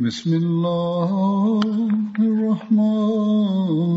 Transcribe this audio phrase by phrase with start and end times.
[0.00, 1.10] بسم الله
[2.18, 3.89] الرحمن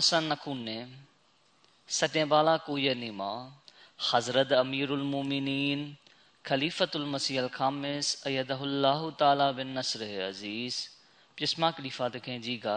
[0.00, 0.84] 2022ခုနှစ်
[1.96, 3.32] စက်တင်ဘာလ9ရက်နေ့မှာ
[4.08, 5.80] Hazrat Amirul Mu'minin
[6.48, 10.74] Khalifatul Masih Al-Khamis Ayadahullah Ta'ala bin Nasr Aziz
[11.36, 12.68] ပြစ်မခလီဖာတခင်ကြီးက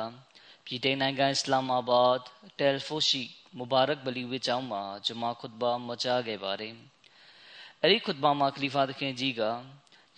[0.66, 2.18] ပြည်ထိုင်နိုင်ငံအစ္စလာမာဘတ်
[2.60, 3.24] တယ်ဖိုရှိ
[3.58, 6.76] မူဘာရက်ဘလီဝေကျောင်းမှာဂျမာခွတ်ဘာမကြားခဲ့ပါတယ်။
[7.82, 9.42] အဲဒီခွတ်ဘာမှာခလီဖာတခင်ကြီးက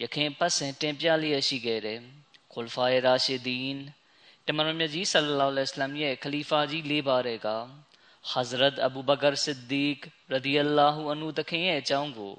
[0.01, 1.99] ယခင်ပတ်စဉ်တင်ပြလျက်ရှိခဲ့တဲ့
[2.53, 3.79] ခွလ်ဖာရာရှီဒီန်
[4.47, 7.49] တမန်တော်မြတ်ကြီးဆလလောလ္လဟ်အလัยဟိဝါစလမ်ရဲ့ခလီဖာကြီး၄ပါးတဲ့က
[8.31, 9.99] Hazrat Abu Bakr Siddiq
[10.31, 12.35] ရဒီအလာဟူအန်ဟူတခင်ရဲ့အကြောင်းကို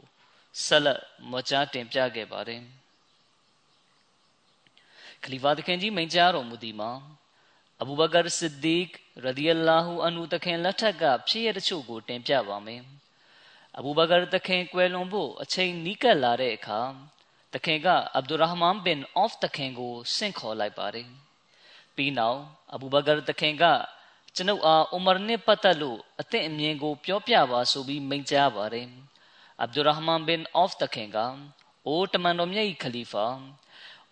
[0.65, 1.01] ဆက်လက်
[1.33, 2.62] မကြားတင်ပြခဲ့ပါတယ်
[5.25, 6.91] ခလီဖာတခင်ကြီးမိန့်ကြားတော်မူသည်မှာ
[7.81, 8.88] အဘူဘကာစစ်ဒီက
[9.25, 12.83] ရဒီအလာဟူအန်ဟူတခင်လက်ထက်ကဖြစ်ရတဲ့ချို့ကိုတင်ပြပါမယ်
[13.78, 16.81] အဘူဘကာတခင်ကွယ်လွန်ဖို့အချိန်နီးကပ်လာတဲ့အခါ
[17.55, 21.25] တခင်ကအဗ်ဒူရဟ်မန်ဘင်အော့ဖ်တခင်ကိုဆင့်ခေါ်လိုက်ပါတယ်
[21.97, 22.41] ပြီးနောက်
[22.75, 23.65] အဘူဘကာတခင်က
[24.34, 28.89] ကျွန်ုပ်အားအိုမာနဲ့ပတ်သက်လို့အသင့်အမြင်ကို ပြောပြပါဆိုပြီးမိန့်ကြားပါတယ်
[29.61, 31.19] အဗ်ဒူရဟ်မန်ဘင်အော့ဖ်တခင်က
[31.87, 33.27] အိုတမန်တော်မြတ်၏ခလီဖာ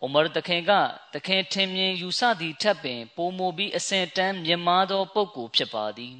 [0.00, 0.72] အိုမာတခင်က
[1.14, 6.16] တခင်ထင်မြင်ယူဆသည့်ထက်ပင်ပိုမိုပြီးအစဉ်တန်းမြင်မာသောပုဂ္ဂိုလ်ဖြစ်ပါသည်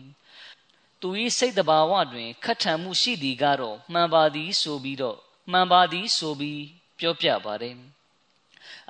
[1.01, 1.09] သူ၏
[1.39, 5.19] စိတ်တဘာဝတွင်ခတ်ထန်မှုရှိသည်ကတော့မှန်ပါသည်ဆိုပြီးတော့
[5.53, 6.63] မှန်ပါသည်ဆိုပြီး
[6.99, 7.77] ပြောပြပါတယ်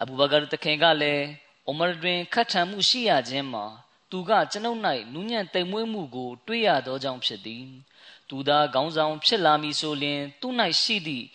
[0.00, 1.24] အဘူဘကာတခင်ကလည်း
[1.68, 3.64] အိုမာတွင်ခတ်ထန်မှုရှိရခြင်းမှာ
[4.10, 4.80] သူကကျွန်ုပ်၌
[5.12, 7.66] နူးညံ့တိမ်မွေးမှုကို တွေ့ရသောကြောင့်ဖြစ်သည်
[8.28, 10.48] သူသာခေါင်းဆောင်ဖြစ်လာမည်ဆိုလျှင် သူ၌
[10.82, 11.26] ရှိသည့်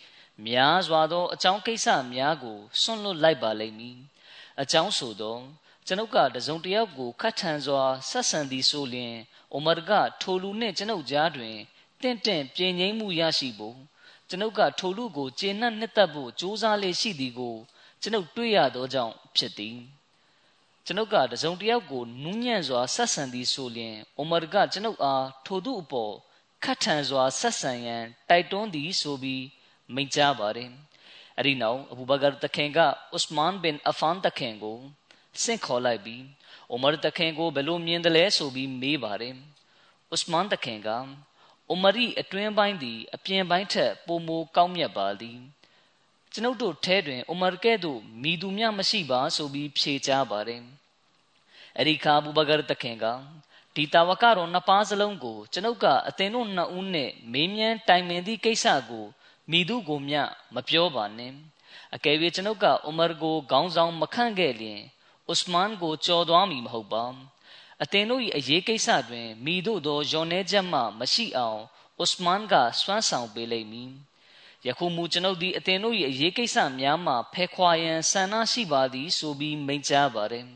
[0.46, 3.98] များစွာသောအကြောင်းကိစ္စများကိုဆွန့်လွတ်လိုက်ပါလိမ့်မည်
[4.60, 5.38] အကြောင်းဆိုသော
[5.86, 9.14] ကျွန်ုပ်ကတစုံတစ်ယောက်ကိုခတ်ထန်စွာဆက်ဆံသည်ဆိုလျှင်
[9.52, 9.92] အိုမာက
[10.22, 11.56] ထိုလူနှင့်ကျွန်ုပ်ကြားတွင်
[12.02, 13.78] တင့်တင့်ပြင်းငိမ့်မှုရရှိဖို့
[14.28, 17.56] ကျွန်ုပ်ကထိုလူကိုကျေနပ်နှစ်သက်ဖို့ကြိုးစားလေရှိသည်ကို
[18.02, 19.78] ကျွန်ုပ်တွေ့ရသောကြောင့်ဖြစ်သည်
[20.90, 26.14] ကျွန်ုပ်ကတစုံတစ်ယောက်ကိုနူးညံ့စွာဆက်ဆံသည်ဆိုလျှင်အိုမာကကျွန်ုပ်အားထိုသူအပေါ်
[26.64, 29.44] ခတ်ထန်စွာဆက်ဆံရန်တိုက်တွန်းသည်ဆိုပြီး
[29.94, 30.70] မိန့်ကြားပါတယ်။
[31.38, 32.78] အဲဒီနောက်အဘူဘကာတခင်က
[33.16, 34.78] ဥစမန်ဘင်အဖန်တခင်ကို
[35.42, 36.22] ဆင့်ခေါ်လိုက်ပြီး
[36.70, 39.34] အိုမာတခင်ကိုဘယ်လိုမြင်တယ်လဲဆိုပြီးမေးပါတယ်။
[40.14, 40.88] ဥစမန်တခင်က
[41.68, 45.38] အိုမာရီအတွင်းပိုင်းသည် အပြင်ပိုင်းထက်ပိုမိုကောင်းမြတ်ပါသည်။
[46.32, 50.64] ကျွန်ုပ်တို့ထဲတွင်အိုမာကဲ့သို့မိသူမျှမရှိပါဆိုပြီးဖြေကြားပါတယ်။
[51.78, 53.06] အဲဒီခါအဘူဘကာတခင်က
[53.74, 59.06] ဒီတာဝကတော်နှစ်ပါးစလုံးကိုကျွန်ုပ်ကအသင်တို့နှစ်ဦးနဲ့မေးမြန်းတိုင်ပင်သည့်ကိစ္စကို
[59.50, 60.20] မိသူကိုမျှ
[60.54, 61.32] မပြောပါနဲ့
[61.94, 64.80] အကယ်၍ကျွန်ုပ်ကအူမာကိုခေါင်းဆောင်မခန့်ခဲ့လျင်
[65.32, 67.04] ဥစမန်ကိုကြော်သွားမည်မဟုတ်ပါ
[67.82, 71.60] အသင်တို့၏အရေးကိစ္စတွင်မိတို့သောယွန်နေချက်မှမရှိအောင်
[72.02, 73.90] ဥစမန်ကစွမ်းဆောင်ပေးလိမ့်မည်
[74.66, 80.46] ယခုမူကျွန်ုပ်သည်အသင်တို့၏အရေးကိစ္စများမှဖဲခွာရန်ဆန္ဒရှိပါသည်ဆိုပြီးမိန့်ကြားပါတယ်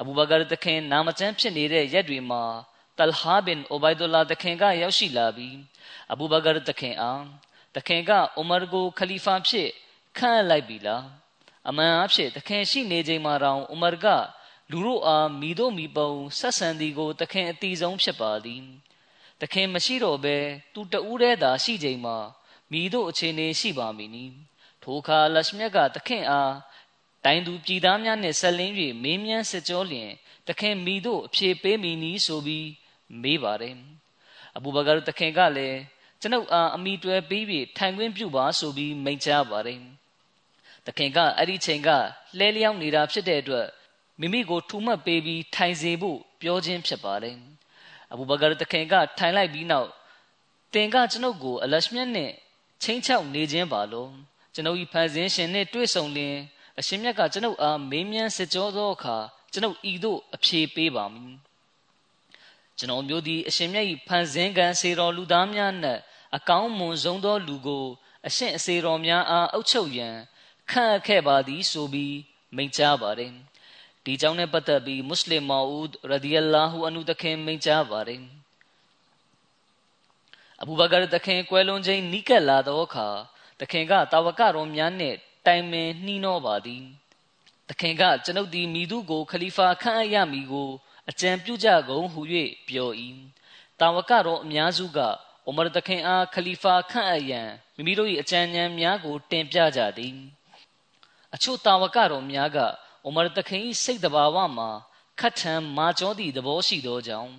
[0.00, 2.42] အဘူဘကာတခင်နာမကျမ်းဖြစ်နေတဲ့ရက်တွေမှာ
[2.98, 5.56] တလဟာဘင်အိုဘိုင်ဒူလာတခင်ကရောက်ရှိလာပြီး
[6.12, 7.22] အဘူဘကာတခင်အား
[7.76, 9.68] တခင်ကအူမာကိုခလီဖာဖြစ်
[10.18, 11.04] ခန့်လိုက်ပြီလား
[11.68, 14.06] အမှန်အဖြစ်တခင်ရှိနေချိန်မှာတောင်ဥမာက
[14.70, 18.62] လူတို့အားမိတို့မိပုံဆက်ဆံသည်ကိုတခင်အတိဆုံးဖြစ်ပါသည်
[19.40, 20.36] တခင်မရှိတော့ဘဲ
[20.74, 22.16] သူတဦးတည်းသာရှိချိန်မှာ
[22.72, 24.24] မိတို့အခြေအနေရှိပါမည်နီ
[24.82, 26.52] ထိုအခါလက်မြက်ကတခင်အား
[27.24, 30.10] တိုင်သူပြည်သားများနှင့်ဆက်လင်း၍မင်းမြန်းစစ်ကြောလျင်
[30.48, 32.68] တခင်မိတို့အဖြေပေးမည်နီဆိုပြီး
[33.22, 33.76] မေးပါတယ်
[34.56, 35.78] အဘူဘကာတခင်ကလည်း
[36.20, 39.78] ကျွန်ုပ်အားအမိတွဲပြီးပြီးထိုင်ခွင့်ပြုပါဆိုပြီးမိန့်ကြားပါတယ်။
[40.86, 41.88] တခင်ကအဲ့ဒီချိန်က
[42.38, 43.68] လှဲလျောင်းနေတာဖြစ်တဲ့အတွက်
[44.20, 47.36] မိမိကိုထူမှတ်ပေးပြီးထိုင်စေဖို့ပြောခြင်းဖြစ်ပါတယ်။
[48.12, 49.88] အဘူဘကာတခင်ကထိုင်လိုက်ပြီးနောက်
[50.74, 52.30] တင်ကကျွန်ုပ်ကိုအလရှမြတ်နဲ့
[52.82, 54.10] ချင်းချောက်နေခြင်းပါလို့
[54.54, 56.36] ကျွန်ုပ်ဤဖန်ဆင်းရှင်နဲ့တွေ့ဆုံလင်
[56.82, 59.16] အရှင်မြတ်ကကျွန်ုပ်အားမေးမြန်းစစ်ကြောသောအခါ
[59.52, 61.36] ကျွန်ုပ်ဤသို့အဖြေပေးပါမည်
[62.78, 66.00] ကျွန်တော်မျိုးသည်အရှင်မြတ်၏ဖန်ဆင်းကံစေတော်လူသားများနှင့်
[66.36, 67.84] အကောင်းမွန်ဆုံးသောလူကို
[68.26, 70.16] အရှင်အစေတော်များအားအုပ်ချုပ်ရန်
[70.70, 72.16] ခန့်အပ်ခဲ့ပါသည်ဆိုပြီး
[72.56, 73.32] မိန့်ကြားပါတယ်
[74.04, 78.22] ဒီကြောင့်နဲ့ပတ်သက်ပြီးမွတ်စလင်မော်ဦးရဒီအလာဟူအန်ဟူတခင်မိန့်ကြားပါတယ်
[80.60, 83.08] အဘူဘကာတခင်ကွယ်လွန်ခြင်းနီးကပ်လာသောအခါ
[83.60, 86.84] တခင်ကတာဝကတော်များနှင့် တိုင်ပင်နှီးနှောပါသည်
[87.68, 90.70] တခင်ကကျွန်ုပ်သည်မိသူကိုခလီဖာခန့်အပ်ရမည်ကို
[91.10, 92.20] အကြံပြုကြကုန်ဟု၍
[92.68, 92.90] ပြော၏
[93.78, 94.98] တာဝကတော်အများစုက
[95.46, 100.16] အိုမာတခင်အားခလီဖာခန့်အပ်ရန်မိမိတို့၏အကြံဉာဏ်များကို တင်ပြကြသည်
[101.34, 102.58] အချို့တာဝကတော်များက
[103.04, 104.70] အိုမာတခင်၏စိတ်တဘာဝမှာ
[105.20, 107.32] ခတ်ထန်မာကျောသည့်သဘောရှိသောကြောင့်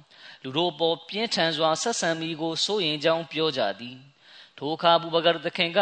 [0.44, 3.98] လူတို့ပေါ်ပြင်းထန်စွာဆက်ဆံမိကိုစိုးရင်ကြောင်းပြောကြသည်
[4.58, 5.80] ထိုအခါဘူဘကာတခင်က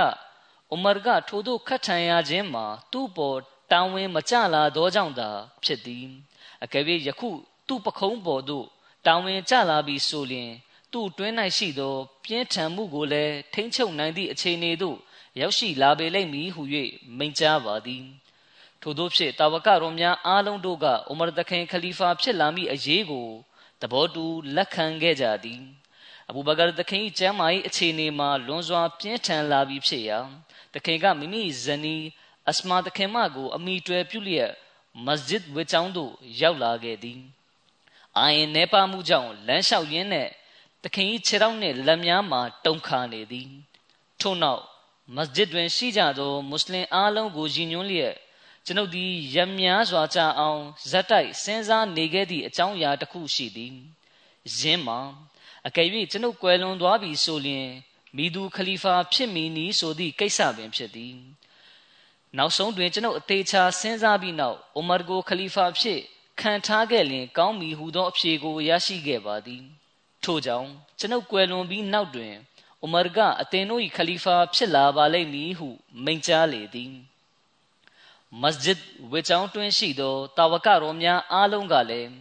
[0.73, 3.38] အူမာကထိုသို့ခတ်ထန်ရခြင်းမှာသူ့ပေါ်
[3.71, 5.29] တောင်းဝင်မကြလာသောကြောင့်သာ
[5.63, 6.07] ဖြစ်သည်
[6.63, 7.29] အကယ်၍ယခု
[7.68, 8.65] သူ့ပခုံးပေါ်သို့
[9.06, 10.51] တောင်းဝင်ကြလာပြီးဆိုလျင်
[10.91, 14.97] သူ့တွင်း၌ရှိသော ပြင်းထန်မှုကိုလည်းထိမ့်ချုပ်နိုင်သည့်အခြေအနေသို့
[15.39, 16.62] ရောက်ရှိလာပေလိမ့်မည်ဟု၍
[17.17, 18.03] မိန့်ကြားပါသည်
[18.81, 23.27] ထို့သောဖြင့်တာဝကတော်များအားလုံးတို့ကအိုမာတခင်ခလီဖာဖြစ်လာမည့်အရေးကို
[23.81, 24.25] သဘောတူ
[24.56, 25.62] လက်ခံခဲ့ကြသည်
[26.29, 30.19] အဘူဘကာတခင်ကျမ်းမာ၏အခြေအနေမှာလွန်စွာပြင်းထန်လာပြီးဖြစ်ရာ
[30.73, 32.06] တခင်ကမိမိဇနီး
[32.50, 34.51] အစမာတခင်မကို အမိတွယ်ပြုလျက်
[35.06, 37.21] မစဂျစ်ဝေချောင်းသို့ရောက်လာခဲ့သည်
[38.18, 40.29] အာရင်နေပါမှုကြောင့်လမ်းလျှောက်ရင်းနဲ့
[40.83, 43.50] တခင်၏ခြေထောက်နှင့်လက်များမှာတုန်ခါနေသည်
[44.19, 44.63] ထို့နောက်
[45.15, 48.15] မစဂျစ်တွင်ရှိကြသောမွတ်စလင်အားလုံးကိုရည်ညွှန်းလျက်
[48.65, 53.75] ကျွန်ုပ်သည်ရများစွာကြအောင်ဇက်တိုက်စဉ်းစားနေခဲ့သည့်အကြောင်းအရာတစ်ခုရှိသည်
[54.57, 55.00] ယင်းမှာ
[55.67, 57.69] အကယ်၍ကျွန်ုပ်ကွယ်လွန်သွားပြီဆိုလျှင်
[58.16, 61.16] မိသူခလီဖာဖြစ်မည်နည်းဆိုသည့်ကိစ္စပင်ဖြစ်သည်
[62.38, 66.00] နောက်ဆုံးတွင်ကျွန်ုပ်အသေးချာစဉ်းစားပြီးနောက်အိုမာကိုခလီဖာဖြစ်
[66.42, 69.63] ခံထားခဲ့လျင်ကောင်းမည်ဟုသောအဖြေကိုရရှိခဲ့ပါသည်
[70.24, 70.69] ထို့ကြောင့်
[71.00, 72.34] ကျွန်ုပ်ကွယ်လွန်ပြီးနောက်တွင်
[72.81, 75.69] အိုမာကအသင်တို့၏ခလီဖာဖြစ်လာပါလိမ့်မည်ဟု
[76.04, 76.94] မိန့်ကြားလေသည်
[78.42, 78.80] မစဂျစ်
[79.12, 82.12] ဝေချောင်းတွင်ရှိသောတာဝကတော်များအားလုံးကလည်း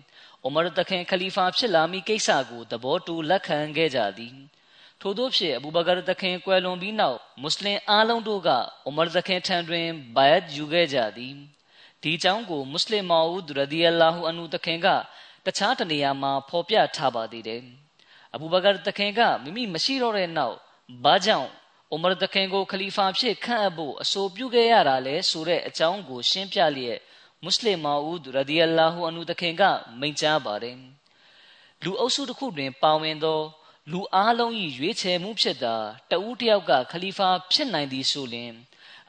[0.43, 4.37] အိုမာတခင်ခလီဖာဖြစ်လာမည့်ကိစ္စကိုသဘောတူလက်ခံခဲ့ကြသည်
[5.00, 8.49] ထို့သောဖြင့်အဘူဘကာတခင်ကွယ်လွန်ပြီးနောက်မွတ်စလင်အားလုံးတို့က
[8.85, 9.87] အိုမာတခင်ထံတွင်
[10.17, 11.35] ဘိုင်ယတ်ယူခဲ့ကြသည်
[12.02, 14.88] ဒီအကြောင်းကိုမွတ်စလင်မော်ဦးရဒီအလာဟူအန်ဟူတခင်က
[15.47, 17.62] တခြားတနေရာမှာဖော်ပြထားပါသေးတယ်
[18.35, 20.56] အဘူဘကာတခင်ကမိမိမရှိတော့တဲ့နောက်
[21.05, 21.49] ဘာကြောင့်
[21.91, 26.99] အိုမာတခင်ကိုခလီဖာဖြစ်ခန့်အပ်ဖို့အဆိုပြုခဲ့ရတာလဲဆိုတဲ့အကြောင်းကိုရှင်းပြလျက်
[27.43, 29.62] မွတ်စလင်မာဦးရဒီအလာဟူအန်ဟူတခင်က
[30.00, 30.76] မိန့်ကြားပါတယ်
[31.82, 33.41] လူအုပ်စုတစ်ခုတွင်ပါဝင်သော
[33.93, 35.77] လူအားလုံး၏ရွေးချယ်မှုဖြစ်တာ
[36.11, 38.53] တဦးတယောက်ကခလီဖာဖြစ်နိုင်သည်ဆိုလျှင်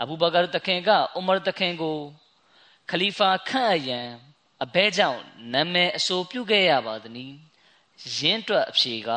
[0.02, 1.98] အဘူဘကာတခင်ကအူမာတခင်ကို
[2.90, 4.08] ခလီဖာခန့်အရန်
[4.64, 5.22] အဘဲကြောင့်
[5.54, 7.34] နာမည်အဆိုပြုခဲ့ရပါသည်။
[8.16, 9.10] ယင်းတွက်အဖြေက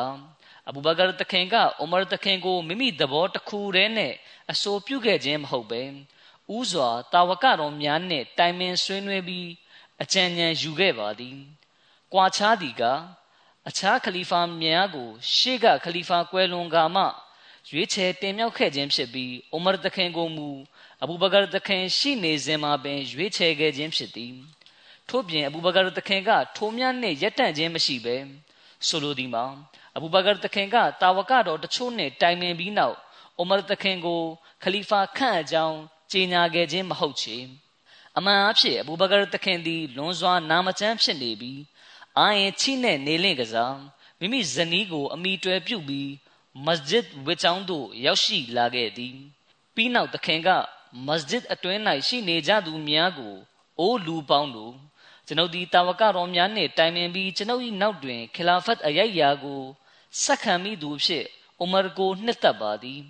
[0.67, 4.13] အဘူဘကာတခင်ကအူမာတခင်ကိုမိမိသဘောတစ်ခုတည်းနဲ့
[4.51, 5.81] အဆိုပြုခဲ့ခြင်းမဟုတ်ပဲ
[6.55, 9.49] ဥစွာတာဝကတော်များနှင့်တိုင်ပင်ဆွေးနွေးပြီး
[10.01, 11.37] အကြံဉာဏ်ယူခဲ့ပါသည်။
[12.13, 12.83] ကွာခြားသည်က
[13.69, 17.03] အခြားခလီဖာများကို ရှေ့ကခလီဖာကွယ်လွန်ကမှ
[17.69, 20.49] ရွေးချယ်တင်မြှောက်ခဲ့ခြင်းဖြစ်ပြီးအိုမာတခင်ကိုမူ
[21.03, 24.33] အဘူဘကာတခင်ရှိနေစဉ်မှာပင်ရွေးချယ်ခဲ့ခြင်းဖြစ်သည်
[25.09, 28.15] ထို့ပြင်အဘူဘကာတခင်ကထိုများနှင့်ရက်တန့်ခြင်းမရှိဘဲ
[28.87, 29.45] ဆိုလိုသည်မှာ
[29.95, 32.95] အဘူဘကာတခင်ကတာဝကတော်တချို့နှင့်တိုင်ပင်ပြီးနောက်
[33.37, 34.21] အိုမာတခင်ကို
[34.63, 35.77] ခလီဖာခန့်အကြောင်း
[36.11, 37.37] ကြေညာခဲ့ခြင်းမဟုတ်ချေ
[38.17, 41.59] အမှန်အဖြစ်အဘူဘကာတခင်သည်လွန်စွာနာမကျန်းဖြစ်နေပြီး
[42.19, 43.75] အာရင်ချိနဲ့နေလင့်ကစား
[44.19, 46.11] မိမိဇနီးကို အမိတွဲပြုတ်ပြီး
[46.65, 49.15] မစဂျစ်ဝစ်ချောင်းသို့ရောက်ရှိလာခဲ့သည်
[49.75, 50.49] ပြီးနောက်သခင်က
[51.07, 53.35] မစဂျစ်အတွင်း၌ရှိနေကြသူများကို
[53.79, 54.73] အိုးလူပေါင်းတို့
[55.27, 59.61] ကျွန်ုပ်ဒီတာဝကတော်များနှင့်တိုင်ပင်ပြီးကျွန်ုပ်၏နောက်တွင်ခလာဖတ်အရိုက်ရာကို
[60.23, 61.25] စက္ခံမိသူဖြစ်
[61.59, 63.01] အိုမာကိုနှစ်သက်ပါသည်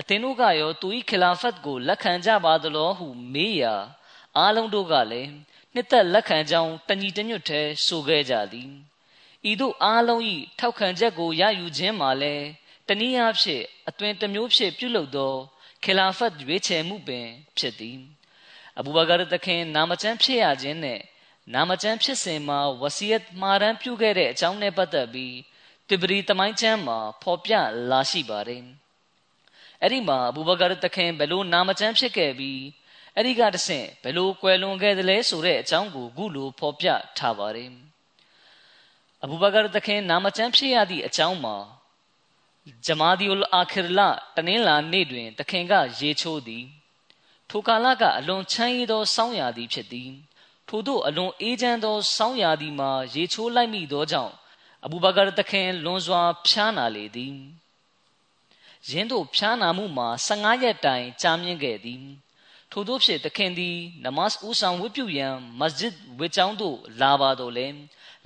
[0.00, 3.74] အသင်တို့ကရောသူ၏ခလာဖတ်ကိုလက်ခံကြပါသလောဟုမေးရာ
[4.36, 5.30] အားလုံးတို့ကလည်း
[5.74, 8.70] နှစ်သက်လက်ခံကြောင်းတညီတညွတ်ထဲဆိုခဲ့ကြသည်
[9.50, 10.22] ဤသို့အားလုံး၏
[10.58, 12.46] ထောက်ခံချက်ကိုရယူခြင်းမှာလည်း
[12.88, 15.34] တနည်းအားဖြင့်အသွင်တစ်မျိုးဖြင့်ပြုလုပ်သော
[15.84, 17.26] ခေလာဖတ်ရွေးချယ်မှုပင်
[17.58, 17.98] ဖြစ်သည်
[18.78, 21.00] အဘူဘကာတခင်နာမကျမ်းဖြစ်ရခြင်းနဲ့
[21.54, 25.36] နာမကျမ်းဖြစ်စဉ်မှာဝစီယတ်မှာရန်ပြုခဲ့တဲ့အကြောင်းနဲ့ပတ်သက်ပြီး
[25.88, 27.52] တဘရီတမိုင်းချမ်းမှာဖော်ပြ
[27.90, 28.64] လာရှိပါတယ်
[29.82, 32.60] အဲ့ဒီမှာအဘူဘကာတခင်ဘယ်လိုနာမကျမ်းဖြစ်ခဲ့ပြီး
[33.18, 36.86] အဲ့ဒီကတဆင့်ဘယ်လိုကွယ်လွန်ခဲ့သလဲဆိုတဲ့အကြောင်းကိုခုလိုဖော်ပြ
[37.18, 37.70] ထားပါတယ်
[39.22, 41.56] အဘူဘကာတခင်နာမကျမ်းဖြစ်ရသည့်အကြောင်းမှာ
[42.86, 46.64] ဂျမာဒီအလ်အာခီရလာတနင်္လာနေ့တွင်တခင်က ရေချိုးသည်
[47.50, 50.10] ထိုကာလကအလွန်ချမ်းရည်သောစောင်းရာသည်ဖြစ်သည်
[50.68, 54.34] ထို့သောအလွန်အေးချမ်းသောစောင်းရာသည်မှာရေချိုးလိုက်မိသောကြောင့်
[54.84, 57.36] အဘူဘကာတခင်လွန်စွာဖျားနာလေသည်
[58.88, 62.04] ယင်းတို့ဖျားနာမှုမှာ15ရက်တိုင်ကြာမြင့်ခဲ့သည်
[62.78, 67.66] ထို့သောဖြင့်တခင်သည်နမတ်ဦးဆောင်ဝတ်ပြုရန်မစဂျစ်ဝတ်ကျောင်းသို့လာပါတော့လဲ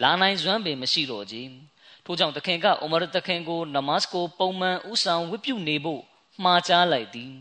[0.02, 1.36] လာနိုင်စွမ်းပင်မရှိတော့ကြ
[2.04, 6.02] ထို့ကြောင့်တခင်ကအိုမာတခင်ကိုနမတ်ကိုပုံမှန်ဦးဆောင်ဝတ်ပြုနေဖို့
[6.42, 7.32] မှားကြားလိုက်သည်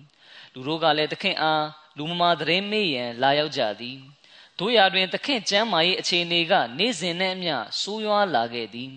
[0.53, 1.65] လူတို့ကလည်းတခင်အား
[1.97, 3.97] လူမမာသတင်းမေးရန်လာရောက်ကြသည်
[4.59, 8.91] တို့ရာတွင်သခင်ကျမ်းမာရေးအခြေအနေက နေ့စဉ်နဲ့အမျှဆိုးရွားလာခဲ့သည်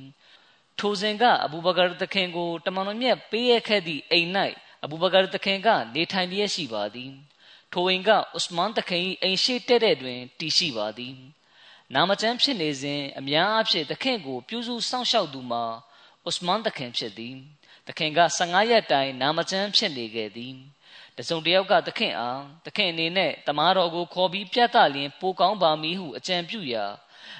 [0.79, 4.31] ထိုစဉ်ကအဘူဘကာသခင်ကိုတမန်တော်မြတ်ပေးရခဲ့သည့်အိမ်၌
[4.85, 7.13] အဘူဘကာသခင်က နေထိုင်လျက်ရှိပါသည်
[7.75, 11.15] ထိုအိမ်ကဥစမန်သခင်၏အိမ်ရှိတဲ့တဲ့တွင်တည်ရှိပါသည်
[11.95, 15.65] နာမကျမ်းဖြစ်နေစဉ်အများအားဖြင့်သခင်ကို ပြုစုစောင့်ရှောက်သူမှာ
[16.29, 17.35] ဥစမန်သခင်ဖြစ်သည်
[17.87, 20.55] သခင်က15ရက်တိုင်နာမကျမ်းဖြစ်နေခဲ့သည်
[21.17, 26.85] တစုံတယောက်ကသခင်အားသခင်အနေနဲ့တမားတော်ကိုခေါ်ပြီးပြတ်တလျင်ပိုကောင်းပါမည်ဟုအကြံပြုရာ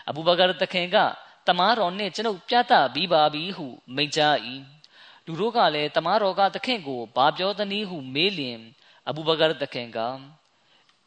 [0.09, 0.97] အဘူဘကာသခင်က
[1.47, 4.37] တမားတော်နှင့်ကျွန်ုပ်ပြတ်တပြီးပါပြီဟုမိန့်ကြား၏
[5.27, 8.61] လူတို့ကလည်းတမားတော်ကသခင်ကိုဘာပြောသနည်းဟုမေးလျင်
[9.09, 9.99] အဘူဘကာသခင်က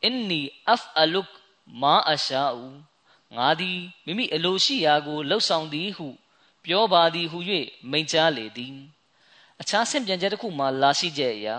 [0.03, 1.27] အင်နီအဖအလုက
[1.81, 2.75] မာအရှာဦး
[3.35, 6.07] ငါသည်မိမိအလိုရှိရာကိုလှုပ်ဆောင်သည်ဟု
[6.65, 7.39] ပြောပါသည်ဟု၍
[7.91, 8.75] မိန့်ကြားလေသည်
[9.61, 11.57] အခြားဆင့်ပြန်ချက်တစ်ခုမှလာရှိကြရာ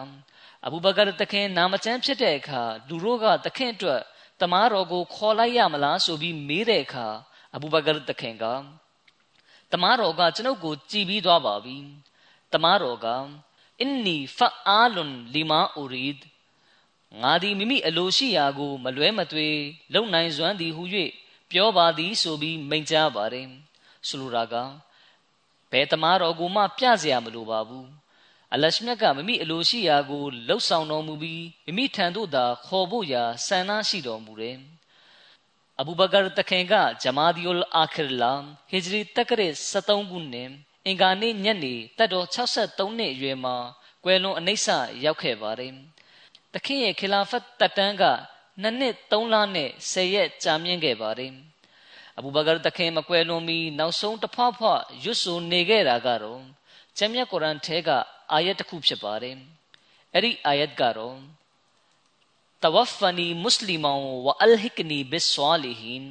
[0.67, 4.01] အဘူဘကာတခင်နာမကျမ်းဖြစ်တဲ့အခါလူတို့ကတခင်အတွက်
[4.41, 7.07] တမားတော်ကိုခေါ်လိုက်ရမလားဆိုပြီးမေးတဲ့အခါ
[7.55, 8.45] အဘူဘကာတခင်က
[9.73, 11.77] တမားတော်ကကျွန်ုပ်ကိုကြည်ပြီးသွားပါပြီ
[12.53, 13.07] တမားတော်က
[13.80, 16.24] အင်နီဖအာလွန်လီမာအူရီဒ်
[17.22, 19.48] ငါသည်မိမိအလိုရှိရာကို မလွဲမသွေ
[19.94, 20.84] လုံနိုင်စွမ်းသည်ဟု၍
[21.52, 23.48] ပြောပါသည်ဆိုပြီးမိန့်ကြားပါတယ်
[24.08, 24.56] ဆိုလိုတာက
[25.72, 27.88] ဘယ်တမားတော်ကိုမှပြเสียမလိုပါဘူး
[28.54, 34.58] အလရှမြတ်ကမိမိအလိုရှိရာကိုလှုပ်ဆောင်တော်မူပြီးမိမိထံသို့သာခေါ်ဖို့ရာဆန္ဒရှိတော်မူတယ်။
[35.80, 36.74] အဘူဘကာတခင်က
[37.04, 38.34] ဂျမာဒီအလ်အာခီရလာ
[38.70, 40.50] ဟီဂျရီတက္ကရာ73ခုနှစ်
[40.89, 43.57] အင်္ဂါနေ့ညနေတက်တော်63နှစ်အရွယ်မှာ
[44.05, 44.69] ကွယ်လွန်အနိစ္စ
[45.05, 45.73] ရောက်ခဲ့ပါတယ်။
[46.55, 48.05] တခင်ရဲ့ခီလာဖတ်တက်တန်းက
[48.63, 51.33] နှစ်နှစ်3လနဲ့10ရက်ကြာမြင့်ခဲ့ပါတယ်။
[52.19, 56.43] အဘူဘကာတခင်မကွယ်လွန်မီနောက်ဆုံးတစ်ဖွားဖွားရွတ်ဆိုနေခဲ့တာကတော့
[56.97, 57.89] ကျမ်းမြတ်ကုရ်အန်ထဲက
[58.33, 59.37] အာယတ်တစ်ခုဖြစ်ပါတယ်
[60.13, 61.17] အဲ့ဒီအာယတ်ကတော့
[62.63, 66.05] tawafani musliman wa alhikni bis salihin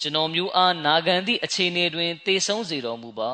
[0.00, 3.32] ကျွန်တော်မျိုးအားနာခံသည့်အခြေအနေတွင်တေဆုံးစေတော်မူပါ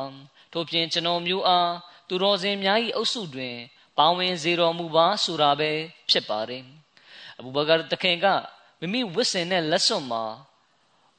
[0.51, 1.71] ထို့ပြင်ကျွန်တော်မျိုးအား
[2.07, 3.55] သူတော်စင်များ၏အုပ်စုတွင်
[3.97, 5.71] ပါဝင်စေတော်မူပါဆိုတာပဲ
[6.09, 6.63] ဖြစ်ပါတယ်
[7.37, 8.25] အဘူဘကာတခင်က
[8.79, 10.23] မိမိဝတ်ဆင်တဲ့လက်စွပ်မှာ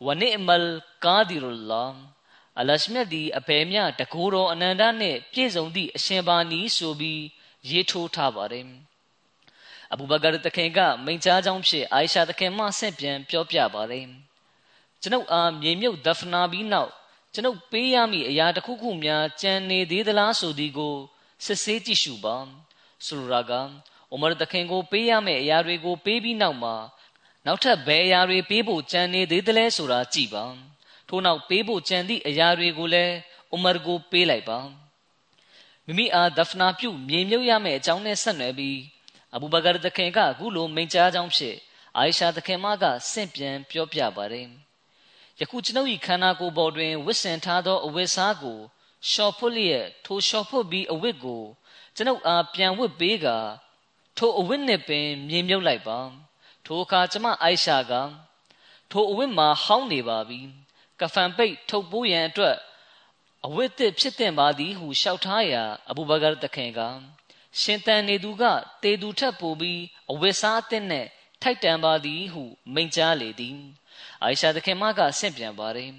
[0.07, 0.71] ဝနိအမလ်
[1.05, 1.85] ကာဒီရူလာ
[2.61, 7.23] အလရှမြတ်သည်အပေမြတကူတော်အနန္တနှင့်ပြည့်စုံသည့်အရှင်ဘာနီဆိုပြီး
[7.69, 8.67] ရေးထိုးထားပါတယ်
[9.93, 14.07] အဘူဘကာတခင်ကမိန့်ကြားကြောင်းဖြင့်အာယရှာတခင်မှဆင့်ပြန်ပြောပြပါတယ်
[15.03, 16.93] ကျွန်ုပ်အားမြေမြုပ်ဒဖနာပြီးနောက်
[17.35, 20.97] ကျွန်ုပ်ပေးရမည့်အရာတစ်ခုခုများကြံနေသေးသလားဆိုသည်ကို
[21.45, 22.37] စစ်ဆေးကြည့်ရှုပါ
[23.07, 23.53] ဆိုလိုတာက
[24.11, 26.75] အိုမာတခင်ကိုပေးရမယ့်အရာတွေကိုပေးပြီးနောက်မှာ
[27.47, 30.45] နောက်ထပ်ဘယ်အရာတွေပေးဖို့ကြံနေသေးသလဲဆိုတာကြည့်ပါ
[31.09, 33.15] ထို့နောက်ပေးဖို့ကြံသည့်အရာတွေကိုလည်း
[33.55, 34.59] ဥမာကိုပေးလိုက်ပါ
[35.87, 38.79] မိမိအားဒဖနာပြုမြေမြုပ်ရမယ့်အကြောင်းနဲ့ဆက်နွယ်ပြီး
[39.35, 41.57] အဘူဘကာတခင်ကအခုလိုမိန့်ကြားကြောင်းဖြစ်
[41.97, 44.62] အာယရှာတခင်မကဆင့်ပြန်ပြောပြပါတယ်
[45.41, 48.59] ယခုကျွန်ုပ်၏ခန္ဓာကိုယ်ပေါ်တွင်ဝစ်ဆင်ထားသောအဝတ်စားကို
[49.11, 51.43] ရှော့ဖွတ်လျက်ထိုရှော့ဖွတ်ပြီးအဝတ်ကို
[51.97, 53.27] ကျွန်ုပ်အားပြန်ဝတ်ပေးက
[54.17, 55.99] ထိုအဝတ်နှင့်ပင်မြေမြုပ်လိုက်ပါ
[56.65, 57.93] ထိုအခါကျမအိုက်ရှာက
[58.91, 60.41] ထိုအဝတ်မှာဟောင်းနေပါပြီ
[61.01, 62.57] ကဖန်ပိတ်ထုတ်ပိုးရန်အတွက်
[63.47, 66.81] အဝတ်သစ်ဖြစ်တင်ပါသည်ဟုလျှောက်ထားရာအဘူဘကာတခင်က
[67.61, 68.45] ရှင်တန်နေသူက
[68.83, 71.07] တေသူထက်ပိုပြီးအဝတ်စားအသစ်နဲ့
[71.43, 72.43] ထိုက်တန်ပါသည်ဟု
[72.75, 73.59] မိန့်ကြားလေသည်
[74.23, 75.91] အိုင်ရှာတခင်မကဆင့်ပြန်ပါတယ်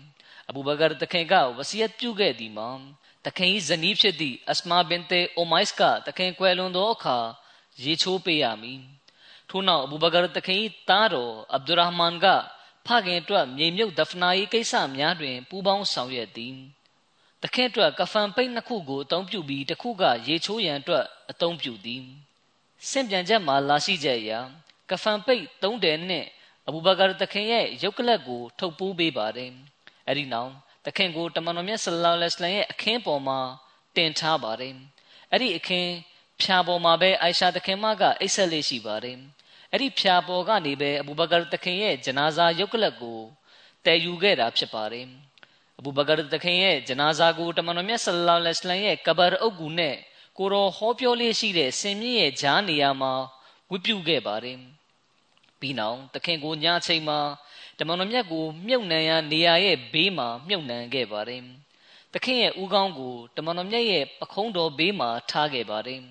[0.49, 2.69] အဘူဘကာတခင်ကဝစီယတ်ပြုခဲ့သည်မှာ
[3.25, 7.17] တခင်၏ဇနီးဖြစ်သည့်အစမာဘင်တေအိုမိုက်စ်ကတခင်ကွယ်လွန်သောအခါ
[7.83, 8.81] ရေချိုးပေးရမည်
[9.49, 12.25] ထို့နောက်အဘူဘကာတခင်၏သားတော်အဗ်ဒူရာဟ်မန်က
[12.85, 16.55] ဖခင်အတွက်မြေမြုပ်ဒဖနာရေးကိစ္စများတွင်ပူးပေါင်းဆောင်ရွက်သည်
[17.43, 22.03] တခင်အတွက်ကဖန်ပိတ်နှစ်ခုကိုအသုံးပြုပြီးတစ်ခုကရေချိုးရန်အတွက်အသုံးပြုသည်
[22.89, 24.39] စင့်ပြန်ချက်မှာလာရှိချက်အရာ
[24.89, 26.25] ကဖန်ပိတ်သုံးတယ်နဲ့
[26.67, 29.51] အဘူဘကာတခင်ရဲ့ရုပ်ကလပ်ကို ထုတ်ပိုးပေးပါတယ်
[30.07, 30.51] အဲ့ဒီနောက်
[30.85, 33.39] တခင်ကိုတမန်တော်မြတ်ဆလ္လာလဟ်အလัยဟ်ရဲ့အခင်းပေါ်မှာ
[33.95, 34.75] တင်ထားပါတယ်
[35.31, 35.91] အဲ့ဒီအခင်း
[36.41, 39.17] ဖြာပေါ်မှာပဲအိုင်ရှာသခင်မကအိတ်ဆက်လေးရှိပါတယ်
[39.71, 43.19] အဲ့ဒီဖြာပေါ်ကနေပဲအဘူဘကာသခင်ရဲ့ဂျနာဇာရုပ်ကလပ်ကို
[43.85, 45.07] တည်ယူခဲ့တာဖြစ်ပါတယ်
[45.79, 49.95] အဘူဘကာသခင်ရဲ့ဂျနာဇာကိုတမန်တော်မြတ်ဆလလောလဟ်အလိုင်းရဲ့ကဘာအုပ်ကူနဲ့
[50.37, 53.13] ကိုရောဟောပြောလေးရှိတဲ့ဆင်မြင့်ရဲ့ဂျားနေရာမှာ
[53.69, 54.59] ဝတ်ပြုခဲ့ပါတယ်
[55.63, 57.19] ပြီးနောက်သခင်ကိုညချိန်မှာ
[57.79, 61.43] တမန်တော်မြတ်ကိုမြုပ်နှံရနေရာရဲ့ဘေးမှာမြုပ်နှံခဲ့ပါတယ်
[62.13, 66.01] သခင်ရဲ့ဦးခေါင်းကိုတမန်တော်မြတ်ရဲ့ပခုံးတော်ဘေးမှာထားခဲ့ပါတယ်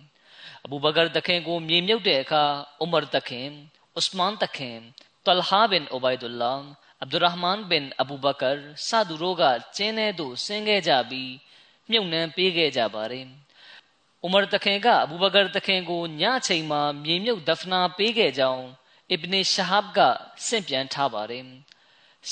[0.64, 2.44] အဘူဘကာသခင်ကိုမြေမြုပ်တဲ့အခါ
[2.82, 3.48] ဥမာသခင်
[3.98, 4.78] ဥစမန်သခင်
[5.26, 6.54] တလဟာဘင်အိုဘိုင်ဒူလာ
[7.00, 8.50] အဗ်ဒူရဟ်မန်ဘင်အဘူဘကာ
[8.86, 9.42] စသူတို့က
[9.76, 11.32] ကျင်းထဲသို့ဆင်းခဲ့ကြပြီး
[11.90, 13.26] မြုပ်နှံပေးခဲ့ကြပါတယ်
[14.24, 18.64] ဥမာတခင်ကအဘူဘကာတခင်ကိုညချိန်မှာမြေမြုပ်ဒဖနာပေးခဲ့ကြောင်း
[19.12, 19.98] အစ်ဘနီရှာဟဘ်က
[20.46, 21.44] ဆင့်ပြန်ထားပါတယ်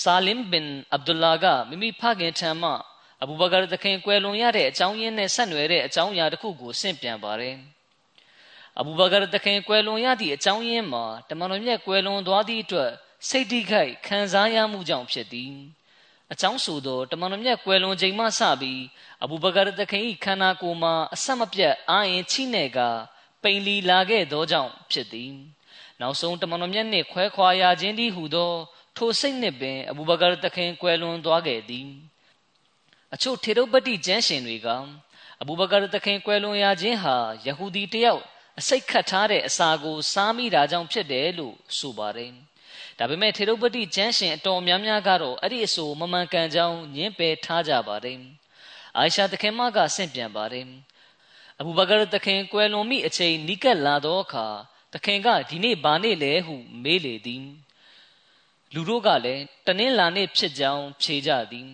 [0.00, 2.70] ဆာလင်ဘင်အဗ်ဒူလာကမိမိဖခင်ထံမှ
[3.22, 7.56] အဘူဘကာတခင်ကွယ်လွန်ရတဲ့အကြောင်းရင်းနဲ့ဆက်နွယ်တဲ့အကြောင်းအရာတစ်ခုကိုဆင့်ပြန်ပါတယ်
[8.78, 12.90] အဘူဘကာတခင်ကွယ်လွန်ရသည့်အကြောင်းရင်းမှာတမန်တော်မြတ်ကွယ်လွန်သွားသည့်အတွက်
[13.28, 15.52] စိတ်တိခိုက်ခံစားရမှုကြောင့်ဖြစ်သည်
[16.32, 18.80] အကြောင်းဆိုသောတမန်တော်မြတ်ကွယ်လွန်ချိန်မှစပြီး
[19.22, 22.78] အဘူဘကာတခင်၏ခန္ဓာကိုယ်မှာအဆက်မပြတ်အာရင်ချိနေက
[23.42, 25.32] ပိန်လီလာခဲ့သောကြောင့်ဖြစ်သည်
[26.00, 28.52] နောက်ဆုံးတမန်တော်မြတ်နှင့်ခွဲခွာရခြင်းသည်ဟုသော
[28.96, 31.88] ထိုစိတ်နှင့်ပင်အဘူဘကာတခင်ကွယ်လွန်သွားခဲ့သည်
[33.14, 34.68] အချို့ထေရုပတိကျမ်းရှင်တွေက
[35.40, 37.16] အဘူဘကာတခင်ကွယ်လွန်ရခြင်းဟာ
[37.46, 38.22] ယဟူဒီတယောက်
[38.58, 42.32] အစိတ်ခတ်ထားတဲ့အစာကိုစားမိတာကြောင့်ဖြစ်တယ်လို့ဆိုပါတယ်
[42.98, 48.18] ဒါပေမဲ့ထေရုပတိကျမ်းရှင်အတော်များများကတော့အဲ့ဒီအဆိုမမှန်ကန်ကြောင်းညင်းပယ်ထားကြပါတယ်
[48.96, 50.66] အာရှာတခင်မကဆင့်ပြန်ပါတယ်
[51.60, 54.46] အဘူဘကာတခင်ကွယ်လွန်မိအချိန်နီးကပ်လာသောအခါ
[54.93, 57.45] တခင်ကဒီနေ့ဘာနေ့လဲဟုမေးလေသည်
[58.73, 61.69] လူတို့ကလည်းတနင်္လာနေ့ဖြစ်ကြောင်းဖြေကြသည်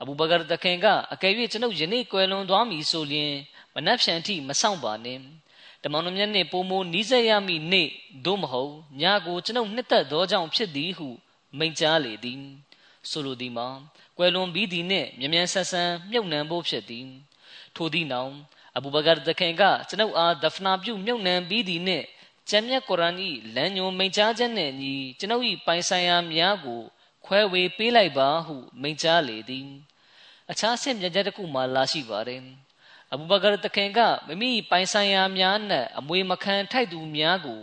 [0.00, 3.32] အဘူဘကာတခင်ကအကယ်၍ကျွန်ုပ်ယနေ့ကွယ်လွန်သွားမည်ဆိုလျှင်
[3.74, 5.22] မနှက်ဖြန်ထိမဆောင်ပါနှင့်
[5.82, 7.88] တမန်တော်မြတ်နှင့်ပိုမိုနီးစပ်ရမည့်နေ့
[8.24, 11.08] သို့မဟုတ်ညကိုကျွန်ုပ်နှစ်သက်သောကြောင့်ဖြစ်သည်ဟု
[11.58, 12.42] မိန့်ကြားလေသည်
[13.10, 13.68] ဆိုလိုသည်မှာ
[14.16, 17.06] ကွယ်လွန်ပြီးသည်နှင့်မြ мян ဆန်းဆန်းမြုပ်နှံဖို့ဖြစ်သည်
[17.76, 18.32] ထိုသည့်နောက်
[18.76, 22.04] အဘူဘကာတခင်ကကျွန်ုပ်အားဒဖနာပြုမြုပ်နှံပြီးသည်နှင့်
[22.49, 23.17] ကျမ်းမြတ်ကုရ်အာန်၏
[23.55, 26.81] လမ်းညွန်မိန့်ကြားချက်နှင့်ညီကျွန်ုပ်၏ပိုင်ဆိုင်ရာများကို
[27.25, 29.67] ခွဲဝေပေးလိုက်ပါဟုမိန့်ကြားလေသည်
[30.51, 32.41] အခြားဆင့်ပြချက်တစ်ခုမှလာရှိပါတယ်
[33.11, 37.61] အဘူဘကာတခင်ကမိမိပိုင်ဆိုင်ရာများနဲ့အမွေမခံထိုက်သူများကို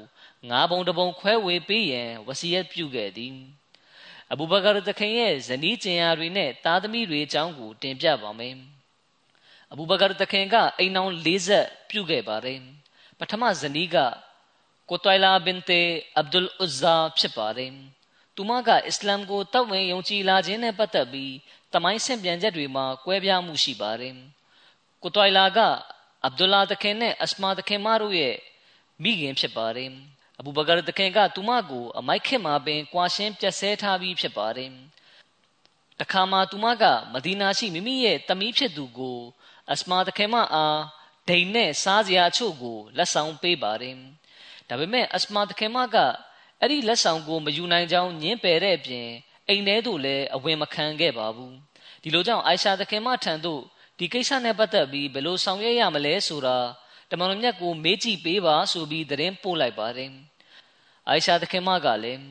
[0.50, 3.34] ငါးပုံတပုံခွဲဝေပေးရန်ဝစီယက်ပြုခဲ့သည်
[4.32, 8.56] အဘူဘကာတခင်ရဲ့ဇနီးကျင်ယာတွေနဲ့သားသမီးတွေအကြောင်းကိုတင်ပြပါမယ်
[9.72, 12.60] အဘူဘကာတခင်ကအိမ်အောင်၄ဆက်ပြုခဲ့ပါတယ်
[13.18, 13.96] ပထမဇနီးက
[14.88, 15.80] ကိုတိုင်လာဘင်တေ
[16.16, 17.72] အဗ်ဒူလ်ဥဇာဖြစ်ပါတယ်
[18.36, 21.32] သူမကအစ္စလာမ်ကိုတောက်ဝင်ယုံကြည်လာခြင်းနဲ့ပတ်သက်ပြီး
[21.72, 24.14] တမိုင်းဆင့်ပြန်ချက်တွေမှာကွဲပြားမှုရှိပါတယ်
[25.02, 25.58] ကိုတိုင်လာက
[26.24, 28.36] အဗ်ဒူလာတခင်နဲ့အစမာတခင်မတို့ရဲ့
[29.02, 29.90] မိခင်ဖြစ်ပါတယ်
[30.38, 34.70] အဘူဘကာတခင်ကသူမကိုအမိုက်ခင်မှာပင်ကွာရှင်းပြက်ဆဲထားပြီးဖြစ်ပါတယ်
[36.00, 39.18] တခါမှသူမကမဒီနာရှိမိမိရဲ့တမီးဖြစ်သူကို
[39.72, 40.80] အစမာတခင်မအား
[41.28, 43.96] ဒိန်နဲ့စားစရာအချို့ကိုလက်ဆောင်ပေးပါတယ်
[44.72, 45.96] ဒါပေမဲ့အစမာတခင်မက
[46.60, 49.08] အဲ့ဒီလက်ဆောင်ကိုမယူနိုင်ကြောင်းညင်းပယ်တဲ့အပြင်
[49.48, 51.54] အိမ်ထဲသို့လည်းအဝင်မခံခဲ့ပါဘူး
[52.02, 53.60] ဒီလိုကြောင့်အိုင်ရှာတခင်မထံသို့
[53.98, 56.58] ဒီကိစ္စနဲ့ပတ်သက်ပြီးဘယ်လိုဆောင်ရွက်ရမလဲဆိုတာ
[57.10, 60.10] တမန်တော်မြတ်ကိုမေးကြည့်ပေးပါဆိုပြီးသတင်းပို့လိုက်ပါတယ်။
[61.08, 62.22] အိုင်ရှာသခင်မကလည်း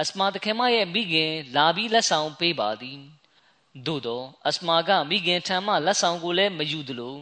[0.00, 2.98] အစမာသခင်မရဲ့မိခင်လာပြီးလက်ဆောင်ပေးပါသည်။
[3.86, 7.16] သို့တော့အစမာကမိခင်ထံမှလက်ဆောင်ကိုလည်းမယူသလို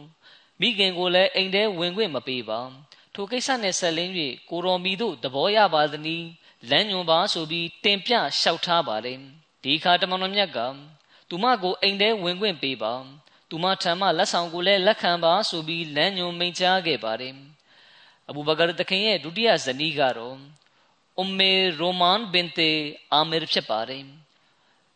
[0.59, 2.59] မိခင်ကိုလည်းအိမ်ထဲဝင်ခွင့်မပေးပါ။
[3.13, 4.11] ထိုကိစ္စနဲ့ဆက်လင်း၍
[4.49, 6.27] ကိုရော်မီတို့သဘောရပါသနည်း
[6.69, 9.17] လမ်းညွန်ပါဆိုပြီးတင်ပြလျှောက်ထားပါတယ်။
[9.63, 10.59] ဒီခါတမန်တော်မြတ်က
[11.29, 12.93] သူမကိုအိမ်ထဲဝင်ခွင့်ပေးပါ။
[13.51, 17.33] သူမထံမှလက်ဆောင်ကိုလည်းလက်ခံပါဆိုပြီးလမ်းညွန်မိန့်ကြားခဲ့ပါတယ်
[18.29, 20.37] အဘူဘကာတခင်ရဲ့ဒုတိယဇနီးကတော့
[21.17, 22.71] အုမ်မေရိုမန်ဘင်တေ
[23.13, 24.03] အာမီရဖြစ်ပါတယ်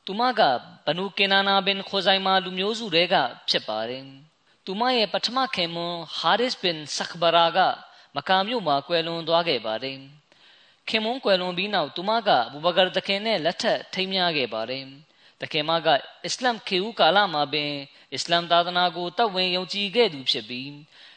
[0.06, 0.42] သူမက
[0.86, 3.16] ဘနူကင်နာနာဘင်ခိုဇိုင်မာလူမျိုးစုတွေက
[3.50, 4.04] ဖြစ်ပါတယ်
[4.66, 7.60] သူမရဲ့ပထမခင်မွန်ဟာရစ်ဘင်ဆခဘရာက
[8.16, 9.98] မကာမြို့မှာကွယ်လွန်သွားခဲ့ပါတယ်
[10.88, 14.84] ခင်မွန်ကွယ်လွန်ပြီးနောက်သူမကဘူဘကာတခင်နဲ့လက်ထပ်ထိမ်းမြားခဲ့ပါတယ်
[15.42, 15.88] တခင်မက
[16.26, 17.72] အစ္စလမ်ခေဦးကာလမှာပင်
[18.14, 20.70] အစ္စလမ်သာသနာကိုတောက်ဝင်ယုံကြည်ခဲ့သူဖြစ်ပြီး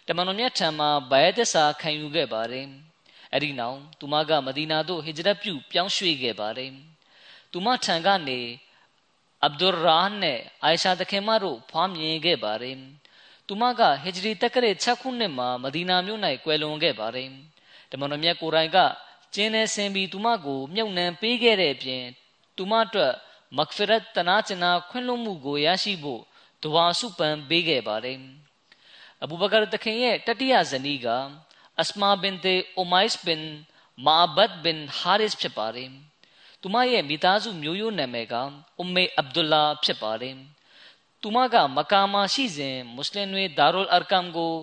[0.07, 2.67] တမန်တော်မြတ်ထံမှာဘိုင်သစ္စာခံယူခဲ့ပါတယ်။
[3.33, 6.71] အဲဒီနောက်သူမကမဒီနာသို့ဟစ်ဂျရတ်ပြုပြောင်းရွှေ့ခဲ့ပါတယ်။
[7.53, 8.41] သူမထံကနေ
[9.43, 12.77] အဗ်ဒူရာနဲ့အိုင်ရှာတခင်မတို့ဖွားမြင်ခဲ့ပါတယ်။
[13.49, 17.29] သူမကဟစ်ဂျရီတက္ကရာ6ခုနှစ်မှာမဒီနာမြို့၌ကွယ်လွန်ခဲ့ပါတယ်။
[17.91, 18.79] တမန်တော်မြတ်ကိုယ်တိုင်က
[19.35, 22.05] ကျင်းနေဆင်ပြီးသူမကိုမြုပ်နှံပေးခဲ့တဲ့အပြင်
[22.57, 23.13] သူမအတွက်
[23.57, 26.23] မဂ်ဖီရတ်တနာကျင်နာခွင့်လွှတ်မှုကိုရရှိဖို့
[26.63, 28.19] ဒဝါစုပန်ပေးခဲ့ပါတယ်
[29.23, 31.07] အဘူဘကာတခင်ရဲ့တတိယဇနီးက
[31.81, 33.43] အစမာဘင်တေအိုမိုက်စ်ဘင်
[34.07, 35.91] မာဘတ်ဘင်ဟာရစ်ဖြစ်ပါတယ်
[36.61, 38.35] သူမရဲ့မိသားစုမျိုးရိုးနာမည်က
[38.79, 40.37] အူမေအဗ်ဒူလာဖြစ်ပါတယ်
[41.29, 44.55] သူမက မကာမှာရှိစဉ်မွတ်စလင်တွေဒါရုလ်အာကမ်ကို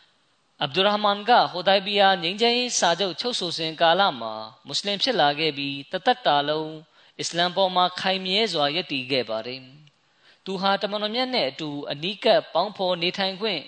[0.62, 4.34] ။အဗ်ဒူရာဟ်မန်ကဟိုဒိုင်ဘီယာငြိမ်းချမ်းရေးစာချုပ်ချုပ်ဆိုစဉ်ကာလမှာ
[4.66, 6.72] မွတ်စလင်ဖြစ်လာခဲ့ပြီးတသက်တာလုံး
[7.20, 9.60] အစ္စလမ်ပေါ်မှာခိုင်မြဲစွာယက်တည်ခဲ့ပါတယ်။
[10.44, 13.60] သူဟာတမန်တော်မြတ်နဲ့အတူအနီးကပ်ပေါင်းဖော်နေထိုင်ခွင့်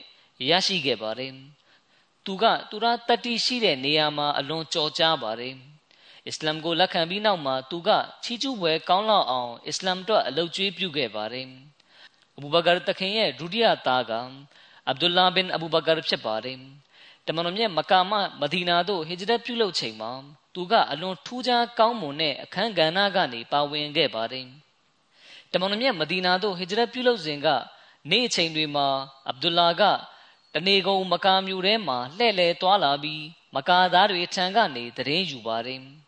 [0.51, 1.33] ရရှိခဲ့ပါတယ်။
[2.25, 5.55] သူကသူရတတိရှိတဲ့နေရာမှာအလွန်ကြော်ကြားပါတယ်။
[6.27, 7.91] အစ္စလမ်ကိုလက်ခံပြီးနောက်မှာသူက
[8.25, 11.49] ချီးကျူးပွဲကောင်းလောက်အောင်အစ္စလမ်အတွက်အလုပ်ကျွေးပြုခဲ့ပါတယ်။
[12.37, 14.13] အဘူဘကာတခင်ရဲ့ဒုတိယသားက
[14.89, 16.59] အဗ်ဒူလာဘင်အဘူဘကာဖြစ်ပါတယ်။
[17.27, 20.13] တမန်တော်မြတ်မကာမမဒီနာသို့ဟိဂျရတ်ပြုလုပ်ချိန်မှာ
[20.55, 24.47] သူကအလွန်ထူးခြားကောင်းမွန်တဲ့အခမ်းကဏ္ဍကနေပါဝင်ခဲ့ပါတယ်။
[25.53, 27.49] တမန်တော်မြတ်မဒီနာသို့ဟိဂျရတ်ပြုလုပ်စဉ်က
[28.11, 28.89] နေ့အချိန်တွေမှာ
[29.29, 29.83] အဗ်ဒူလာက
[30.55, 35.83] တနေကုန်မကာမျိုးထဲမှာလှဲ့လေသွားလာပြီးမကာသားတွေထံကနေတရင်ယူပါတယ်။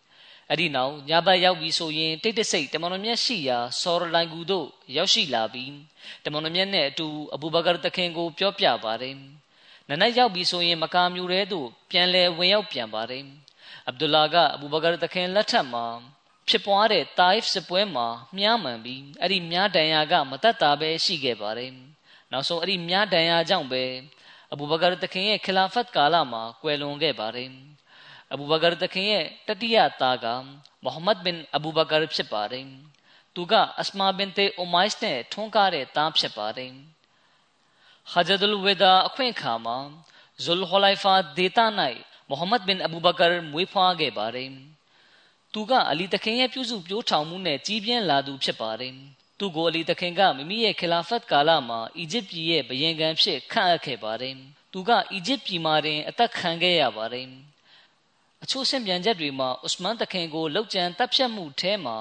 [0.50, 5.72] အဲ့ဒီနောက်ညဘက်ရောက်ပြီးဆိုရင်တိတ်တဆိတ်တမန်တော်မြတ်ရှိရာဆော်ရလိုင်ကူတို့ရောက်ရှိလာပြီး
[6.24, 9.16] တမန်တော်မြတ်နဲ့အတူအဘူဘကာတခင်ကိုပြောပြပါတယ်။
[9.90, 13.24] နနက်ရောက်ပြီဆိုရင်မကာမျိုးတဲသို့ပြန်လဲဝင်ရောက်ပြန်ပါတယ်
[13.86, 15.86] အဗ်ဒူလာကအဘူဘကာတခင်လက်ထက်မှာ
[16.48, 18.06] ဖြစ်ပွားတဲ့တာအိဖ်စစ်ပွဲမှာ
[18.36, 21.72] မြားမှန်ပြီးအဲ့ဒီမြားဒဏ်ရာကမတတ်တာပဲရှိခဲ့ပါတယ်
[22.32, 23.82] နောက်ဆုံးအဲ့ဒီမြားဒဏ်ရာကြောင့်ပဲ
[24.52, 27.50] အဘူဘကာတခင်ရဲ့ခလာဖတ်ကာလမှာကွယ်လွန်ခဲ့ပါတယ်
[28.32, 30.26] အဘူဘကာတခင်ရဲ့တတိယသားက
[30.82, 32.66] မိုဟမ္မဒ်ဘင်အဘူဘကာဖြစ်ပါတယ်
[33.34, 36.72] သူကအစမာဘင်တေအိုမိုက်စ်နဲ့ထွန်းကားတဲ့သားဖြစ်ပါတယ်
[38.12, 39.78] ဟဂျဒ်လ်ဝေဒါအခွင့်အခါမှာ
[40.44, 41.66] ဇူလ်ဟူလိုက်ဖာဒေတာ၌
[42.28, 44.50] မိုဟမ္မဒ်ဘင်အဘူဘကာမွေးဖွားခဲ့ပါတယ်။
[45.52, 48.94] သူကအလီတခင်ရဲ့ပြုစုပြောထောင်မှုနဲ့ကြီးပြင်းလာသူဖြစ်ပါတယ်။
[49.38, 54.34] သူကိုအလီတခင်ကမိမိရဲ့ခလာဖတ်ကာလမှာအီဂျစ်ပြည်ရဲ့ဘယင်ခံဖြစ်ခန့်အပ်ခဲ့ပါတယ်။
[54.72, 57.28] သူကအီဂျစ်ပြည်မှာတင်အသက်ခံခဲ့ရပါတယ်။
[58.48, 61.98] အချို့ဆင့်ပြန်ချက်တွေမှာဥစမန်တခင်ကိုလောက်ကျန်တပ်ဖြတ်မှုထဲမှာ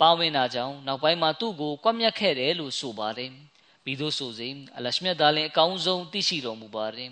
[0.00, 3.32] ပါဝင်တာကြောင့်နောက်ပိုင်းမှာသူ့ကိုကွပ်မျက်ခဲ့တယ်လို့ဆိုပါတယ်။
[3.84, 7.10] ပြီးသို့ဆိုစေအလရှမြတ်သားလင်အကောင်းဆုံးသိရှိတော်မူပါတယ်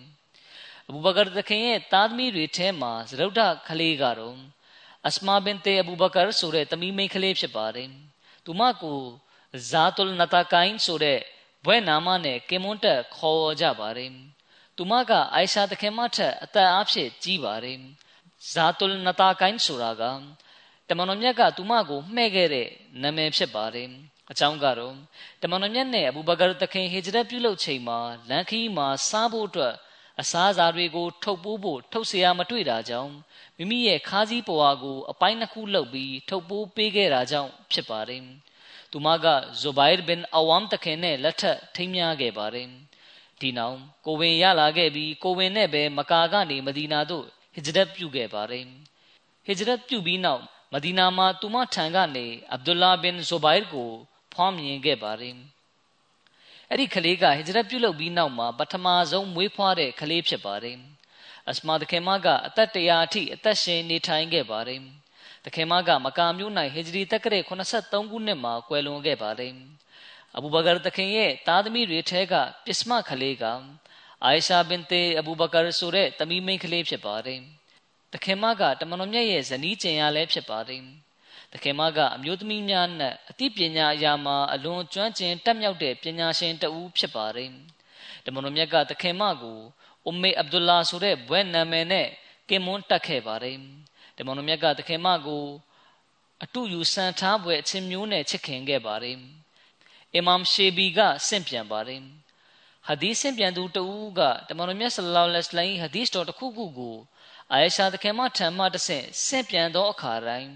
[0.88, 4.36] အဘူဘကာသခင်ရဲ့သားသမီးတွေထဲမှာဇရုဒ္ဓခလေးကတော့
[5.08, 7.88] အစမာဘင်တေအဘူဘကာဆိုတဲ့သမီးမိန်းကလေးဖြစ်ပါတယ်
[8.44, 9.00] သူမကို
[9.70, 11.20] ဇာတုလ်နတာကိုင်းဆိုတဲ့
[11.64, 14.10] ဘွဲ့နာမနဲ့ကင်မွန်တက်ခေါ်ကြပါတယ်
[14.76, 17.78] သူမကအိုင်ရှာသခင်မထက်အသက်အဖြစ်ကြီးပါတယ်
[18.51, 20.03] ဇာတုလ်နတာကိုင်းဆိုတာက
[20.87, 22.67] တမန်တော်မြတ်ကသူမကိုမှဲ့ခဲ့တဲ့
[23.01, 23.89] နာမည်ဖြစ်ပါတယ်
[24.31, 24.95] အကြောင်းကတော့
[25.41, 29.75] တမန်တော်မြတ်နဲ့အဘူဘကာတခင်ဟေဂျရတ်ပြုလုပ်ချိန်မှာလန်ခီမှာစားဖို့အတွက်
[30.21, 33.13] အစားအစာတွေကိုထုတ်ပိုးဖို့ထုတ်เสียမတွေ့တာကြောင့်
[33.57, 38.21] မိမိရဲ့ခါးစည်းပွားကိုအပိုင်းနှစ်ခုလုပ်ပြီးထုတ်ပိုးပေးခဲ့တာကြောင့်ဖြစ်ပါတယ်။
[38.91, 39.25] သူမက
[39.61, 42.67] ဇိုဘိုင်ဘင်အဝမ်တခင်နဲ့လက်ထပ်ထိမ်းမြားခဲ့ပါတယ်။
[43.41, 48.64] ဒီနောက်ကိုဝင်ရလာခဲ့ပြီးကိုဝင်နဲ့ပဲမကာကနေမဒီနာသို့ ဟစ်ဂျရတ်ပြုခဲ့ပါတယ်။
[49.46, 53.90] ဟစ်ဂျရတ်ပြုပြီးနောက်မဒီနာမှာသူမထံကနေအဗ်ဒူလာဘင်ဇိုဘိုင်ကို
[54.32, 55.36] ဖွားမြင်ခဲ့ပါတယ်
[56.68, 60.78] အဲ့ဒီကလေးကဟိဂျရတ်ပြုလုပ်ပြီးနောက်မှာပထမဆုံးမွေးဖွားတဲ့ကလေးဖြစ်ပါတယ်
[61.50, 64.80] အစမာတခင်မကအသက်တရာအထိအသက်ရှင်နေထိုင်ခဲ့ပါတယ်
[65.44, 69.52] တခင်မကမကာမျိုး၌ဟိဂျရီတက္ကရာ83ခုနှစ်မှာကွယ်လွန်ခဲ့ပါတယ်
[70.36, 72.34] အဘူဘကာတခင်ရဲ့သားသမီးတွေထဲက
[72.64, 73.44] ပစ္စမကလေးက
[74.24, 77.40] အိုင်ရှာဘင်တေအဘူဘကာဆိုတဲ့သမီးမိန်းကလေးဖြစ်ပါတယ်
[78.12, 80.82] တခင်မကတမန်တော်မြတ်ရဲ့ဇနီးကျင်ရလဲဖြစ်ပါတယ်
[81.52, 87.50] တခင်မကအမျိုးသမီးများနဲ့အသိပညာအရာမှာအလွန်ကျွမ်းကျင်တက်မြောက်တဲ့ပညာရှင်တဦးဖြစ်ပါတယ်
[88.24, 89.58] တမန်တော်မြတ်ကတခင်မကို
[90.06, 92.06] အုမေအဗ်ဒူလာဆိုတဲ့ဘွဲ့နာမည်နဲ့
[92.48, 93.56] ကင်မွန်းတက်ခဲ့ပါတယ်
[94.16, 95.44] တမန်တော်မြတ်ကတခင်မကို
[96.42, 99.16] အတူယူဆန်ထားပွဲအချင်းမျိုးနဲ့ချစ်ခင်ခဲ့ပါတယ်
[100.14, 102.02] အီမမ်ရှေဘီကဆင့်ပြန်ပါတယ်
[102.86, 106.96] ဟာဒီဆင့်ပြန်သူတဦးကတမန်တော်မြတ်ဆလလောလဟ်အလိုင်းဟာဒီစ်တော်တစ်ခုခုကို
[107.52, 110.52] အာယရှာတခင်မထံမှတဆင့်ဆင့်ပြန်သောအခါတိုင်း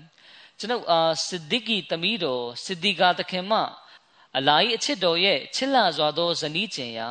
[0.59, 3.53] ကျွန်ုပ်အားစစ်ဒီကီတမီးတော်စစ်ဒီကာတခင်မ
[4.37, 7.09] အလာဤအချစ်တော်ရဲ့ချစ်လာစွာသောဇနီးကျင်ရာ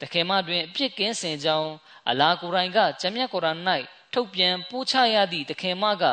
[0.00, 1.72] တခင်မတွင်အပြစ်ကင်းစင်ကြောင်း
[2.10, 3.60] အလာကိုရိုင်ကဂျမ်းမြတ်ကုရ်အာန်၌
[4.12, 6.04] ထုတ်ပြန်ပို့ချရသည့်တခင်မက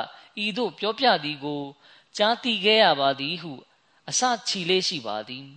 [0.43, 1.63] ဤသို့ပြောပြသည်ကို
[2.17, 3.53] ကြားသိခဲ့ရပါသည်ဟု
[4.09, 5.47] အစချီလေးရှိပါသည်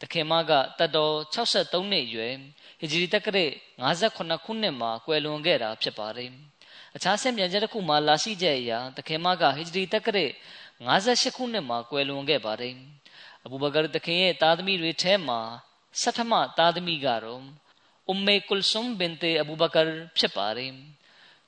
[0.00, 2.34] တခင်မကတတ်တော်63နှစ်အရွယ်
[2.78, 3.46] ဟီဂျရီတက္ကရာ
[4.00, 6.30] 58ခုနှစ်မှာကွယ်လွန်ခဲ့တာဖြစ်ပါတယ်
[6.96, 10.26] အခြားဆင့်ပြန်ချက်တစ်ခုမှာလာရှိချက်အရတခင်မကဟီဂျရီတက္ကရာ
[11.04, 12.74] 58ခုနှစ်မှာကွယ်လွန်ခဲ့ပါတယ်
[13.44, 15.40] အဘူဘကာတခင်ရဲ့သားသမီးတွေထဲမှာ
[16.00, 17.42] ဆထမသားသမီးကတော့
[18.08, 19.82] အုမ်မေကုလ်ဆုမ်ဘင်တေအဘူဘကာ
[20.18, 20.72] ဖြစ်ပါတယ်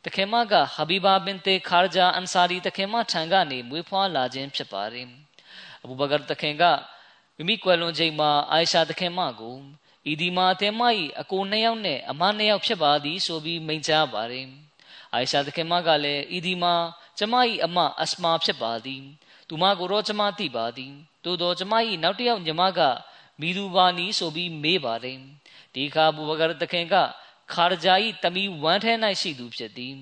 [0.04, 5.06] တခင်မကဟာဘီဘာဘင်တေခါဂျာအန်ဆာရီတခင်မထံကနေမွေးဖွားလာခြင်းဖြစ်ပါတယ်
[5.82, 6.64] အဘူဘကာတခင်က
[7.40, 9.56] မိမိကွယ်လွန်ချိန်မှာအိုင်ရှာတခင်မကို
[10.10, 10.82] ဤဒီမာအသင်မ၏
[11.20, 14.46] အကိုနှစ်ယောက်နဲ့အမနှစ်ယောက်ဖြစ်ပါသည်ဆိုပြီးမိန့်ကြားပါတယ်
[15.12, 16.74] အိုင်ရှာတခင်မကလည်းဤဒီမာ
[17.18, 19.02] ကျမ၏အမအစမာဖြစ်ပါသည်
[19.48, 20.92] သူမကိုတော့ကျမသိပါသည်
[21.24, 22.80] သို့သောကျမ၏နောက်တစ်ယောက်ညီမက
[23.40, 25.18] မိသူပါနီဆိုပြီးမေးပါတယ်
[25.74, 26.94] ဒီခါဘူဘကာတခင်က
[27.52, 29.94] ခါရဂျာ၏တမီဝမ်းထဲ၌ရှိသူဖြစ်သည်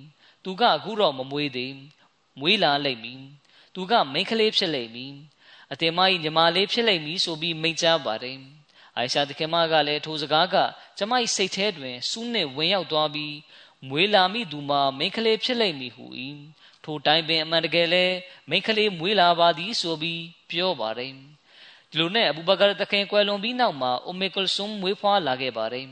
[0.45, 1.75] သူကအခုတော့မမွေးသေး
[2.41, 3.23] မွေးလာလိမ့်မည်
[3.75, 5.15] သူကမိန်းကလေးဖြစ်လိမ့်မည်
[5.73, 8.39] အတင်မ၏ညီမလေးဖြစ်လိမ့်မည်ဆိုပြီးမိန့်ကြားပါတယ်
[8.97, 10.57] အိုင်ရှာတခင်မကလည်းထိုစကားက
[10.99, 13.35] ကျမ၏စိတ်ထဲတွင်စူးနှင့်ဝင်ရောက်သွားပြီး
[13.89, 16.05] မွေးလာမိသူမှာမိန်းကလေးဖြစ်လိမ့်မည်ဟု၏
[16.85, 18.05] ထိုတိုင်းပင်အမှန်တကယ်လဲ
[18.49, 21.13] မိန်းကလေးမွေးလာပါသည်ဆိုပြီးပြောပါတယ်
[21.91, 25.89] ဒီလိုနဲ့အဘူဘကာတခင်ကွယ်လွန်ပြီးနောက်မှာအုမေကုလ်ဆုမ်မွေးဖွားလာခဲ့ပါတယ်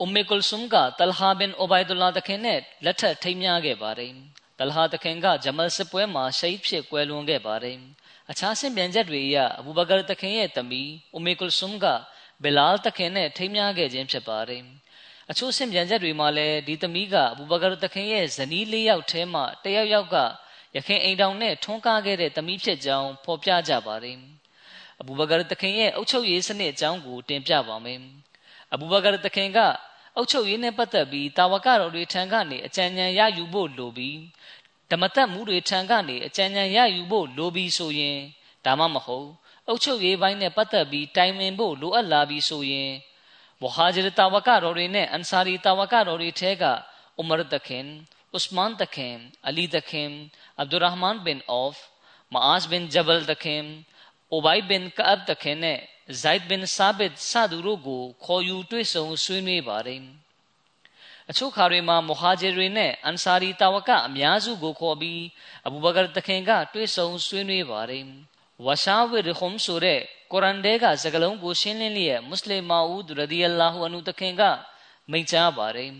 [0.00, 4.12] အုမေကုလ်ဆုမ်ကတလဟာဘင်အိုဘိုင်ဒူလာတခင်နဲ့လက်ထပ်ထိမ်းမြားခဲ့ပါတယ်
[4.58, 7.78] တလဟာတခင်ကဂျမလ်စစ်ပွဲမှာရှိတ်ဖြစ်ကွယ်လွန်ခဲ့ပါတယ်
[8.30, 11.86] အခြားဆင့်ပြန်ချက်တွေအရအဘူဘကာတခင်ရဲ့သမီးအူမေကုလ်ဆုမ်က
[12.42, 14.62] ဘီလာတခင်နဲ့ထိမ်းမြားခဲ့ခြင်းဖြစ်ပါတယ်
[15.30, 20.16] အချို့ဆင့်ပြန်ချက်တွေမှာလည်းဒီသမီးကအဘူဘကာတခင်ရဲ့ဇနီးလေးယောက်ထဲမှတယောက်ယောက်က
[20.76, 24.18] ရခင်အိမ်တောင်နဲ့ထွန်းကားခဲ့တဲ့သမီးဖြစ်ကြောင်းဖော်ပြကြပါတယ်
[25.00, 28.00] အဘူဘကာတခင်ရဲ့အုပ်ချုပ်ရေးစနစ်အကြောင်းကိုတင်ပြပါမယ်
[28.72, 29.58] အဘူဘကာတခင်က
[30.16, 34.16] အုပ်ချုပ်ရေးနဲ့ပတ်သက်ပြီးတာဝကတော်တွေထံကနေအကြံဉာဏ်ရယူဖို့လိုပြီး
[34.90, 38.18] ဓမ္မတက်မှုတွေထံကနေအကြံဉာဏ်ရယူဖို့လိုပြီးဆိုရင်
[38.64, 39.28] ဒါမှမဟုတ်
[39.68, 42.90] အုတ်ချုပ်ရေးပိုင်းနဲ့ပတ်သက်ပြီးတိုင်ပင်ဖို့လိုအပ်လာပြီးဆိုရင်
[43.62, 46.64] ဝဟာဂျီတာဝကတော်တွေနဲ့အန်ဆာရီတာဝကတော်တွေထဲက
[47.18, 47.86] အူမာတခင်
[48.36, 49.14] ဥစမန်တခင်
[49.46, 50.10] အလီတခင်
[50.58, 51.82] အဗ်ဒူရဟ်မန်ဘင်အော့ဖ်
[52.32, 53.62] မာအာစ်ဘင်ဂျဘလ်တခင်
[54.32, 55.78] အိုဘိုင်ဘင်ကပ်တခင်နဲ့
[56.22, 60.02] ဇိုက်ဘင်ဆာဘစ်စသူတို့ကိုခေါ်ယူတွေ့ဆုံဆွေးနွေးပါတယ်
[61.30, 65.22] အချို့ခါတွေမှာမူဟာဂျီတွေနဲ့အန်ဆာရီတာဝကအများစုကိုခေါ်ပြီး
[65.66, 68.04] အဘူဘကာတခင်ကတွေ့ဆုံဆွေးနွေးပါတယ်
[68.64, 70.00] ဝရှာဝိရခုမ်ဆိုတဲ့
[70.32, 74.42] ကုရ်အန်ထဲကစကားလုံးကိုရှင်းလင်းလျက်မွတ်စလင်မာဦးရဒီအလာဟူအနုတခင်က
[75.10, 75.90] မိန့်ကြားပါတယ်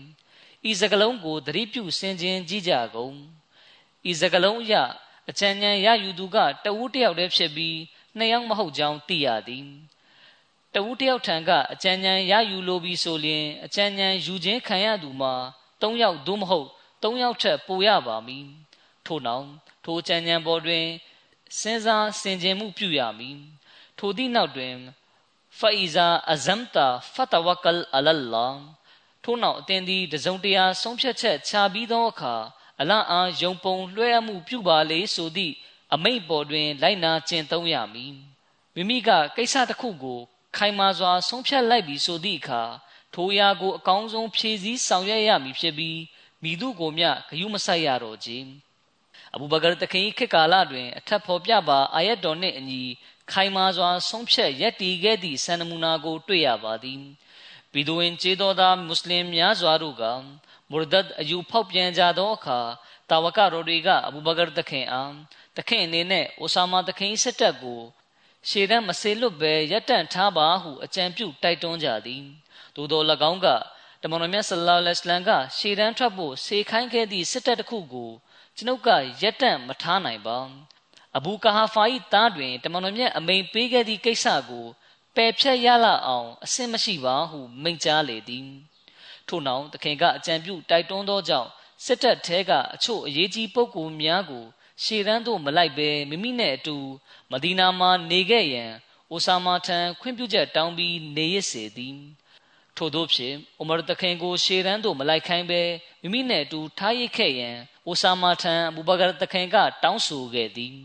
[0.69, 3.15] ဤစကားလုံးကိုသတိပြုဆင်ခြင်ကြည့်ကြကုန်
[4.09, 4.73] ဤစကားလုံးအရ
[5.29, 7.77] အချမ်းဉဏ်ရယူသူကတဝူးတယောက်တည်းဖြစ်ပြီး
[8.17, 9.65] နှစ်ယောက်မဟုတ်ကြောင်းသိရသည်
[10.73, 15.33] တဝူးတယောက်ထံကအကြံဉာဏ်ရယူလိုပြီးဆိုလျင်အကြံဉာဏ်ယူခြင်းခံရသူမှာ
[15.81, 16.67] ၃ယောက်သို့မဟုတ်
[17.03, 18.47] ၃ယောက်ထက်ပိုရပါမည်
[19.05, 19.47] ထို့နောက်
[19.83, 20.85] ထိုအကြံဉာဏ်ပေါ်တွင်
[21.59, 23.37] စဉ်းစားဆင်ခြင်မှုပြုရမည်
[23.97, 24.75] ထိုသည့်နောက်တွင်
[25.57, 28.47] ဖအီဇာအဇမ်တာဖတဝကလ်အလလာ
[29.23, 32.35] ထို့နောက်အသင်သည်တစုံတရာဆုံးဖြတ်ချက်ချပြီးသောအခါ
[32.81, 35.53] အလအားယုံပုံလွှဲအမှုပြုပါလေဆိုသည့်
[35.93, 38.13] အမိတ်ပေါ်တွင် လိုက်နာကျင့်သုံးရမည်
[38.75, 40.21] မိမိကကိစ္စတစ်ခုကို
[40.57, 42.63] ခိုင်မာစွာ ဆုံးဖြတ်လိုက်ပြီးဆိုသည့်အခါ
[43.13, 45.99] ထိုရာကိုအကောင်းဆုံးဖြည့်ဆည်းဆောင်ရွက်ရမည်ဖြစ်ပြီး
[46.43, 48.47] မိသူကိုမျှဂယုမဆိုင်ရတော့ခြင်း
[49.33, 52.83] အဘူဘကာတခင်ခေတ်ကာလတွင်အထက်ဖော်ပြပါအာယတ်တော်နှင့်အညီ
[53.31, 57.01] ခိုင်မာစွာ ဆုံးဖြတ်ရက်တည်ခဲ့သည့်စံနမူနာကို တွေ့ရပါသည်
[57.73, 60.03] ဘီဒိုဝင်ကျေးတော်သားမွတ်စလင်များစွာတို့က
[60.69, 62.59] မူရဒတ်အယူဖောက်ပြန်ကြသောအခါ
[63.09, 65.13] တာဝကတော်တွေကအဘူဘကာတခင်အား
[65.57, 67.81] တခင်အနေနဲ့အိုဆာမာတခင်စစ်တပ်ကို
[68.49, 72.23] ရှေ့တန်းမစေလွတ်ပဲရပ်တန့်ထားပါဟုအကြံပြုတိုက်တွန်းကြသည်
[72.75, 73.47] သို့သော၎င်းက
[74.01, 78.11] တမန်တော်မြတ်ဆလ္လာလဟ်အလိုင်းကရှေ့တန်းထွက်ဖို့စေခိုင်းခဲ့သည့်စစ်တပ်တစ်ခုကို
[78.55, 78.89] ကျွန်ုပ်က
[79.21, 80.39] ရက်တန့်မထားနိုင်ပါ
[81.17, 84.65] အဘူကာဟာဖာ၏သားတွင်တမန်တော်မြတ်အမိန်ပေးခဲ့သည့်ကိစ္စကို
[85.15, 88.47] ပယ်ဖြတ်ရလာအောင်အဆင်မရှိပါဟုမိန့်ကြားလေသည်
[89.27, 91.49] ထို့နောက်သခင်ကအကြံပြုတိုက်တွန်းသောကြောင့်
[91.85, 94.45] စစ်တပ်ထဲကအချို့အရေးကြီးပုဂ္ဂိုလ်များကို
[94.83, 96.77] ရှေ့တန်းသို့မလိုက်ဘဲမိမိနဲ့အတူ
[97.31, 98.71] မဒီနာမှာနေခဲ့ရန်
[99.11, 101.97] အိုဆာမာထံခွင့်ပြုချက်တောင်းပြီးနေရစေသည်
[102.77, 105.61] ထို့သောဖြင့်အိုမာတခင်ကိုရှေ့တန်းသို့မလိုက်ခိုင်းဘဲ
[106.01, 110.75] မိမိနဲ့အတူထားရိတ်ခဲ့ရန်အိုဆာမာထံအဘူဘကာတခင်ကတောင်းဆိုခဲ့သည်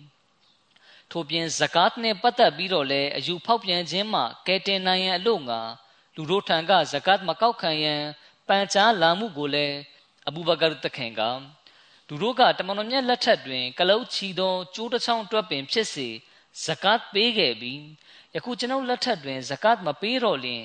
[1.10, 5.60] ထို့ပြင်ဇကာတ်နှင့်ပတ်သက်ပြီးတော့လည်းအယူဖောက်ပြန်ခြင်းမှကဲတင်နိုင်ရန်အလို့ငါ
[6.14, 8.02] လူတို့ထံကဇကာတ်မကောက်ခံရန်
[8.48, 9.76] ပန်ကြားလာမှုကိုလည်း
[10.28, 11.22] အဘူဘကာတခင်က
[12.08, 16.08] လူတို့ကတမန်တော်မြတ်လက်ထက်တွင်ကလုတ်ချီသောကျိုးတစ်ချောင်းတွက်ပင်ဖြစ်စေ
[16.64, 17.82] ဇကာတ်ပေးခဲ့ပြီး
[18.34, 20.64] ယခုကျွန်ုပ်လက်ထက်တွင်ဇကာတ်မပေးတော့လျင်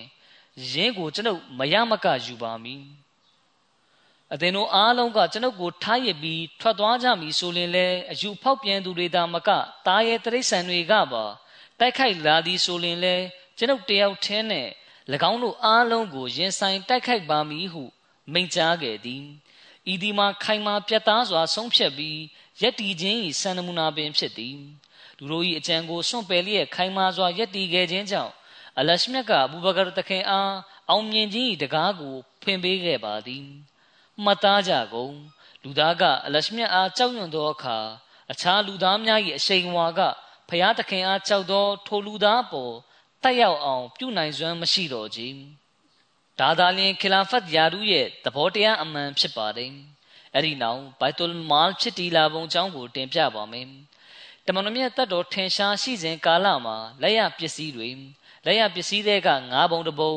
[0.72, 2.84] ယင်းကိုကျွန်ုပ်မရမကယူပါမည်
[4.34, 9.50] အသင်တို့အားလုံးကကျွန်ုပ်ကိုထားရပြီးထွက်သွားကြမည်ဆိုရင်လည်းအယူဖောက်ပြန်သူတွေသာမက
[9.88, 11.24] တားရဲ့တရိษံတွေကပါ
[11.80, 13.26] တိုက်ခိုက်လာသည်ဆိုရင်လည်း
[13.58, 14.68] ကျွန်ုပ်တယောက်တည်းနဲ့၎
[15.32, 17.84] င်းတို့အားလုံးကိုရင်ဆိုင်တိုက်ခိုက်ပါမည်ဟု
[18.34, 19.24] မိန့်ကြားခဲ့သည်
[19.92, 22.20] ဤဒီမှာခိုင်မာပြတ်သားစွာဆုံးဖြတ်ပြီး
[22.62, 24.58] ယက်တီခြင်း၏စံနမူနာပင်ဖြစ်သည်
[25.18, 28.34] လူတို့၏အကြံကိုစွန့်ပယ်လျက်ခိုင်မာစွာယက်တီခဲ့ခြင်းကြောင့်
[28.80, 30.54] အလရှမြတ်ကအဘူဘကာတခင်အား
[30.90, 33.46] အောင်မြင်ခြင်း၏တကားကိုဖွင့်ပေးခဲ့ပါသည်
[34.24, 35.16] မှတ်သားကြကုန်
[35.64, 37.78] လူသားကအလရှမြတ်အားကြောက်ရွံ့သောအခါ
[38.32, 40.02] အခြားလူသားများ၏အရှိန်အဝါက
[40.50, 42.74] ဖျားသခင်အားကြောက်သောထိုလူသားပေါ်
[43.24, 45.22] တက်ရောက်အောင်ပြုနိုင်စွမ်းမရှိတော့ကြ
[46.40, 49.72] ဒါသာလျှင်ခလာဖတ်ယာရုရဲ့သဘောတရားအမှန်ဖြစ်ပါတယ်
[50.34, 53.68] အဲ့ဒီနောက်ဘိုက်တူလ်မာလ်ဖြစ်တီလာပုံအကြောင်းကိုတင်ပြပါမယ်
[54.46, 57.90] တမန်တော်မြတ်တတ်တော်ထင်ရှားရှိစဉ်ကာလမှာလက်ရပစ္စည်းတွေ
[58.46, 60.16] လက်ရပစ္စည်းတွေက၅ဘုံတစ်ဘုံ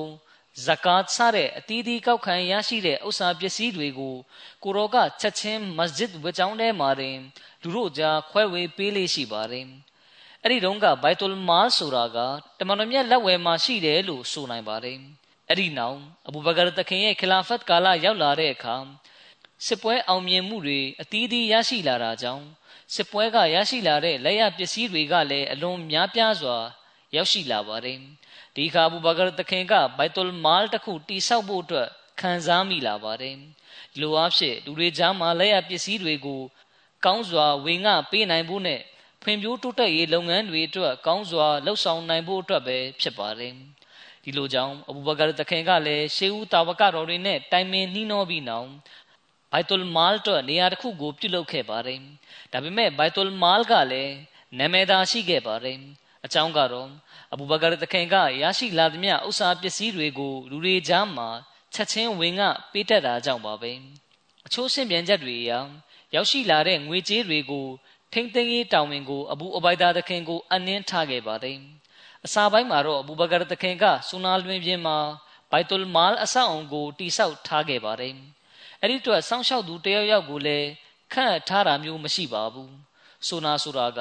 [0.66, 4.14] ဇကာတ်စတဲ့အတီးတီးကောက်ခံရရှိတဲ့ဥစ္စာပစ္စည်းတွေကို
[4.62, 7.16] ကိုရောကချက်ချင်းမစဂျစ်ဝကြောင်းထဲမှာတင်
[7.62, 9.66] လူတို့ကြားခွဲဝေပေးလေးရှိပါတယ်။
[10.42, 12.18] အဲ့ဒီတုန်းကဘိုက်တူလ်မာဆိုတာက
[12.58, 14.98] တမန်တော်မြတ်လက်ဝဲမှာရှိတယ်လို့ဆိုနိုင်ပါတယ်။
[15.48, 18.76] အဲ့ဒီနောက်အဘူဘကာတခင်ရဲ့ခလာဖတ်ကာလရောက်လာတဲ့အခါ
[19.66, 22.44] စစ်ပွဲအောင်မြင်မှုတွေအတီးတီးရရှိလာတာကြောင့်
[22.94, 26.56] စစ်ပွဲကရရှိလာတဲ့လက်ရပစ္စည်းတွေကလည်းအလွန်များပြားစွာ
[27.14, 27.98] ရောက်ရှိလာပါတယ်။
[28.56, 31.88] ဒီခါဘူဘကာတခင်ကဘိုက်တူလ်မာလ်တစ်ခုတိဆောက်ဖို့အတွက်
[32.20, 36.42] ခံစားမိလာပါတယ်ဒီလိုအဖြစ်လူတွေကြားမှာလက်ရပစ္စည်းတွေကို
[37.04, 38.80] ကောင်းစွာဝေငှပေးနိုင်ဖို့နဲ့
[39.22, 43.54] ဖွံ့ဖြိုးတိုးတက်ရေးလုပ်ငန်းတွေအတွက်ကောင်းစွာလှုပ်ဆောင်နိုင်ဖို့အတွက်ပဲဖြစ်ပါတယ်
[44.24, 48.68] ဒီလိုကြောင့်အဘူဘကာတခင်ကလည်းရှေးဦးတာဝကတော်တွေနဲ့တိုင်ပင်နှီးနှောပြီးနောက်
[49.52, 52.00] ဘိုက်တူလ်မာလ်တော့နေရာတစ်ခုကိုပြုလုပ်ခဲ့ပါတယ်
[52.52, 54.14] ဒါပေမဲ့ဘိုက်တူလ်မာလ်ကလည်း
[54.58, 55.78] နာမည်သာရှိခဲ့ပါတယ်
[56.24, 56.88] အကြောင်းကတော့
[57.32, 61.28] အဘူဘကာတခင်ကရရှိလာသမျှဥစ္စာပစ္စည်းတွေကိုလူတွေကြားမှာ
[61.74, 63.72] ချက်ချင်းဝင်ကပေးတတ်တာကြောင့်ပါပဲ
[64.46, 65.52] အချို့ဆင့်ပြန်ချက်တွေအရ
[66.14, 67.66] ရောက်ရှိလာတဲ့ငွေကြေးတွေကို
[68.12, 71.58] ထိမ့်သိမ်းရေးတာဝန်ကိုအဘူအဘိုက်ဒါတခင်ကိုအနှင်းထားခဲ့ပါတယ်
[72.26, 74.98] အစာပိုင်းမှာတော့အဘူဘကာတခင်ကဆူနာလွင်ပြင်မှာ
[75.50, 78.14] ဘိုက်တူလ်မာလ်အဆောက်အုံကိုတိဆောက်ထားခဲ့ပါတယ်
[78.80, 80.68] အဲ့ဒီတော့စောင့်ရှောက်သူတယောက်ယောက်ကိုလည်း
[81.12, 82.72] ခန့်ထားတာမျိုးမရှိပါဘူး
[83.26, 84.00] ဆိုနာဆိုတာက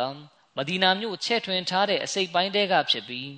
[0.58, 3.30] မဒီနာမြို့ချဲ့ထွင်ထားတဲ့အစိပ်ပိုင်းတဲကဖြစ်ပြီး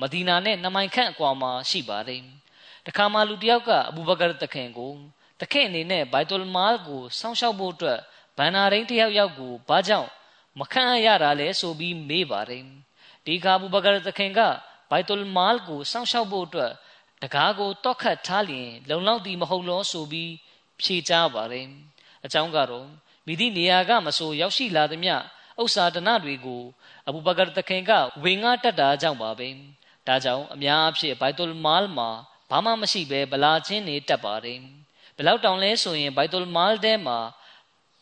[0.00, 2.22] မဒီနာနဲ့နမိုင်ခန့်အကွာမှာရှိပါတယ်။
[2.86, 4.92] တခါမှလူတယောက်ကအဘူဘကာတခင်ကို
[5.40, 8.00] တခင်အနေနဲ့ဘိုက်တူလ်မာလ်ကိုစောင့်ရှောက်ဖို့အတွက်
[8.36, 10.10] ဘန်နာရင်းတယောက်ယောက်ကိုဘာကြောင့်
[10.58, 12.66] မခံရတာလဲဆိုပြီးမေးပါတယ်။
[13.26, 14.40] ဒီကဘူဘကာတခင်က
[14.90, 16.72] ဘိုက်တူလ်မာလ်ကိုစောင့်ရှောက်ဖို့အတွက်
[17.22, 20.32] တကားကိုတောက်ခတ်ထားလျင်လုံလောက်သည်မဟုတ်လို့ဆိုပြီး
[20.80, 21.66] ဖြေချပါတယ်။
[22.24, 22.86] အကြောင်းကတော့
[23.26, 25.10] မိသည့်နေရာကမဆိုရောက်ရှိလာသည်မြ
[25.60, 26.62] ဥစ္စာဒနာတွေကို
[27.06, 27.90] အဘူဘကာတခင်က
[28.24, 29.48] ဝင်ငါတက်တာကြောင့်ပါပဲ
[30.06, 32.10] ဒါကြောင့်အများအဖြစ်ဘိုက်တူလ်မာလ်မှာ
[32.50, 34.60] ဘာမှမရှိဘဲဗလာချင်းနေတက်ပါတယ်
[35.16, 37.18] ဘလောက်တောင်လဲဆိုရင်ဘိုက်တူလ်မာလ်ထဲမှာ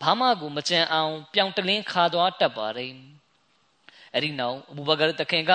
[0.03, 2.93] ဘာမှကိုမကြံအောင် ပြောင်တလင်းခါသွားတက်ပါတယ်
[4.15, 5.53] အဲ့ဒီနောက်အဘူဘကာတခင်က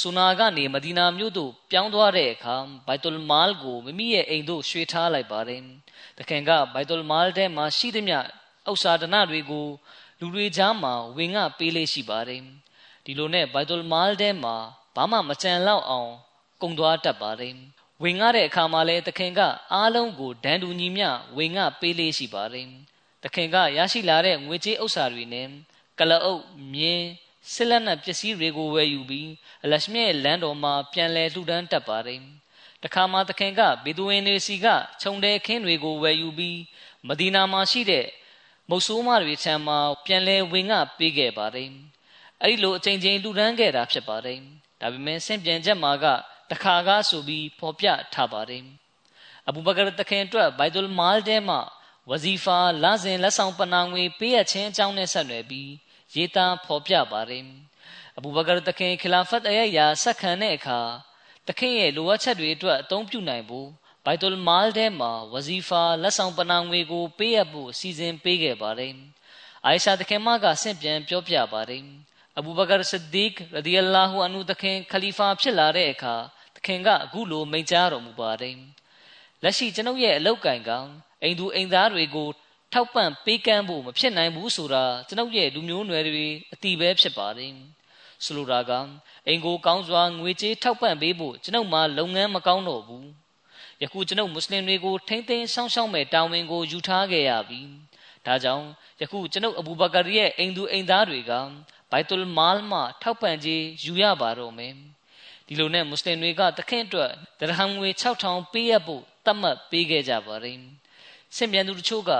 [0.00, 2.56] ဆူနာကနေမဒီနာမြို့သို့ပြောင်းသွားတဲ့အခါ
[2.86, 5.62] ဘိုက်တူလ်မာလ်ကိုမိမိရဲ့အိမ်သို့ရွှေ့ထားလိုက်ပါတယ်
[6.18, 8.18] တခင်ကဘိုက်တူလ်မာလ်ထဲမှာရှိသမျှ
[8.70, 9.66] ဥစ္စာဒနာတွေကို
[10.20, 12.42] လူတွေကြားမှာဝင်ငှပေးလေးရှိပါတယ်
[13.04, 14.56] ဒီလိုနဲ့ဘိုက်တူလ်မာလ်ထဲမှာ
[14.96, 16.10] ဘာမှမကြံလောက်အောင်
[16.62, 17.54] ကုံသွားတတ်ပါတယ်
[18.02, 19.40] ဝင်ငှတဲ့အခါမှာလည်းတခင်က
[19.72, 22.68] အားလုံးကိုဒန်တူညီမျှဝင်ငှပေးလေးရှိပါတယ်
[23.24, 25.46] တခင်ကရရှိလာတဲ့ငွေကြေးဥစ္စာတွေနဲ့
[25.98, 26.42] ကလအုပ်
[26.74, 27.08] မြင်း
[27.52, 29.28] စစ်လက်နက်ပစ္စည်းတွေကိုဝယ်ယူပြီး
[29.64, 32.20] အလရှမြရဲ့လမ်းတော်မှာပြန်လည်လှူဒန်းတတ်ပါတယ်
[32.84, 34.66] တခါမှသခင်ကဘေဒူဝင်တွေစီက
[35.00, 36.58] ခြုံတဲ့ခင်းတွေကိုဝယ်ယူပြီး
[37.08, 38.06] မဒီနာမှာရှိတဲ့
[38.68, 41.70] မုတ်ဆိုးမတွေထံမှာပြန်လဲဝင်ငှပေးခဲ့ပါတယ်
[42.42, 44.38] အဲ့ဒီလိုအချိန်ချင်းလူဒန်းခဲ့တာဖြစ်ပါတယ်
[44.80, 46.06] ဒါပေမဲ့ဆင့်ပြန်ချက်မှာက
[46.50, 48.64] တခါကားဆိုပြီးဖော်ပြထားပါတယ်
[49.48, 51.60] အဘူဘကာတခင်အတွက်ဘိုက်တူလ်မာလ်ထဲမှာ
[52.10, 55.70] ဝဇီဖာလစဉ်လက်ဆောင်ပနာငွေပေးရခြင်းအကြောင်းနဲ့ဆက်နွယ်ပြီး
[56.14, 57.44] ရေးသားဖော်ပြပါတယ်
[58.16, 60.80] အဘူဘကာတခင်ခလာဖတ်အယရာဆက်ခံတဲ့အခါ
[61.48, 63.68] တခင်ရဲ့လိုအပ်ချက်တွေအတွက်အသုံးပြုနိုင်ဖို့
[64.04, 68.92] ဘဘိုက်တူလ်မာလ်ထဲမှာဝဇီဖာလက်ဆောင်ပနာငွေကိုပေးအပ်ဖို့စီစဉ်ပေးခဲ့ပါတယ်။
[69.64, 71.82] အိုင်ရှာတခင်မကဆင့်ပြန်ပြောပြပါတယ်။
[72.38, 76.14] အဘူဘကာဆစ်ဒီကရဒီအလာဟူအန်ဟူတခင်ခလီဖာဖြစ်လာတဲ့အခါ
[76.56, 78.56] တခင်ကအခုလိုမိန့်ကြားတော်မူပါတယ်။
[79.42, 80.70] လက်ရှိကျွန်ုပ်ရဲ့အလောက်ကင်က
[81.22, 82.28] အိမ်သူအိမ်သားတွေကို
[82.72, 87.52] ထောက်ပံ့ပေးကမ်းဖို့မဖြစ်နိုင်ဘူးဆိုတာကျွန်ုပ်ရဲ့လူမျိုးနွယ်တွေအတိပဲဖြစ်ပါတယ်။
[88.24, 88.72] ဆိုလိုတာက
[89.26, 93.04] အိမ်ကိုကောင်းစွာငွေကြေးထောက်ပံ့ပေးဖို့ကျွန်ုပ်မှလုပ်ငန်းမကောင်းတော့ဘူး။
[93.82, 97.60] ယခုကျွန်ုပ်မွတ်စလင်တွေကိုထိမ့်သိမ်းဆောင်ရှောက်မဲ့တာဝန်ကိုယူထားခဲ့ရပြီ။
[98.26, 98.66] ဒါကြောင့်
[99.00, 101.32] ယခုကျွန်ုပ်အဘူဘကာရီရဲ့အိမ်သူအိမ်သားတွေက
[101.90, 104.74] ဘိုက်တူလ်မာလ်မှထောက်ပံ့ခြင်းယူရပါတော့မယ်။
[105.46, 110.58] ဒီလိုနဲ့မွတ်စလင်တွေကတခင်အတွက်ဒရဟမ်ငွေ6000ပေးရဖို့သတ်မှတ်ပေးခဲ့ကြပါတယ်။
[111.36, 112.12] စင်ပြန်သူတို့ချို့က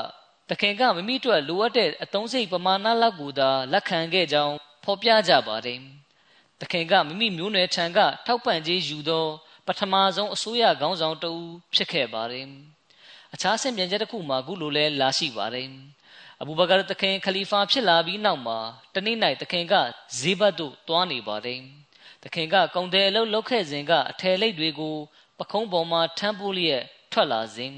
[0.51, 5.81] တခင်ကမိမိတို့လိုအပ်တဲ့အသုံးစိတ်ပမာဏလောက်ကိုသာလက်ခံခဲ့ကြောင်းဖော်ပြကြပါတယ်။
[6.61, 9.27] တခင်ကမိမိမျိုးနွယ်ထံကထောက်ပံ့ခြင်းယူသော
[9.67, 11.45] ပထမဆုံးအစိုးရခေါင်းဆောင်တဦး
[11.75, 12.47] ဖြစ်ခဲ့ပါတယ်။
[13.35, 15.69] အခြားဆင်ပြန်ချက်တစ်ခုမှာခုလိုလဲလာရှိပါတယ်။
[16.41, 18.59] အဘူဘကာတခင်ခလီဖာဖြစ်လာပြီးနောက်မှာ
[18.95, 19.75] တနေ့၌တခင်က
[20.19, 21.61] ဇေဘတ်တို့တွားနေပါတယ်။
[22.25, 24.97] တခင်ကကုံတယ်အလုပ်လုပ်ခဲ့စဉ်ကအထယ်လိပ်တွေကို
[25.39, 26.83] ပခုံးပေါ်မှာထမ်းပိုးလျက်
[27.13, 27.75] ထွက်လာစဉ်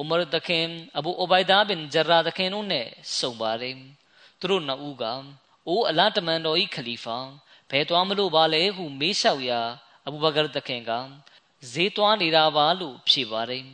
[0.00, 0.66] ဥမာတခင်
[0.98, 2.86] အဘူအိုဘိုင်ဒါဘင်ဂျရာတခင်တို့နဲ့
[3.18, 3.76] ဆုံပါတယ်
[4.40, 5.04] သူတို့နှစ်ဦးက
[5.68, 7.18] အိုးအလားတမန်တော်ဤခလီဖာ
[7.70, 9.60] ဘယ်သွားမလို့ပါလဲဟုမေးလျှောက်ရာ
[10.06, 10.92] အဘူဘကာတခင်က
[11.72, 13.64] ဈေးသွားနေတာပါလို့ဖြေပါတယ်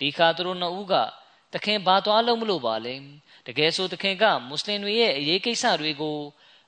[0.00, 0.94] ဒီခါသူတို့နှစ်ဦးက
[1.54, 2.94] တခင်ဘာသွားလို့မလို့ပါလဲ
[3.46, 6.18] တကယ်ဆိုတခင်ကမွတ်စလင်တွေရဲ့အရေးကိစ္စတွေကို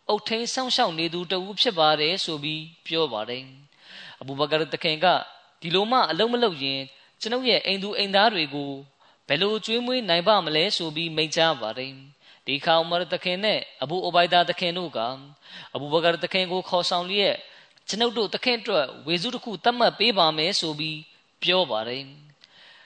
[0.08, 3.44] အုတ်ထင်းဆောင်းရှောက်နေသူတဦးဖြစ်ပါတယ်ဆိုပြီးပြောပါတယ်
[4.20, 5.06] အဘူဘကာတခင်က
[5.60, 6.80] ဒီလိုမှအလုံးမလုံးရင်
[7.20, 8.72] ကျွန်ုပ်ရဲ့အိမ်သူအိမ်သားတွေကို
[9.28, 11.92] ဘယ်လိုကျွေးမွေးနိုင်ပါမလဲဆိုပြီးမိန့်ကြားပါတယ်
[12.46, 14.98] ဒီခါဥမရတခင်နဲ့အဘူအိုဘိုင်ဒါတခင်တို့က
[15.74, 17.36] အဘူဘကာတခင်ကိုခေါ်ဆောင်လျက်
[17.88, 20.98] ကျွန်ုပ်တို့တခင်အတွက်ဝေစုတစ်ခုတတ်မှတ်ပေးပါမယ်ဆိုပြီး
[21.42, 22.04] ပြောပါတယ်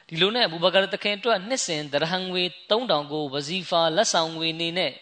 [0.09, 4.93] ဒီလိုနဲ့အဘူဘကာတခင်အတွက်နှစ်စဉ်ဒရဟန်ငွေ3000ကိုဝဇီဖာလက်ဆောင်ငွေနေနဲ့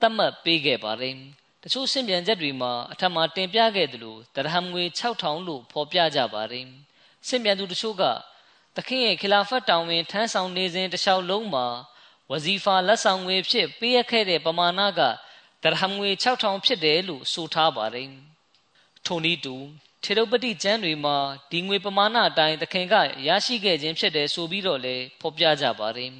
[0.00, 1.14] တတ်မှတ်ပေးခဲ့ပါတယ်
[1.62, 6.66] တချို့စင်ပြန်ချက်တွေမှာအထက်မှာတင်ပြခဲ့သလိုဒရဟမ်ငွေ6000လို့ဖော်ပြကြပါတယ်
[7.28, 8.04] စင်ပြန်သူတချို့က
[8.76, 11.66] သခင်ရဲ့ခလာဖတ်တောင်ဝင်ထမ်းဆောင်နေစဉ်တလျှောက်လုံးမှာ
[12.30, 15.00] ဝဇီဖာလက်ဆောင်ငွေဖြစ်ပေးရခဲ့တဲ့ပမာဏက
[15.62, 18.10] ဒရဟမ်ငွေ6000ဖြစ်တယ်လို့ဆိုထားပါတယ်
[19.06, 19.54] ထိုနည်းတူ
[20.02, 21.16] ထေရုပတိကျမ်းတွေမှာ
[21.50, 22.94] ဒီငွေပမာဏအတိုင်းသခင်က
[23.26, 26.10] ရရှိခဲ့ခြင်းဖြစ်တယ်ဆိုပြီးတော့လေဖော်ပြကြပါတယ်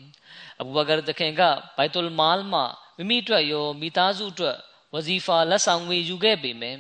[0.60, 1.42] အဘူဘကာသခင်က
[1.76, 2.64] ဘိုက်တူလ်မာလ်မှာ
[2.96, 4.56] မိမိအတွက်ရောမိသားစုအတွက်
[4.92, 6.78] ဝဇီဖာလက်ဆောင်ငွေယူခဲ့ပေမယ့်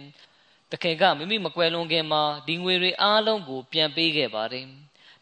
[0.72, 4.66] တခင်ကမိမိမကွယ်လွန်ခင်မှာဒီငွေတွေအားလုံးကိုပြန်ပေးခဲ့ပါတယ်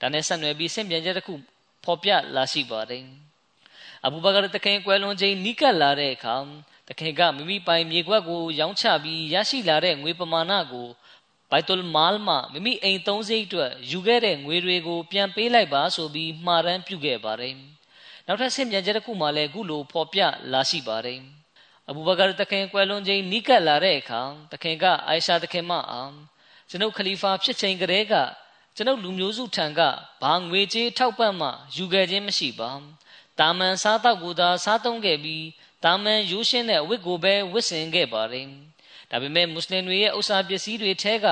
[0.00, 1.34] ဒါနဲ့ဆက်နွယ်ပြီးဆင့်ပြန်ချက်တစ်ခု
[1.84, 3.04] ဖော်ပြလာရှိပါတယ်
[4.04, 6.36] အဘူဘကာတခင်ကွယ်လွန်ချိန်နီးကပ်လာတဲ့အခါ
[6.88, 10.88] တခင်ကမိမိပိုင်မြေကွက်ကိုရောင်းချပြီးရရှိလာတဲ့ငွေပမာဏကို
[11.50, 17.54] ဘိုက်တူလ်မာလ်မှမိမိအိမ်သုံးစိတ်အတွက်ယူခဲ့တဲ့ငွေတွေကိုပြန်ပေးလိုက်ပါဆိုပြီးမှားရန်ပြုခဲ့ပါတယ်
[18.26, 20.20] နောက်ထပ်ဆင့်ပြန်ချက်တစ်ခုမှလည်းအခုလိုဖော်ပြ
[20.52, 21.20] လာရှိပါတယ်
[21.88, 24.20] အဘူဘကာတခင်ကွယ်လွန်ချိန်နီးကပ်လာတဲ့အခါ
[24.52, 26.14] တခင်ကအိုင်ရှာတခင်မအောင်
[26.70, 28.14] ကျွန်ုပ်ခလီဖာဖြစ်ချိန်ကတည်းက
[28.76, 29.80] ကျွန်ုပ်လူမျိုးစုထံက
[30.22, 32.70] ဘာငွေကြေးထောက်ပံ့မှယူခဲ့ခြင်းမရှိပါ
[33.38, 35.46] တာမန်စားတော့ကိုသာစားသုံးခဲ့ပြီး
[35.84, 38.46] တာမန်ရိုးရှင်းတဲ့အဝတ်ကိုပဲဝတ်ဆင်ခဲ့ပါတယ်
[39.10, 41.26] ဒါပေမဲ့မွတ်စလင်တွေရဲ့ဥစ္စာပစ္စည်းတွေထဲက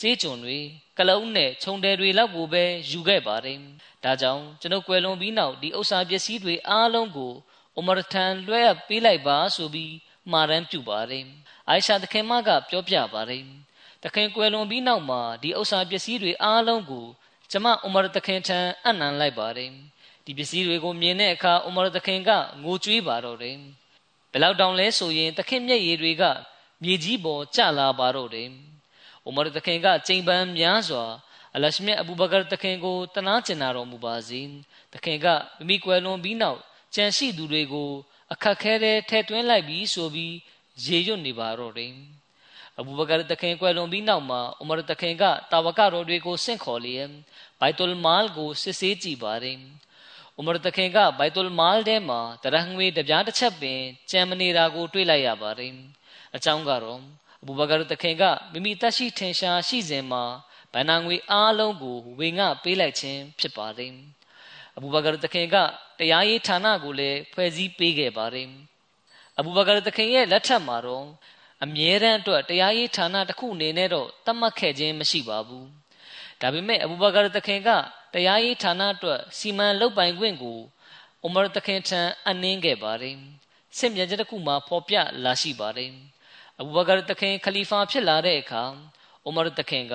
[0.00, 0.58] ကြေးကျွန်တွေ
[0.98, 3.58] ကလုံးနဲ့ခြုံတယ်တွေလောက်ကိုပဲယူခဲ့ပါတယ်
[4.04, 7.32] ဒါကြောင့်ကျွန်ုပ်ကွယ်လွန်ပြီးနောက်ဒီဥစ္စာပစ္စည်းတွေအားလုံးကို
[7.76, 9.94] အိုမာထန်လွှဲအပ်ပေးလိုက်ပါဆိုပြီး
[10.32, 11.24] မှာရန်ပြုပါတယ်
[11.68, 13.44] အိုင်ရှာသခင်မကပြောပြပါတယ်
[14.06, 17.06] တခင်ကွယ်လွန်ပြီးနောက်မှာဒီဥစ္စာပစ္စည်းတွေအားလုံးကို
[17.50, 19.70] ကျမဥမာတခင်ထံအနံလိုက်ပါတယ်
[20.24, 22.30] ဒီပစ္စည်းတွေကိုမြင်တဲ့အခါဥမာတခင်က
[22.62, 23.56] ငိုကြွေးပါတော့တယ်
[24.32, 26.22] ဘယ်လောက်တောင်လဲဆိုရင်တခင်မျက်ရည်တွေက
[26.82, 28.48] မြေကြီးပေါ်ကျလာပါတော့တယ်
[29.28, 31.04] ဥမာတခင်ကချိန်ပန်းများစွာ
[31.54, 34.40] အလရှမြတ်အဘူဘကာတခင်ကိုတနာကျင်နာတော်မူပါစေ
[34.92, 35.26] တခင်က
[35.58, 36.60] မိမိကွယ်လွန်ပြီးနောက်
[36.94, 37.90] ကြံရှိသူတွေကို
[38.32, 40.34] အခက်ခဲတဲ့ထဲသွင်းလိုက်ပြီးဆိုပြီး
[40.84, 41.94] ရေရွတ်နေပါတော့တယ်
[42.80, 47.08] အဘူဘကာတခင်ကွယ်လွန်ပြီးနောက်မှာဥမာတခင်ကတာဝကတော်တွေကိုဆင့်ခေါ်လျက်
[47.60, 49.58] ဘိုက်တူလ်မာလ်ကိုစစ်ဆေးကြည့်ပါတယ်
[50.38, 55.72] ဥမာတခင်ကဘိုက်တူလ်မာလ်ထဲမှာတရဟငွေတပြားတစ်ချက်ပင်ကြံမနေတာကိုတွေ့လိုက်ရပါတယ်
[56.36, 57.00] အကြောင်းကတော့
[57.42, 60.24] အဘူဘကာတခင်ကမိမိတက်ရှိထင်ရှားရှိစဉ်မှာ
[60.72, 63.92] ဗန္နာငွေအားလုံးကိုဝေငှပေးလိုက်ခြင်းဖြစ်ပါတယ်
[64.76, 65.56] အဘူဘကာတခင်က
[65.98, 68.48] တရားရေးဌာနကိုလည်းဖွဲ့စည်းပေးခဲ့ပါတယ်
[69.38, 71.06] အဘူဘကာတခင်ရဲ့လက်ထက်မှာတော့
[71.64, 75.66] အမြဲတမ်းအတွက်တရားရေးဌာနတစ်ခုအနေနဲ့တော့သတ်မှတ်ခဲ့ခြင်းမရှိပါဘူး
[76.40, 77.70] ဒါပေမဲ့အဘူဘကာတခင်က
[78.14, 80.58] တရားရေးဌာနအတွက်စီမံလုပ်ပိုင်ခွင့်ကို
[81.22, 83.16] အိုမာတခင်ထံအနှင်းခဲ့ပါတယ်
[83.78, 85.92] ဆင့်ပြန်ချက်တစ်ခုမှာဖော်ပြလာရှိပါတယ်
[86.60, 88.64] အဘူဘကာတခင်ခလီဖာဖြစ်လာတဲ့အခါ
[89.24, 89.94] အိုမာတခင်က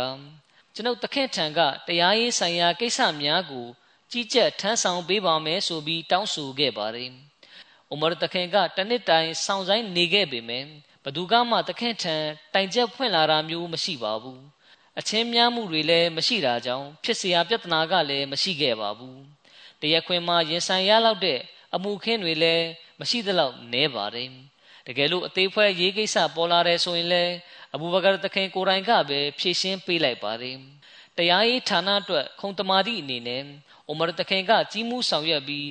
[0.74, 3.68] ကျွန်ုပ်တခင်ထံကတရားရေးဆိုင်ရာကိစ္စများကို
[4.12, 7.10] ကြီးကြပ်ထမ်းဆောင်ပေးပါမယ်ဆိုပြီးတောင်းဆိုခဲ့ပါတယ်။
[7.94, 10.68] ဥမာတခင်ကတနစ်တိုင်ဆောင်ဆိုင်နေခဲ့ပေမယ့်
[11.05, 12.17] ဘသူကမှတခင်ထံ
[12.55, 14.41] တိုင်ချက်ဖွင့်လာတာမျိုးမရှိပါဘူး။
[14.99, 19.17] အချင်းများမှုတွေလည်းမရှိတာကြောင့်ဖြစ်เสียပြဿနာကလည်းမရှိခဲ့ပါဘူး။
[19.81, 21.41] တရက်ခွင်မှာရင်ဆိုင်ရလောက်တဲ့
[21.75, 22.67] အမှုခင်းတွေလည်း
[23.01, 24.29] မရှိသလောက်နည်းပါတယ်။
[24.87, 27.35] တကယ်လို့အသေးဖွဲရေးကိစ္စပေါ်လာတယ်ဆိုရင်လည်း
[27.75, 30.57] အဘူဘကာတခင်ကိုယ်တိုင်ကပဲဖြည့်ရှင်းပေးလိုက်ပါတယ်။
[31.17, 33.43] တရားရေးဌာနအတွက်ခုံတမာတိအနေနဲ့
[33.89, 35.69] အိုမာတခင်ကကြီးမှုဆောင်ရွက်ပြီး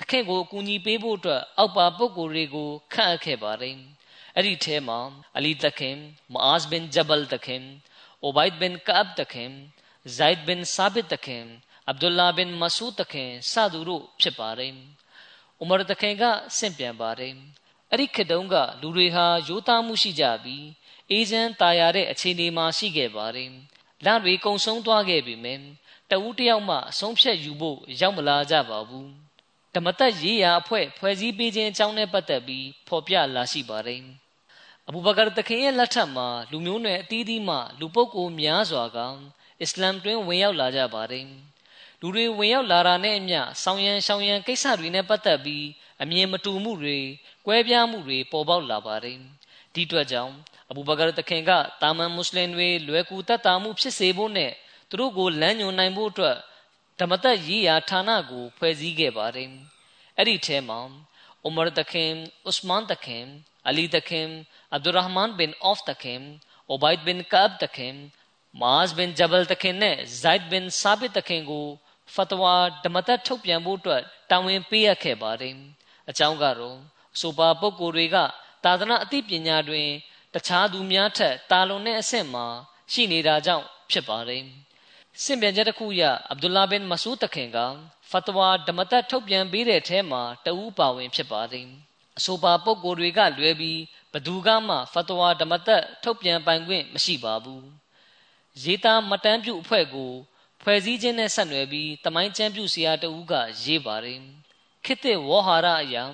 [0.00, 3.76] တခင်ကိုအကူအညီပေးဖို့အတွက်အောက်ပါပုဂ္ဂိုလ်တွေကိုခန့်အပ်ခဲ့ပါတယ်။
[4.37, 4.99] အဲ့ဒီထဲမှာ
[5.37, 5.97] အလီတခင်
[6.33, 7.63] မအာဇ်ဘင်ဂျဘလ်တခင်
[8.23, 9.51] အိုဘိုက်ဘင်ကာဘ်တခင်
[10.17, 11.45] ဇိုက်ဘင်ဆာဘစ်တခင်
[11.87, 14.73] အဗ်ဒူလာဘင်မဆူတခင်စသူတို့ဖြစ်ပါတယ်။
[15.61, 16.23] ဥမာတခင်က
[16.57, 17.33] ဆင့်ပြန်ပါတယ်။
[17.91, 20.65] အဲ့ဒီခေတ်တုန်းကလူတွေဟာရိုးသားမှုရှိကြပြီး
[21.11, 23.51] အေဂျန်တာယာတဲ့အခြေအနေမှာရှိခဲ့ပါတယ်။
[24.05, 25.61] လတွေကုံဆုံးသွားခဲ့ပြီမယ်။
[26.11, 29.07] တဦးတယောက်မှအဆုံးဖြတ်ယူဖို့ရောက်မလာကြပါဘူး။
[29.75, 34.03] ဓမ္မတက်ရေးရာအဖွဲ့ဖွဲ့စည်းပေးခြင်းအကြောင်းနဲ့ပတ်သက်ပြီးဖော်ပြလာရှိပါတယ်။
[34.87, 38.97] အဘူဘကာတခင်ရဲ့လက်ထက်မှာလူမျိုးနွယ်အသီးသီးမှလူပုဂ္ဂိုလ်များစွာက
[39.61, 41.25] အစ္စလာမ်တွင်ဝင်ရောက်လာကြပါတယ်။
[42.01, 45.65] လူတွေဝင်ရောက်လာတာနဲ့အမျှဆောင်းရံရှောင်းရံကိစ္စတွေနဲ့ပတ်သက်ပြီး
[46.01, 46.97] အမြင်မတူမှုတွေ၊
[47.45, 49.17] ကွဲပြားမှုတွေပေါ်ပေါက်လာပါတယ်။
[49.73, 50.33] ဒီအတွက်ကြောင့်
[50.69, 54.51] အဘူဘကာတခင်ကတာမန်မွတ်စလင်တွေလွယ်ကူတတ်တာမှုဖြစ်စေဖို့နဲ့
[54.89, 56.37] သူတို့ကိုလမ်းညွှန်နိုင်ဖို့အတွက်
[56.99, 59.49] ဓမ္မတက်ရေးရာဌာနကိုဖွဲ့စည်းခဲ့ပါတယ်။
[60.17, 60.79] အဲ့ဒီထဲမှာ
[61.47, 62.09] ဥမာတခင်၊
[62.49, 63.23] ဥစမန်တခင်၊
[63.67, 64.27] အလီတခင်၊
[64.73, 66.19] အဗ်ဒူရဟ်မန်ဘင်အော့ဖ်တခင်၊
[66.69, 67.93] အိုဘိုက်ဘင်ကပ်တခင်၊
[68.61, 71.67] မာဇ်ဘင်ဂျဘလ်တခင်နဲ့ဇိုက်ဘင်ဆာဘစ်တခင်ကို
[72.13, 72.53] ဖတ်တဝါ
[72.83, 75.55] ဓမ္မတက်ထုတ်ပြန်ဖို့အတွက်တာဝန်ပေးရခဲ့ပါတယ်။
[76.09, 76.77] အကြောင်းကတော့
[77.15, 78.17] အဆိုပါပုဂ္ဂိုလ်တွေက
[78.63, 79.87] သာသနာအသိပညာတွင်
[80.33, 82.45] တခြားသူများထက်တာလွန်တဲ့အဆင့်မှာ
[82.91, 84.43] ရှိနေတာကြောင့်ဖြစ်ပါတယ်။
[85.23, 87.57] စင်ပြန်ချက်တစ်ခုအရအဗ္ဒူလာဘင်မဆူတခင်က
[88.09, 91.67] ဖတ်တဝါဓမ္မတက်ထုတ်ပြန်ပေးတဲ့အဲမှာတဦးပါဝင်ဖြစ်ပါတယ်။
[92.17, 93.79] အဆိုပါပုဂ္ဂိုလ်တွေကလွဲပြီး
[94.13, 97.63] ဘသူကမှဖတ်တဝါဓမ္မတက်ထုတ်ပြန်ပိုင်ခွင့်မရှိပါဘူး။
[98.63, 100.11] ရေးသားမတန်းပြုအဖွဲ့ကို
[100.61, 103.33] ဖွဲ့စည်းခြင်းနဲ့ဆက်နွယ်ပြီးတမိုင်းကျမ်းပြုဆရာတဦးက
[103.63, 104.19] ရေးပါတယ်။
[104.85, 106.05] ခေတ်သစ်ဝေါ်ဟာရအရာ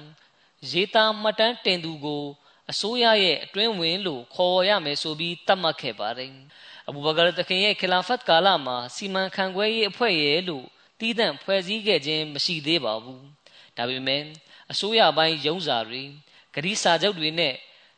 [0.71, 2.23] ရေးသားမတန်းတင်သူကို
[2.71, 6.31] အစိုးရရဲ့အတွင်းဝင်လို့ခေါ်ရမယ်ဆိုပြီးသတ်မှတ်ခဲ့ပါတယ်။
[6.87, 10.65] အဘူဘကာတခင်ရဲ့ခလာဖတ်ကာလမှာစီမံခန့်ခွဲရေးအဖွဲ့ရဲ့လို့
[10.99, 13.21] တည်တံ့ဖွဲ့စည်းခဲ့ခြင်းမရှိသေးပါဘူး။
[13.77, 14.23] ဒါပေမဲ့
[14.71, 16.01] အစိုးရပိုင်းရုံးစာတွေ
[16.53, 17.53] ဂရီစာချုပ်တွေနဲ့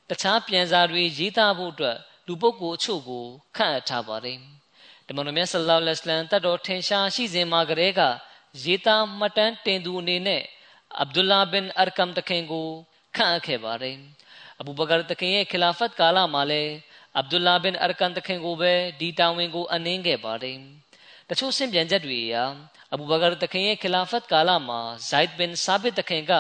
[0.09, 1.97] တခြားပြန်စာတွေရေးသားဖို့အတွက်
[2.28, 3.26] လူပုဂ္ဂိုလ်အချို့ကို
[3.57, 4.38] ခန့်အပ်ထားပါတယ်။
[5.07, 8.01] တမန်တော်မြတ်ဆလ္လာလဟ်အလัยဟိတတ်တော်ထင်ရှားရှိစဉ်မှာကတည်းက
[8.63, 10.43] ရေးသားမှတ်တမ်းတင်သူအနေနဲ့
[10.99, 12.67] အဗ်ဒူလာဘင်အာကမ်တခင်ကို
[13.15, 13.95] ခန့်အပ်ခဲ့ပါတယ်။
[14.59, 16.72] အဘူဘကာတခင်ရဲ့ခလာဖတ်ကာလမှာလည်း
[17.17, 20.57] အဗ္ဒူလာဘင်အာကန်တခင်ကိုပဲဒီတာဝန်ကိုအနှင်းခဲ့ပါတယ်။
[21.30, 22.36] တချို့ဆင့်ပြန်ချက်တွေအရ
[22.93, 26.34] အဘူဘကာတခင်ရဲ့ခလာဖတ်ကာလမှာဇိုက်ဘင်ဆာဘစ်တခင်က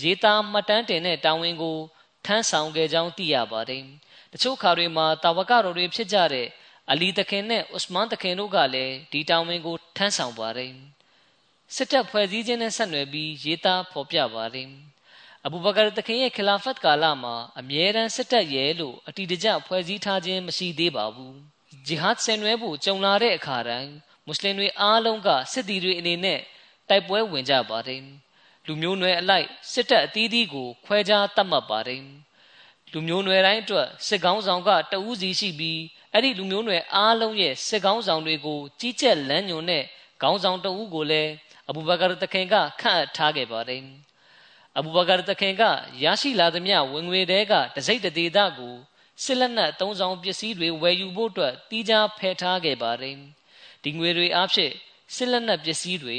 [0.00, 1.78] ရေးသားမှတ်တမ်းတင်တဲ့တာဝန်ကို
[2.26, 3.82] ထမ်းဆောင်ခဲ့ကြောင်းသိရပါတယ်။
[4.32, 6.46] တချို့ခါတွေမှာတာဝကတော်တွေဖြစ်ကြတဲ့
[6.90, 10.72] အလီတခင်နဲ့ဥစမန်တခင်တို့ကလည်းဒီတာဝန်ကိုထမ်းဆောင်ပါတယ်။
[11.74, 14.70] စစ်တပ်ဖွဲ့စည်းခြင်းနဲ့ဆက်နွယ်ပြီးရေးသားဖော်ပြပါတယ်။
[15.46, 21.36] အဘူဘကာတခင်ရဲ့ခလာဖတ်ကာလမှာအမြဲတမ်းစစ်တပ်ရဲလို့အတီတကျဖွဲ့စည်းထားခြင်းမရှိသေးပါဘူး
[21.86, 23.92] ဂျီဟတ်ဆင်နွဲဖို့ကြုံလာတဲ့အခါတိုင်း
[24.26, 26.40] မွတ်စလင်တွေအားလုံးကစစ်တီတွေအနေနဲ့
[26.88, 28.02] တိုက်ပွဲဝင်ကြပါတယ်
[28.66, 32.02] လူမျိုးနွယ်အလိုက်စစ်တပ်အသီးသီးကိုခွဲခြားတတ်မှတ်ပါတယ်
[32.92, 35.80] လူမျိုးနွယ်တိုင်းအတွက်စစ်ကောင်းဆောင်ကတဦးစီရှိပြီး
[36.12, 39.84] အဲ့ဒီလူမျိုးနွယ်အားလုံးရဲ့စစ်ကောင်းဆောင်တွေကိုကြီးကြပ်လမ်းညွန်တဲ့
[40.22, 41.30] ခေါင်းဆောင်တဦးကိုလည်း
[41.68, 43.82] အဘူဘကာတခင်ကခန့်အပ်ထားခဲ့ပါတယ်
[44.78, 45.62] အဘူဘကာတခင်က
[46.04, 48.74] ရရှိလာသမျှဝင်ငွေတဲကတစိမ့်တသေးတာကို
[49.22, 53.16] စစ်လက်နက်သုံးဆောင်ပစ္စည်းတွေဝယ်ယူဖို့အတွက်တီးခြားဖယ်ထားခဲ့ပါတယ်။
[53.82, 54.72] ဒီငွေတွေအားဖြင့်
[55.14, 56.16] စစ်လက်နက်ပစ္စည်းတွေ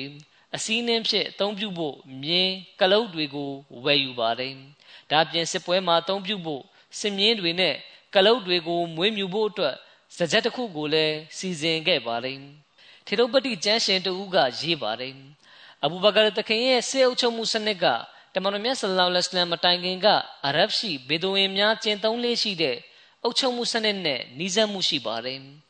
[0.56, 3.52] အစည်းနှင်းဖြင့်အသုံးပြုဖို့မြင်းကလုတ်တွေကို
[3.84, 4.54] ဝယ်ယူပါတယ်။
[5.12, 6.64] ဒါပြင်စစ်ပွဲမှာအသုံးပြုဖို့
[7.00, 7.76] စစ်မြင်းတွေနဲ့
[8.16, 9.76] ကလုတ်တွေကိုမွေးမြူဖို့အတွက်
[10.18, 12.39] စကြက်တစ်ခုကိုလည်းစီစဉ်ခဲ့ပါတယ်။
[13.06, 15.14] ထေရုပတိကျမ်းရှင်တဦးကရေးပါတယ်။
[15.84, 17.86] အဘူဘကာတခင်ရဲ့စေအုပ်ချုပ်မှုစနစ်က
[18.34, 20.08] တမန်တော်မြတ်ဆလ္လာလဟ်အလัยဟိဝါစလမ်မတိုင်ခင်က
[20.45, 22.78] အရဗ်ရှိဘေဒိုဝင်များကျင့်သုံးလေးရှိတဲ့
[23.24, 25.39] အုပ်ချုပ်မှုစနစ်နဲ့နှီးစပ်မှုရှိပါတယ်။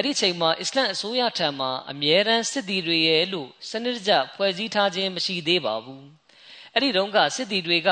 [0.00, 6.02] အဲ့ဒီချိန်မှာအစ္စလမ်အစိုးရထံမှာအမြဲတမ်းစစ်သည်တွေရဲ့လို့စနစ်တကျဖွဲ့စည်းထားခြင်းမရှိသေးပါဘူး။
[6.74, 7.90] အဲ့ဒီတုန်းကစစ်သည်တွေက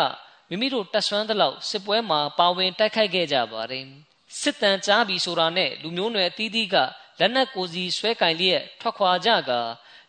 [0.48, 3.84] မိမိတို့တက်ဆွမ်းသလောက်စစ်ပွဲမှာပါဝင်တိုက်ခိုက်ခဲ့ကြပါတယ်။
[4.40, 6.76] စစ်တမ်းကြားပြီးဆိုတာနဲ့လူမျိုးနွယ်အသီးသီးက
[7.20, 9.52] လက်နက်ကိုစီဆွဲကင်လျက်ထွက်ခွာကြက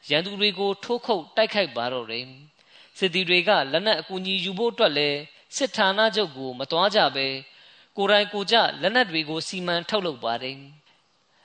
[0.10, 2.26] ရန်သူတွေကိုထိုးခုတ်တိုက်ခိုက်ပါတော့တယ်။
[2.98, 5.20] စစ်သည်တွေကလက်နက်အကူအညီယူဖို့အတွက်လည်း
[5.58, 7.28] စစ်ဌာနချုပ်ကိုမတွားကြပဲ
[7.98, 10.58] ကိုယ်တိုင်ကိုကြလက်နက်တွေကိုစီမံထုတ်လုပ်ပါတယ်။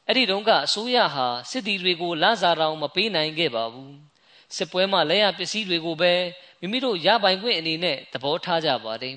[0.09, 3.93] အဲ့ဒီတုန်းကအစိုးရဟာစစ်သည်တွေကိုလစာတောင်မပေးနိုင်ခဲ့ပါဘူး။
[4.57, 6.13] စစ်ပွဲမှာလက်ရပစ္စည်းတွေကိုပဲ
[6.61, 9.17] မိမိတို့ရပိုင်ခွင့်အနေနဲ့သဘောထားကြပါတယ်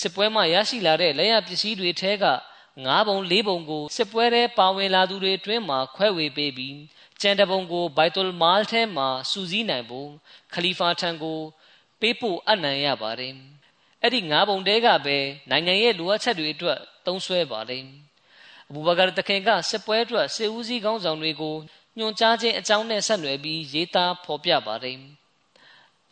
[0.00, 2.26] စစ်ပွဲမှာရရှိလာတဲ့လက်ရပစ္စည်းတွေထဲက
[2.86, 6.78] ၅ပုံ၄ပုံကိုစစ်ပွဲထဲပါဝင်လာသူတွေအတွင်းမှာခွဲဝေပေးပြီး
[7.20, 10.08] ကျန်တဲ့ပုံကိုဘိုက်တူလ်မာလ်ထဲမှာစူးစီးနိုင်ဖို့
[10.54, 11.40] ခလီဖာထံကို
[12.00, 13.34] ပေးဖို့အနံရပါတယ်
[14.02, 15.18] အဲ့ဒီ၅ပုံတဲကပဲ
[15.50, 17.84] နိုင်ငံရဲ့လိုအပ်ချက်တွေအတွက်သုံးစွဲပါတယ်
[18.72, 21.56] အဘူဘကာတခင်ကစစ်ပွဲအတွက်စစ်ဦးစီးကောင်းဆောင်တွေကို
[21.98, 24.98] ညွှန်ကြားခြင်းအကြောင်းနဲ့ဆက်နွယ်ပြီးရေးသားဖော်ပြပါတယ်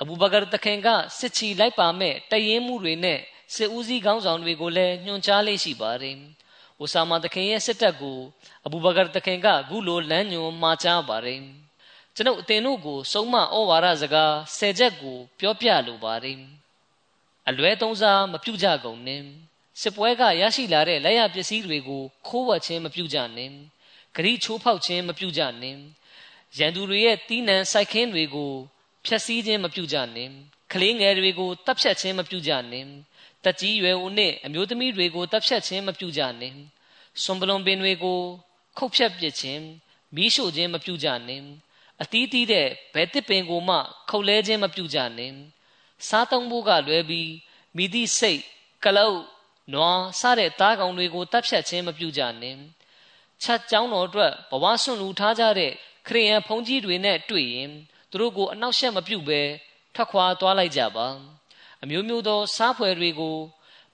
[0.01, 0.89] အဘူဘကာတခင်က
[1.19, 3.19] စစ်ချီလိုက်ပါမဲ့တရင်မှုတွေနဲ့
[3.55, 6.17] စစ်ဦးစီးကောင်းဆောင်တွေကိုလည်းညွှန်ကြားလေးရှိပါတယ်။
[6.79, 8.19] အိုဆာမာတခင်ရဲ့စစ်တပ်ကို
[8.67, 11.41] အဘူဘကာတခင်ကအခုလိုလမ်းညွှန်မှာကြားပါတယ်။
[12.15, 16.39] ကျွန်ုပ်အတင်တို့ကိုစုံမဩဝါဒစကားဆယ်ချက်ကို ပြောပြလိုပါတယ်။
[17.49, 19.23] အလွဲသုံးစားမပြုကြကုန်နဲ့
[19.81, 23.51] စစ်ပွဲကရရှိလာတဲ့လက်ရပစ္စည်းတွေကိုခိုးဝှက်ခြင်းမပြုကြနဲ့
[24.15, 25.77] ဂရိချိုးဖောက်ခြင်းမပြုကြနဲ့
[26.59, 28.53] ရန်သူတွေရဲ့တီးနှံစိုက်ခင်းတွေကို
[29.07, 30.29] ဖျက်ဆီးခြင်းမပြုကြနဲ့
[30.73, 32.87] ကလေးငယ်တွေကိုတပ်ဖြတ်ခြင်းမပြုကြနဲ့
[33.45, 36.59] တက်ကြီးရွယ်ဦးနှင့်အမျိုးသမီးတွေကိုတပ်ဖြတ်ခြင်းမပြုကြနှင့်
[37.23, 38.21] စွန်ပလွန်ပင်တွေကို
[38.79, 39.63] ခုတ်ဖြတ်ပစ်ခြင်း
[40.17, 41.45] မီးရှို့ခြင်းမပြုကြနှင့်
[42.03, 43.77] အတီးတီးတဲ့ဘဲတစ်ပင်ကိုမှ
[44.11, 45.37] ခုတ်လဲခြင်းမပြုကြနှင့်
[46.09, 47.31] စားသုံးဖို့ကလွဲပြီး
[47.77, 48.41] မိသည့်စိတ်
[48.85, 49.21] ကလုတ်
[49.73, 52.61] နွားစတဲ့သားကောင်တွေကိုတပ်ဖြတ်ခြင်းမပြုကြနှင့်
[53.43, 55.73] ချက်ကြောင်းတော်အတွက်ဘဝဆွန့်လူထားကြတဲ့
[56.07, 57.71] ခရိယန်ဘုန်းကြီးတွေနဲ့တွေ့ရင်
[58.11, 59.41] သူတို့ကိုအနောက်ရှက်မပြုတ်ပဲ
[59.95, 61.07] ထွက်ခွာသွားလိုက်ကြပါ
[61.83, 63.37] အမျိုးမျိုးသော စားဖွယ်တွေကို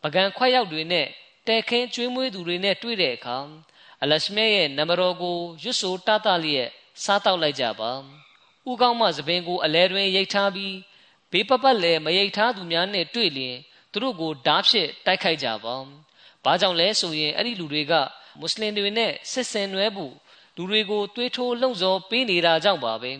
[0.02, 1.06] ပကံခွက်ရောက်တွေနဲ့
[1.46, 3.38] တဲခင်းကျွေးမွေးသူတွေနဲ့တွေ့တဲ့အခါ
[4.02, 6.68] အလရှမဲရဲ့နံပါတ်တော်ကိုရွတ်ဆိုတတလျက်
[7.04, 7.90] စားတောက်လိုက်ကြပါ
[8.70, 10.74] ဥကောင်းမှသပင်ကိုအလဲတွင်ရိတ်ထားပြီး
[11.32, 13.56] ဘေးပပတ်လည်းမရိတ်ထားသူများနဲ့တွေ့လျင်
[13.96, 15.74] သူတို့ကိုဓာဖြစ်တိုက်ခိုက်ကြပါ
[16.44, 17.92] ဘာကြောင့်လဲဆိုရင်အဲ့ဒီလူတွေက
[18.38, 20.12] မွတ်စလင်တွေနဲ့စစ်ဆင်နွဲဖို့
[20.56, 23.12] လူတွေကိုတွေးထိုးလှုံ့ဆော်ပေးနေတာကြောင့်ပါပဲ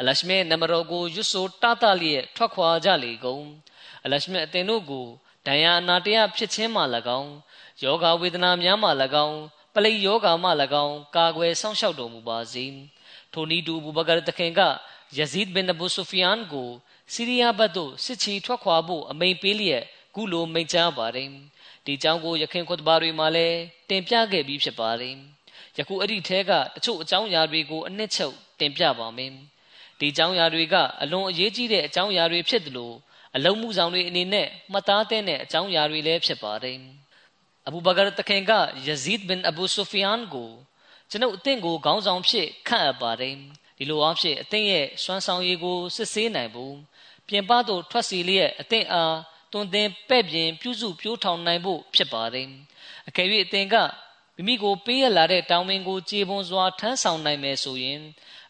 [0.00, 3.44] အလရှမဲနံပါတ်တော်ကိုရွတ်ဆိုတတလျက်ထွက်ခွာကြလေကုန်
[4.04, 5.06] အလရှမြတ်အသင်တို့ကို
[5.46, 6.82] ဒဏ်ရာအနာတရားဖြစ်ခြင်းမှ၎
[7.18, 7.32] င်း
[7.82, 8.88] ယောဂဝေဒနာများမှ၎
[9.26, 9.38] င်း
[9.74, 10.50] ပလိယောဂမှ၎
[10.84, 12.64] င်းကာကွယ်ဆောင်ရှောက်တော်မူပါစေ
[13.32, 14.60] ထိုနည်းတူဘူဘကာတခင်က
[15.16, 16.68] ယဇီဒ်ဘင်အဘူဆူဖီယန်ကို
[17.12, 19.84] စီးရီးယားဘက်သို့စစ်ချီထွက်ခွာဖို့အမိန်ပေးလျက်
[20.14, 21.28] ကုလိုမိန့်ကြားပါတယ်
[21.86, 23.58] ဒီကြောင်းကိုယခင်ခွတ်ဘာတွေမှာလည်း
[23.88, 25.16] တင်ပြခဲ့ပြီးဖြစ်ပါတယ်
[25.78, 29.32] ယခုအဲ့ဒီထဲကတချို့အကြောင်းအရာတွေကိုအနှစ်ချုပ်တင်ပြပါမယ်
[29.98, 32.94] ဒီအကြောင်းအရာတွေကအလွန်အရေးကြီးတဲ့အကြောင်းအရာတွေဖြစ်တယ်လို့
[33.36, 36.78] အလုံးမှုဆောင်တွေအနေနဲ့မှတ်သားတဲ့အကြောင်းအရာတွေလည်းဖြစ်ပါတယ်။
[37.66, 38.52] အဘူဘကာတခင်က
[38.86, 40.50] ယဇီဒ်ဘင်အဘူဆူဖီယန်ကို
[41.10, 43.34] ကျွန်ုပ်အသင်ကိုခေါင်းဆောင်ဖြစ်ခန့်အပ်ပါတယ်။
[43.78, 46.74] ဒီလိုအားဖြင့်အသင်ရဲ့စွမ်းဆောင်ရည်ကိုစစ်ဆေးနိုင်ဖို့
[47.28, 49.14] ပြင်ပသို့ထွက်စီလျက်အသင်အား
[49.52, 52.48] တွင်တင်ပဲ့ပြင်ပြုစုပြိုးထောင်နိုင်ဖို့ဖြစ်ပါတယ်။
[53.08, 53.74] အကယ်၍အသင်က
[54.36, 58.00] မိမိကိုပေးရလာတဲ့တောင်းဝင်ကိုကြေပွန်စွာထမ်းဆောင်နိုင်မယ်ဆိုရင်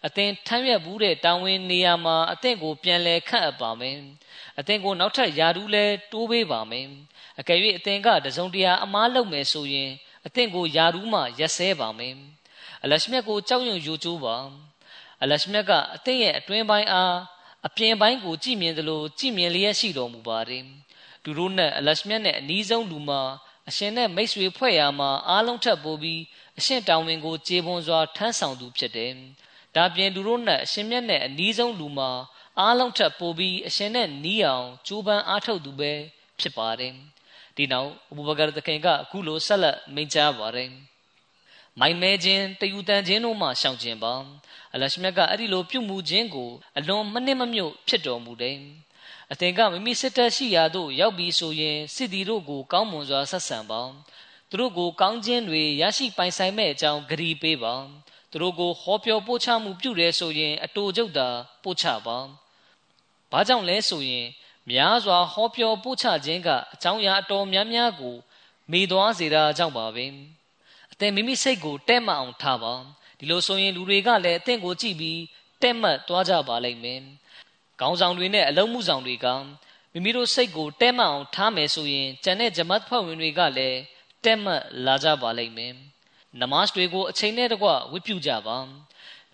[0.07, 3.97] အသင်ထမ်းရွက်ဘူးတဲ့တောင်းဝင်နေရာမှာအသင်ကိုပြန်လဲခန့်အပ်ပါမယ်
[4.59, 6.87] အသင်ကိုနောက်ထပ်ယာဒူးလဲတိုးပေးပါမယ်
[7.41, 9.91] အကယ်၍အသင်ကတစုံတရာအမားလုပ်မယ်ဆိုရင်
[10.27, 12.15] အသင်ကိုယာဒူးမှရက်ဆဲပါမယ်
[12.83, 14.37] အလရှမြတ်ကိုကြောက်ရွံ့ယိုကျိုးပါ
[15.23, 17.17] အလရှမြတ်ကအသင်ရဲ့အတွင်းပိုင်းအား
[17.67, 20.65] အပြင်ပိုင်းကိုကြည်မြင်သလိုကြည်မြင်လျက်ရှိတော်မူပါတယ်
[21.25, 23.21] သူတို့နဲ့အလရှမြတ်နဲ့အနီးဆုံးလူမှာ
[23.69, 26.21] အရှင်နဲ့မိတ်ဆွေဖွဲ့ရာမှာအားလုံးထပ်ပိုးပြီး
[26.59, 29.13] အရှင်တောင်ဝင်ကိုကြေပွန်စွာထမ်းဆောင်သူဖြစ်တယ်။
[29.75, 32.11] ဒါပြင်သူတို့နဲ့အရှင်မြတ်နဲ့အနီးဆုံးလူမှာ
[32.61, 35.93] အားလုံးထပ်ပိုးပြီးအရှင်နဲ့နီးအောင်ကြိုးပမ်းအားထုတ်သူပဲ
[36.41, 36.93] ဖြစ်ပါတယ်။
[37.57, 40.71] ဒီနောက်အဘူဘကာတခင်ကအခုလိုဆက်လက်မိန့်ကြားပါတယ်။
[41.81, 44.15] မိုင်မဲခြင်းတယူတန်ခြင်းတို့မှရှောင်ခြင်းပါ
[44.75, 48.57] အလရှမြတ်ကအဲ့ဒီလိုပြုမှုခြင်းကိုအလွန်မနစ်မမြုပ်ဖြစ်တော်မူတယ်။
[49.33, 53.81] အသင်ကမိမိစစ်တပ်ရှိရာသို့ရောက်ပြီးဆိုရင်စစ်သည်တို့ကိုကောင်းမွန်စွာဆက်ဆံပါ
[54.49, 57.75] သူတို့ကိုကောင်းခြင်းတွေရရှိပိုင်ဆိုင်မဲ့အကြောင်းဂရီပေးပါ
[58.31, 61.29] သူတို့ကိုဟောပြောပို့ချမှုပြုတယ်ဆိုရင် အတူကျုပ်သာ
[61.63, 62.19] ပို့ချပါ
[63.31, 64.27] ဘာကြောင့်လဲဆိုရင်
[64.71, 68.17] များစွာဟောပြောပို့ချခြင်းကအကြောင်းအရာအတော်များများကို
[68.71, 70.07] မေ့သွားစေတာကြောင့်ပါပဲ
[70.93, 72.75] အသင်မိမိစိတ်ကိုတဲ့မအောင်ထားပါ
[73.19, 75.21] ဒီလိုဆိုရင်လူတွေကလည်းအသင်ကိုကြည့်ပြီး
[75.63, 77.01] တဲ့မှတ်သွားကြပါလိမ့်မယ်
[77.81, 79.27] ခေါင်းဆောင်တွေနဲ့အလုံးမှုဆောင်တွေက
[79.93, 83.79] မိမိတို့စိတ်ကိုတဲမှအောင်ထားမယ်ဆိုရင်ကျန်တဲ့ဂျမတ်ဖွဲ့ဝင်တွေကလည်း
[84.25, 85.75] တဲမှတ်လာကြပါလိမ့်မယ်
[86.41, 88.59] နမတ်တွေကိုအချိန်နဲ့တကွဝတ်ပြုကြပါ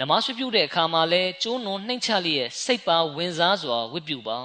[0.01, 4.39] နမတ်ဝတ်ပြုတဲ့အခါမှာလည်းကျိုးနုံနှိမ့်ချလျက်စိတ်ပါဝင်စားစွာဝတ်ပြုပါ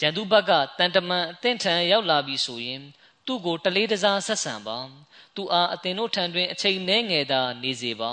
[0.00, 2.82] ရန်သူဘက်ကတန်တမန်အသင်ထံရောက်လာပြီဆိုရင်
[3.26, 4.78] သူ့ကိုတလေးတစားဆက်ဆံပါ
[5.36, 8.12] သူအားအသင်တို့ထံတွင်အချိန်နှဲငယ်သာနေစေပါ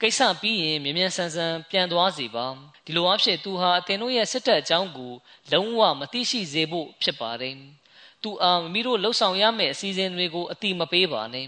[0.00, 2.46] ကိစ္စပြီးရင်မြ мян ဆန်းဆန်းပြန်သွားစီပါ
[2.84, 5.12] ဒီလိုအဖြစ်သူဟာအတင်တို့ရဲ့စစ်တပ်အကြောင်းကို
[5.52, 7.56] လုံးဝမသိရှိစေဖို့ဖြစ်ပါတယ်
[8.22, 11.46] သူအားမိမိတို့လှုပ်ဆောင်ရမယ့်အစီအစဉ်တွေကိုအတိမပေးပါနဲ့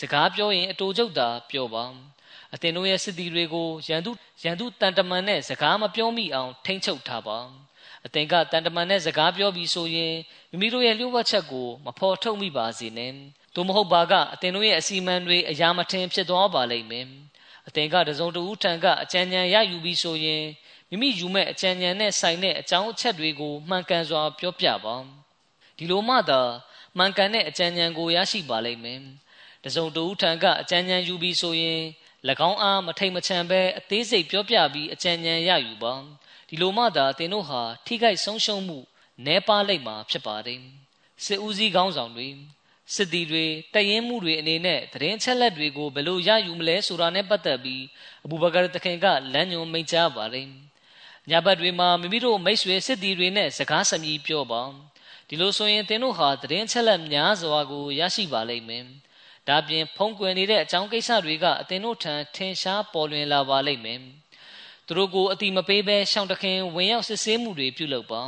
[0.00, 1.84] စကားပြောရင်အတူချုပ်သာပြောပါ
[2.54, 4.10] အသင်တို့ရဲ့စစ်တီတွေကိုရန်သူ
[4.42, 7.38] ရန်သူတန်တမန်နဲ့စကားမပြောမိအောင်ထိမ့်ချုပ်ထားပါ
[8.06, 10.14] အသင်ကတန်တမန်နဲ့စကားပြောပြီးဆိုရင်
[10.50, 13.12] မိမိတို့ရဲ့လျှို့ဝှက်ချက်ကိုမဖော်ထုတ်မိပါစေနဲ့
[13.54, 17.06] သို့မဟုတ်ပါကအသင်တို့ရဲ့အစီအမံတွေအရာမထင်ဖြစ်သွားပါလိမ့်မယ်
[17.69, 20.43] အသင်ကတစုံတဦးထံကအကြံဉာဏ်ရယူပြီးဆိုရင်
[20.89, 24.95] မိမိယူမဲ့အကြံဉာဏ်နဲ့ဆိုင်တဲ့အကြောင်းအချက်တွေကိုမှန်ကန်စွာပြောပြပါ
[25.77, 26.41] ဒီလိုမှသာ
[26.97, 29.01] မှန်ကန်တဲ့အကြံဉာဏ်ကိုရရှိပါလိမ့်မယ်
[29.65, 31.81] တစုံတဦးထံကအကြံဉာဏ်ယူပြီးဆိုရင်၎
[32.49, 35.93] င်းအားမထိတ်မချန်ပဲအသေးစိတ်ပြောပြပြီးအကြံဉာဏ်ရယူပါ
[36.49, 38.79] ဒီလိုမှသာသင်တို့ဟာထိခိုက်ဆုံးရှုံးမှု
[39.25, 40.61] နဲပါလိမ့်မှာဖြစ်ပါတယ်
[41.25, 42.27] စစ်ဦးစီးကောင်းဆောင်တွေ
[42.95, 47.83] စစ်တီတွေတရင်မှုတွေအနေနဲ့သတင်းချက်လက်တွေကိုဘယ်လိုရယူမလဲဆိုတာနဲ့ပတ်သက်ပြီး
[48.25, 50.47] အဘူဘကာတခင်ကလမ်းညွှန်မိန့်ကြားပါတယ်
[51.29, 54.61] ညဘက်တွေမှာမိမိတို့မိတ်ဆွေစစ်တီတွေနဲ့စကားစမြည်ပြောပါ
[55.27, 58.85] ဒီလိုဆိုရင်သင်တို့ဟာသတင်းချက်လက်များစွာကိုရရှိပါလိမ့်မယ်
[59.47, 64.01] ဒါပြင်ဖုံးကွယ်နေတဲ့အကြောင်းကိစ္စတွေကအသင်တို့ထံထင်ရှားပေါ်လွင်လာပါလိမ့်မယ်
[64.87, 68.23] သူတို့ကိုအတိမပေးဘဲရှောင်းတခင်ဝင်ရောက်စစ်ဆေးမှုတွေပြုလုပ်ပါ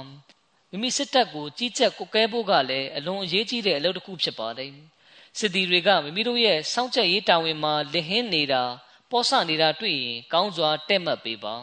[0.73, 4.71] မိမိစစ်တပ်ကိုကြီးကြပ်ကုကဲဖို့ကလည်းအလွန်အရေးကြီးတဲ့အလုပ်တစ်ခုဖြစ်ပါတယ်
[5.37, 8.63] စစ်သည်တွေကမိမိတို့ရဲ့စောင့်ကြပ်ရေးတာဝန်မှာလဟင်းနေတာ
[9.11, 11.55] ပေါ်ဆနေတာတွေ့ရင်ကောင်းစွာတဲ့မှတ်ပေးပါ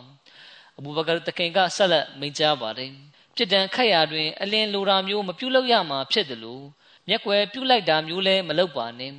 [0.78, 2.90] အဘူဘကာတခင်ကဆက်လက်မိန့်ကြားပါတယ်
[3.34, 6.64] ပြစ်ဒဏ်ခတ်ရာတွင်အလင်းလိုတာမျိုးမပြုတ်လောက်ရမှာဖြစ်တယ်လို့
[7.08, 9.12] မျက်ွယ်ပြုတ်လိုက်တာမျိုးလည်းမလုပ်ပါနဲ့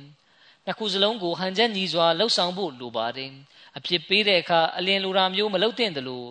[0.66, 3.30] နှစ်ခုစလုံးကိုဟန်ချက်ညီစွာလှုပ်ဆောင်ဖို့လိုပါတယ်
[3.76, 6.28] အဖြစ်ပေးတဲ့အခါအလင်းလိုတာမျိုးမလုပ်သင့်တယ်လို့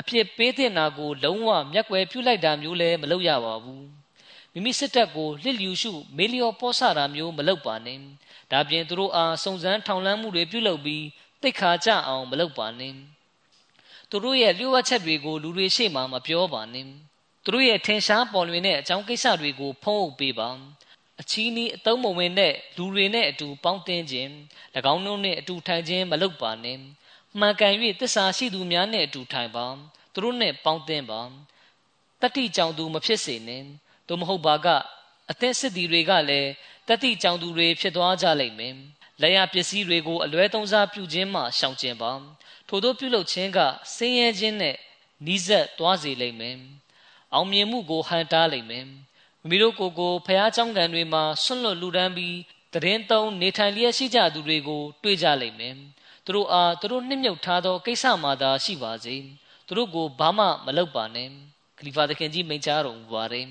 [0.00, 3.86] အဖြစ်ပေးတဲ့နာကို လုံးဝမျက်ွယ်ပြုတ်လိုက်တာမျိုးလည်းမလုပ်ရပါဘူး
[4.52, 7.98] မိမိစစ်တပ်ကိုလှစ်လျူရှုမေလျော်ပေါ်ဆတာမျိုးမလုပ်ပါနဲ့
[8.52, 11.04] ဒါပြင်သူတို့အားစုံစမ်းထောင်လန်းမှုတွေပြုလုပ်ပြီး
[11.42, 12.94] တိတ်ခါကြအောင်မလုပ်ပါနဲ့
[14.10, 16.86] သူတို့ရဲ့လျှို့ဝှက်ချက်တွေကိုလူတွေရှေ့မှာမပြောပါနဲ့
[17.44, 20.48] သူတို့ရဲ့ထင်ရှားပေါ်လွင်တဲ့အကြောင်းကိစ္စတွေကိုဖုံးအုပ်ပေးပါ
[21.20, 24.30] အချီးနီးအတုံးမဝင်တဲ့လူတွေနဲ့အတူပေါင်းတင်ခြင်း၎
[24.92, 26.78] င်းတို့နဲ့အတူထိုင်ခြင်းမလုပ်ပါနဲ့
[27.39, 29.65] မှန်ကန်၍တစ္ဆာရှိသူများနဲ့အတူထိုင်ပါ
[30.13, 31.21] သူတို့နဲ့ပေါင်းတင်ပါ
[32.21, 33.63] တတိကြောင့်သူမဖြစ်စေနဲ့
[34.07, 34.67] သို့မဟုတ်ပါက
[35.31, 36.49] အသက်စစ်သည်တွေကလည်း
[36.87, 38.75] တတိကြောင့်သူတွေဖြစ်သွားကြလိမ့်မယ်
[39.21, 42.11] လက်ရပစ္စည်းတွေကိုအလွဲသုံးစားပြုခြင်းမှရှောင်ကျဉ်ပါ
[42.67, 43.59] ထို့သောပြုလုပ်ခြင်းက
[43.95, 44.75] ဆင်းရဲခြင်းနဲ့
[45.25, 46.57] နီးစပ်သွားစေလိမ့်မယ်
[47.33, 52.37] အောင်မြင်မှုကိုဟန်တားလိမ့်မယ်မိမိတို့ကိုယ်ကိုဖះเจ้าကံတွေမှာဆွန့်လွတ်လူဒန်းပြီး
[52.73, 55.75] တရင်သုံးနေထိုင်လျက်ရှိကြသူတွေကို တွေ့ကြလိမ့်မယ်
[56.26, 59.16] သူတို့အားသူတို့နှိမ့်မြုပ်ထားသောကိစ္စမှသာရှိပါစေ
[59.66, 61.28] သူတို့ကိုဘာမှမလုပ်ပါနဲ့
[61.78, 63.46] ခလီဖာသခင်ကြီးမိန့်ကြားတော်မူပါတယ်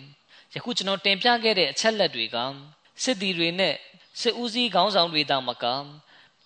[0.53, 2.37] ယခုကျွန်တော်တင်ပြခဲ့တဲ့အချက်လက်တွေက
[3.03, 3.75] စစ်သည်တွေနဲ့
[4.21, 5.65] စစ်ဦးစီးခေါင်းဆောင်တွေတောင်မက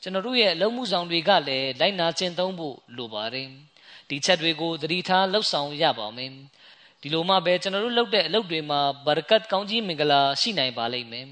[0.01, 3.49] ကျွန်တော်တို့ရဲ့အလုံးမှုဆောင်တွေကလည်းလိုက်နာကျင့်သုံးဖို့လိုပါတယ်
[4.09, 6.31] ဒီချက်တွေကိုသတိထားလှုပ်ဆောင်ရပါမယ်
[7.01, 11.27] ဒီလိုမှပဲကျွန်တော်တို့လုပ်တဲ့အလုပ်တွေမှာဘာရကတ်ကောင်းကြီးမင်္ဂလာရှိနိုင်ပါလိမ့်မယ်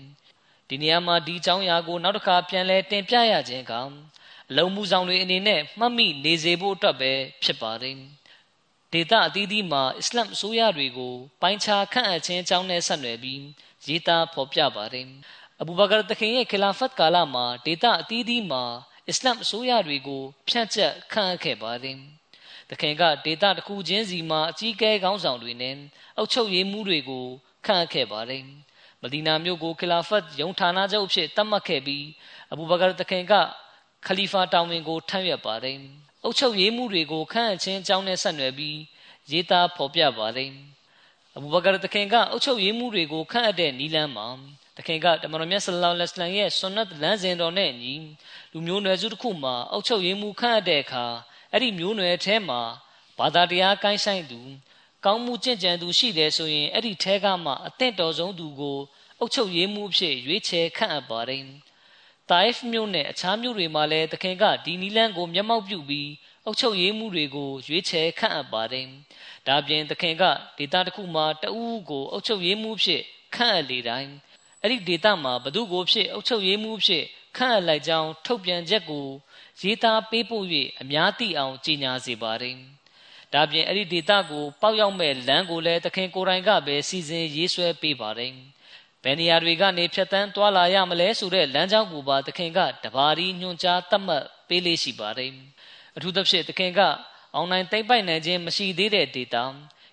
[0.70, 3.86] ဒီနေရာမှာဒီအကြောင်းအရာကိုနောက်တစ်ခါပြန်လဲတင်ပြရခြင်းကအ
[4.58, 7.12] လုံးမှုဆောင်တွေအနေနဲ့မှတ်မိနေစေဖို့အတွက်ပဲ
[7.43, 7.97] ဖြစ်ပါတယ်
[8.93, 13.41] ဒေသအသီးသီးမှာအစ္စလမ်အစိုးရတွေကိုပိုင်းခြားခန့်အပ်ခြင်းအကြောင်းနဲ့ဆက်နွယ်ပြီး
[13.88, 15.08] ရေးသားဖော်ပြပါတယ်
[15.62, 18.64] အဘူဘကာတခင်ရဲ့ခလာဖတ်ကာလမှာဒေသအသီးသီးမှာ
[19.10, 21.97] အစ္စလမ်အစိုးရတွေကိုဖြန့်ကျက်ခန့်အပ်ခဲ့ပါတယ်။
[22.70, 25.76] တခင်ကဒေသတစ်ခုချင်းစီမှာအကြီးအကဲခေါင်းဆောင်တွေနဲ့
[26.18, 27.26] အုပ်ချုပ်ရေးမှူးတွေကို
[27.66, 28.43] ခန့်အပ်ခဲ့ပါတယ်။
[29.01, 32.06] မဒီနာမြို့ကိုခလာဖတ်ယုံဌာနချုပ်အဖြစ်သတ်မှတ်ခဲ့ပြီး
[32.51, 33.34] အဘူဘကာတခင်က
[34.08, 35.78] ခလီဖာတောင်ဝင်ကိုထမ်းရွက်ပါတယ်။
[36.24, 38.78] အုပ်ချုပ်ရေးမှူးတွေကိုခန့်အပ်ခြင်းအကြောင်းနဲ့ဆက်နွယ်ပြီး
[39.32, 40.51] ရေးသားဖော်ပြပါတယ်။
[41.36, 44.28] အဘူဘကာတခင်ကအုပ်ချုပ်ရေးမှူးတွေကိုခန့်အပ်တဲ့နီလန်းမှာ
[44.78, 47.93] တခင်ကတမန်တော်မြတ်ဆလ္လာလဟ်အလိုင်းရဲ့ဆွန်နတ်လမ်းစဉ်တော်နဲ့အညီ
[48.51, 51.06] လူမျိုးနွယ်စုတစ်ခုမှာအုပ်ချုပ်ရေးမှူးခန့်အပ်တဲ့အခါ
[51.51, 52.62] အဲ့ဒီမျိုးနွယ်ထဲမှာ
[53.20, 54.39] ဘာသာတရားကိုင်းဆိုင်သူ
[55.06, 58.78] ကောင်းမှုကျင့်ကြံသူရှိတယ်ဆိုရင်အဲ့ဒီထဲကမှအသင့်တော်ဆုံးသူကို
[59.20, 61.43] အုပ်ချုပ်ရေးမှူးဖြစ်ရွေးချယ်ခန့်အပ်ပါတယ်။
[62.32, 66.10] တိုင်ဖ်မြို့နဲ့အခြားမြို့တွေမှာလည်းတခင်ကဒီနီလန်းကိုမျက်မှောက်ပြုပြီး
[66.46, 68.88] အုပ်ချုပ်ရေးမှူးတွေကိုရွေးချယ်ခန့်အပ်ပါတယ်။
[69.48, 70.24] ဒါပြင်တခင်က
[70.58, 73.02] ဒေတာတစ်ခုမှာတအူးကိုအုပ်ချုပ်ရေးမှူးဖြစ်
[73.36, 74.12] ခန့်အပ်လေတိုင်း
[74.62, 77.04] အဲ့ဒီဒေတာမှာဘသူကိုဖြစ်အုပ်ချုပ်ရေးမှူးဖြစ်
[77.38, 79.08] ခန့်အပ်လိုက်ကြောင်းထုတ်ပြန်ချက်ကို
[79.62, 80.46] ရေးသားပေးပို့၍
[80.82, 82.58] အများသိအောင်ကြေညာစေပါတယ်။
[83.34, 88.34] ဒါပြင်အဲ့ဒီဒေတာကို ပေါက်ရောက်မဲ့လမ်းကိုလည်းသခင်ကိုယ်တိုင်ကပဲစီစဉ်ရေးဆွဲပေးပါတယ်။
[89.04, 95.32] ဘယ်နေရာတွေကနေဖြတ်တန်းသွားလာရမလဲဆိုတဲ့လမ်းကြောင်းကိုပါသခင်ကတဘာရီညွှန်ကြားသတ်မှတ်ပေးလေးရှိပါတယ်။
[95.95, 96.80] အထူးသဖြင့်သခင်က
[97.36, 99.43] အွန်လိုင်းသိမ့်ပိုက်နိုင်ခြင်းမရှိသေးတဲ့ဒေတာ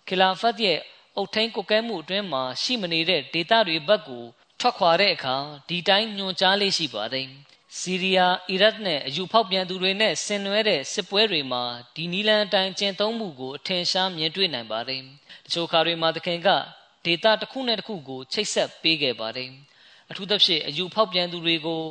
[0.08, 0.78] ခလာဖတ်ရဲ့
[1.16, 4.24] အုတ်ထိန်ကိုကဲမှုအတွင်းမှာရှိမနေတဲ့ဒေတာတွေဘက်ကို
[4.60, 5.36] ထွက်ခွာတဲ့အခါ
[5.68, 7.28] ဒီတိုင်းညွှန်ကြားလေးရှိပါတယ်။
[7.78, 11.62] စီးရီးယား၊အီရတ်နဲ့အယူဖောက်ပြန်သူတွေနဲ့ဆင်နွှဲတဲ့စစ်ပွဲတွေမှာ
[11.94, 15.02] ဒီနီလန်အတိုင်းကျင့်သုံးမှုကိုအထင်ရှားမြင်တွေ့နိုင်ပါတယ်။
[15.44, 16.48] တချို့ခါတွေမှာသခင်က
[17.04, 19.50] ဒေတာတစ်ခုနဲ့တစ်ခုကိုချိတ်ဆက်ပေးခဲ့ပါတယ်။
[20.10, 21.82] အထူးသဖြင့်အယူဖောက်ပြန်သူတွေကို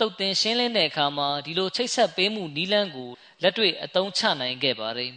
[0.00, 3.10] တုတ်တင်ရှင်းလင်းတဲ့အခါမှာဒီလိုချိတ်ဆက်ပေးမှုနီးလန်းကို
[3.42, 5.10] လက်တွေ့အသုံးချနိုင်ခဲ့ပါတယ်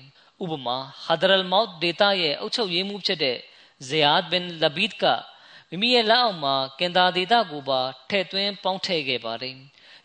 [0.44, 3.38] ဥပမာဟာဒရလ်မော့ဒေတာရဲ့အုပ်ချုပ်ရေးမှုဖြစ်တဲ့
[3.88, 5.06] ဇီယာဒ်ဘင်လဘီဒ်က
[5.70, 7.80] မိမိရဲ့လက်အောက်မှာကင်တာဒေတာကိုပါ
[8.10, 9.56] ထည့်သွင်းပေါင်းထည့်ခဲ့ပါတယ်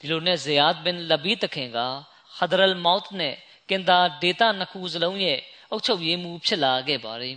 [0.01, 1.78] ဒီလိုနဲ့ဇီယာဒ်ဘင်လဘီဒ်တခင်က
[2.36, 3.34] ဟာဒရလ်မော့နဲ့
[3.70, 5.38] ကင်တာဒေတာနှစ်ခုစလုံးရဲ့
[5.70, 7.36] အုပ်ချုပ်ရေးမှုဖြစ်လာခဲ့ပါတယ်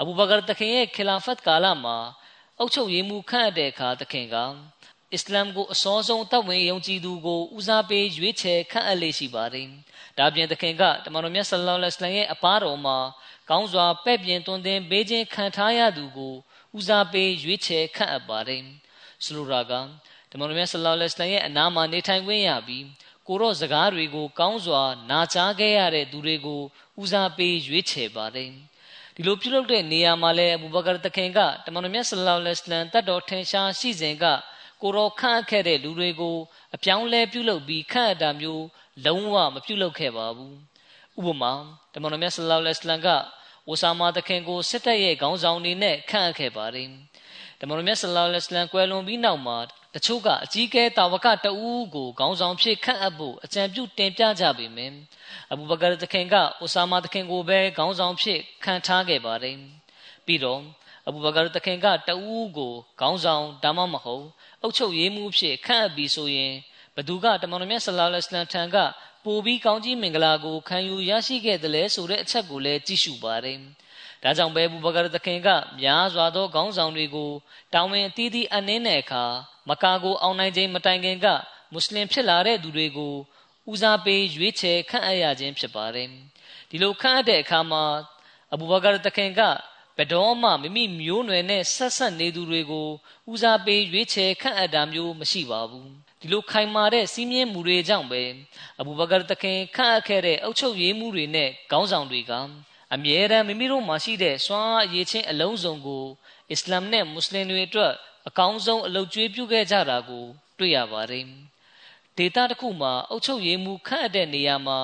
[0.00, 1.96] အဘူဘကာတခင်ရဲ့ခလာဖတ်ကာလမှာ
[2.58, 4.36] အုပ်ချုပ်ရေးမှုခန့်အပ်တဲ့အခါတခင်က
[5.14, 9.68] အစ္စလာမ်ကိုအစောဆုံးတပ်ဝင်ယုံကြည်သူကိုဦးစားပေးရွေးချယ်ခန့်အပ်လေ့ရှိပါတယ်။
[10.18, 12.98] ဒါပြင်သခင်ကတမန်တော်မြတ်ဆလ္လာလဟ်အလိုင်းရဲ့အပားတော်မှာ
[13.50, 16.34] ကောင်းစွာပဲ့ပြင်တွင်တင်ပေးခြင်းခံထားရသူကို
[16.76, 18.62] ဦးစားပေးရွေးချယ်ခန့်အပ်ပါတယ်။
[19.24, 19.72] ဆိုလိုတာက
[20.30, 22.84] တမန်တော်မြတ်ဆလ္လာလဟ်အလိုင်းရဲ့အနားမှာနေထိုင်ခွင့်ရပြီး
[23.26, 26.60] ကိုရော့စကားတွေကိုကောင်းစွာနာကြားခဲ့ရတဲ့သူတွေကို
[27.00, 28.52] ဦးစားပေးရွေးချယ်ပါတယ်။
[29.20, 34.24] ဒီလိုပြုလုပ်တဲ့နေရာမှာလဲအဘူဘကာတခင်ကတမန်တော်မြတ်ဆလ္လာလဟ်အလိုင်းတတ်တော်ထင်ရှားရှိစဉ်က
[34.82, 36.36] ကိုရောခန့်ခဲ့တဲ့လူတွေကို
[36.74, 38.64] အပြောင်းလဲပြုလုပ်ပြီးခန့်အပ်တာမျိုး
[39.06, 40.56] လုံးဝမပြုလုပ်ခဲ့ပါဘူး
[41.18, 41.52] ဥပမာ
[41.94, 43.08] တမန်တော်မြတ်ဆလ္လာလဟ်အလัยဟ်က
[43.68, 46.88] ဝဆာမာတခင်ကိုစစ်တပ်ရဲ့ခေါင်းဆောင်နေနဲ့ခန့်အပ်ခဲ့ပါတယ်
[47.60, 54.94] တမန်တော်မြတ်ဆလ္လာလဟ်အလัยဟ်ကွယ်လွန်ပြီးနောက်မှာတ ချို့ကအကြီးကဲတာဝကတဦးကိုခေါင်းဆောင်ဖြစ်ခန့်အပ်ဖို့အကြံပြုတင်ပြကြပေမယ့်
[55.52, 59.56] အဘူဘကာတခင်ကအိုဆာမာတခင်ကိုပဲခေါင်းဆောင်ဖြစ်ခံထားခဲ့ပါတယ်
[60.26, 60.60] ပြီးတော့
[61.06, 64.24] အဘူဘကာတခင်ကတဦးကိုခေါင်းဆောင်ဒါမှမဟုတ်
[64.62, 66.54] အုပ်ချုပ်ရေးမှုဖြစ်ခန့်အပ်ပြီးဆိုရင်
[66.96, 68.76] ဘသူကတမန်တော်မြတ်ဆလ္လာလဟ်အလัยဟ်ထံက
[69.24, 73.58] ပိုပြီးကောင်းကြီးမင်္ဂလာကိုခံယူရရှိခဲ့တယ်လဲဆိုတဲ့အချက်ကိုလည်းကြည့်ရှုပါတယ်။
[74.22, 75.48] ဒါကြောင့်ပဲဘူဘကာသခင်က
[75.80, 77.30] များစွာသောခေါင်းဆောင်တွေကို
[77.74, 79.24] တောင်းဝင်အသီးသီးအနှင်းတဲ့အခါ
[79.68, 81.26] မကာကိုအောင်နိုင်ခြင်းမတိုင်ခင်က
[81.72, 83.14] မွတ်စလင်ဖြစ်လာတဲ့သူတွေကို
[83.70, 86.08] ဦးစားပေးရွေးချယ်ခန့်အပ်ရခြင်းဖြစ်ပါတယ်။
[86.70, 87.84] ဒီလိုခန့်အပ်တဲ့အခါမှာ
[88.52, 89.40] အဘူဘကာသခင်က
[89.96, 92.88] ဘယ်တော့မှမိမိမျိုးနွယ်နဲ့ဆက်ဆက်နေသူတွေကို
[93.32, 95.90] ဦးစားပေးရွေးချယ်ခန့်အပ်တာမျိုးမရှိပါဘူး
[96.20, 98.22] ဒီလိုခိုင်မာတဲ့စီးမြင်မှုတွေကြောင့်ပဲ
[98.80, 102.32] အဘူဘကာတခင်ခန့်အပ်ခဲ့တဲ့အုပ်ချုပ်ရေးမှုတွေနဲ့ခေါင်းဆောင်တွေက
[102.94, 106.04] အမြဲတမ်းမိမိတို့မှာရှိတဲ့စွမ်းအားအရေးချင်းအလုံးစုံကို
[106.50, 107.92] အစ္စလာမ်နဲ့မွတ်စလင်တွေအတွက်
[108.28, 110.24] အကောင်းဆုံးအလုပ်ကျွေးပြုခဲ့ကြတာကို
[110.58, 111.26] တွေ့ရပါတယ်
[112.18, 114.78] ဒေတာတစ်ခုမှာအုပ်ချုပ်ရေးမှုခန့်အပ်တဲ့နေရာမှာ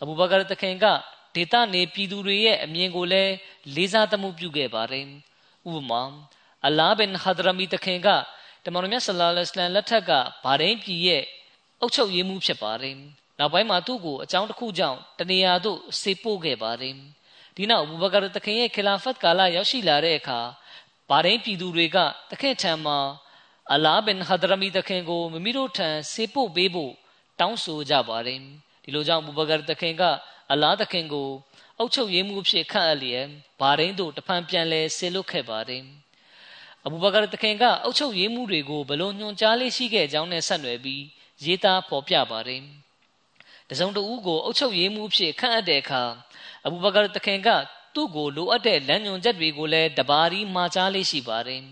[0.00, 0.86] အဘူဘကာတခင်က
[1.34, 3.32] ဒေသနေပြည်သူတွေရဲ့အမြင်ကိုလည်း
[3.74, 5.04] လေးစားသမှုပြုခဲ့ပါတယ်။
[5.68, 6.02] ဥပမာ
[6.66, 8.08] အလာဘင်ဟဒရမီတခင်က
[8.64, 10.10] တမန်တော်မြတ်ဆလ္လာလဟ်အလัยဟ်လက်ထက်က
[10.44, 11.22] ဗာဒိန်ပြည်ရဲ့
[11.80, 12.94] အုပ်ချုပ်ရေးမှုဖြစ်ပါတယ်။
[13.38, 16.96] နောက်ပိုင်းမှာသူ့ကိုအကြောင်းတစ်ခုကြောင့်တနေရာသို့စေပို့ခဲ့ပါတယ်။
[17.56, 20.40] ဒီနောက်အဘူဘကာတခင်ရဲ့ခလာဖတ်ကာလရောက်ရှိလာတဲ့အခါ
[21.10, 21.96] ဗာဒိန်ပြည်သူတွေက
[22.30, 22.98] တခင်ထံမှာ
[23.72, 26.92] အလာဘင်ဟဒရမီတခင်ကိုမိမိတို့ထံစေပို့ပေးဖို့
[27.40, 28.40] တောင်းဆိုကြပါတယ်။
[28.82, 30.02] ဒီလိုကြောင့်အဘူဘကာတခင်က
[30.52, 31.28] အလားသခင်ကို
[31.78, 33.26] အုပ်ချုပ်ရေးမှုဖြစ်ခန့်အပ်လျက်
[33.60, 35.82] ဘာရင်းတို့တဖန်ပြန်လဲဆေလွတ်ခဲ့ပါတယ်
[36.84, 41.02] အဘူဘကာတခင်ကအုပ်ချုပ်ရေးမှုတွေကိုဘလို့ညွှန်ကြားလေးရှိခဲ့ကြောင်းနဲ့ဆက်နွယ်ပြီး
[41.44, 42.62] ရေးသားဖော်ပြပါတယ်
[43.70, 46.02] တစုံတဦးကိုအုပ်ချုပ်ရေးမှုဖြစ်ခန့်အပ်တဲ့အခါ
[46.64, 47.48] အဘူဘကာတခင်က
[47.94, 51.62] သူ့ကိုလိုအပ်တဲ့လမ်းညွှန်ချက်တွေကိုလည်းတပါးရီမှာကြားလေးရှိပါတယ်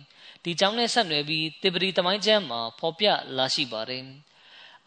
[0.43, 4.05] ဒီကြောင့်နဲ့ဆက်နွယ်ပြီးတေပရီတမိုင်းကျမ်းမှာဖော်ပြလာရှိပါတယ်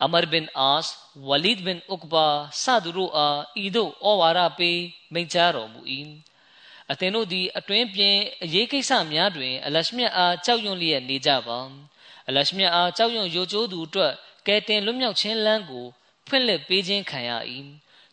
[0.03, 0.89] အမရ်ဘင်အာစ်
[1.27, 2.27] ဝလီဒ်ဘင်ဥကဘာ
[2.63, 4.79] စသူတို့အားဤသို့ဩဝါဒပေး
[5.13, 5.81] မိန့်ကြားတော်မူ၏
[6.91, 11.59] အသင်တို့သည်အတွင်းပြင်အရေးကိစ္စများတွင် အလရှမြတ်အားကြောက်ရွံ့လျက်နေကြပါ
[12.27, 14.13] အလရှမြတ်အားကြောက်ရွံ့ယိုကျိုးသူအတွက်
[14.47, 15.85] ကဲတင်လွတ်မြောက်ခြင်းလမ်းကို
[16.27, 17.31] ဖွင့်လှစ်ပေးခြင်းခံရ၏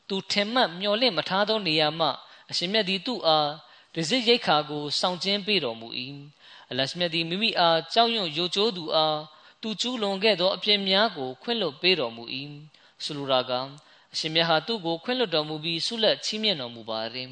[0.08, 2.08] သူထင်မှတ်မျှော်လင့်မထားသောနေရာမှ
[2.50, 3.48] အရှင်မြတ်သည်သူ့အား
[3.94, 5.88] ရဇစ်ရိတ်ခါကိုစောင့်ခြင်းပေးတော်မူ၏
[6.70, 9.18] အလရှမြတ်သည်မိမိအားကြောက်ရွံ့ယိုကျိုးသူအား
[9.62, 12.24] သူကျူးလွန်ခဲ့သောအပြစ်များကိုခွင့်လွှတ်ပေးတော်မူ၏
[13.04, 13.52] ဆိုလိုတာက
[14.12, 17.30] အရှင်မြတ်ဟာသူ့ကိုခွင့်လွှတ်တော်မူပြီးဆုလက်ချီးမြှင့်တော်မူပါသည်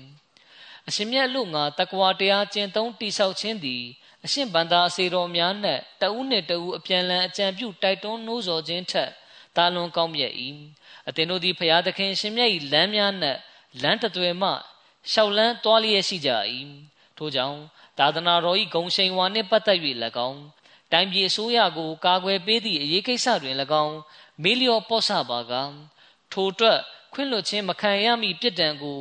[0.88, 3.82] အရှင်မြတ်လူငါတကွာတရားကျင့်သုံးတိဆောက်ခြင်းသည်
[4.24, 9.10] အရှင်ဗန္တာအစေတော်များနဲ့တဦးနှင့်တဦးအပြန်လန်အကြံပြုတိုက်တွန်းနှိုးဆော်ခြင်းထက်
[9.56, 10.32] တာလွန်ကောင်းမြတ်၏
[11.08, 13.36] အသင်တို့သည်ဖျားသခင်ရှင်မြတ်၏လမ်းများနဲ့
[13.82, 14.50] လမ်းတသွယ်မှ
[15.12, 16.30] ရှောက်လန်းသွားလျက်ရှိကြ၏
[17.16, 17.58] ထို့ကြောင့်
[17.98, 19.78] သာသနာတော်၏ဂုံရှိန်ဝါနှင့်ပတ်သက်၍၎
[20.28, 20.40] င်း
[20.92, 23.96] တိုင်းပြည်အစိုးရကိုကာကွယ်ပေးသည့်အရေးကိစ္စတွင်၎င်း
[24.42, 25.52] မေလျော့ပေါ့ဆပါက
[26.32, 26.78] ထိုအတွက်
[27.12, 29.00] ခွင့်လွှတ်ခြင်းမခံရမီပြစ်ဒဏ်ကို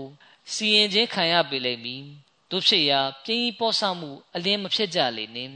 [0.53, 2.03] စီရင်ခြင်းခံရပေလိမ့်မည်
[2.51, 5.53] တို့ဖြစ်ရာပြင်းပေါ့ဆမှုအလင်းမဖြစ်ကြလေနှင့်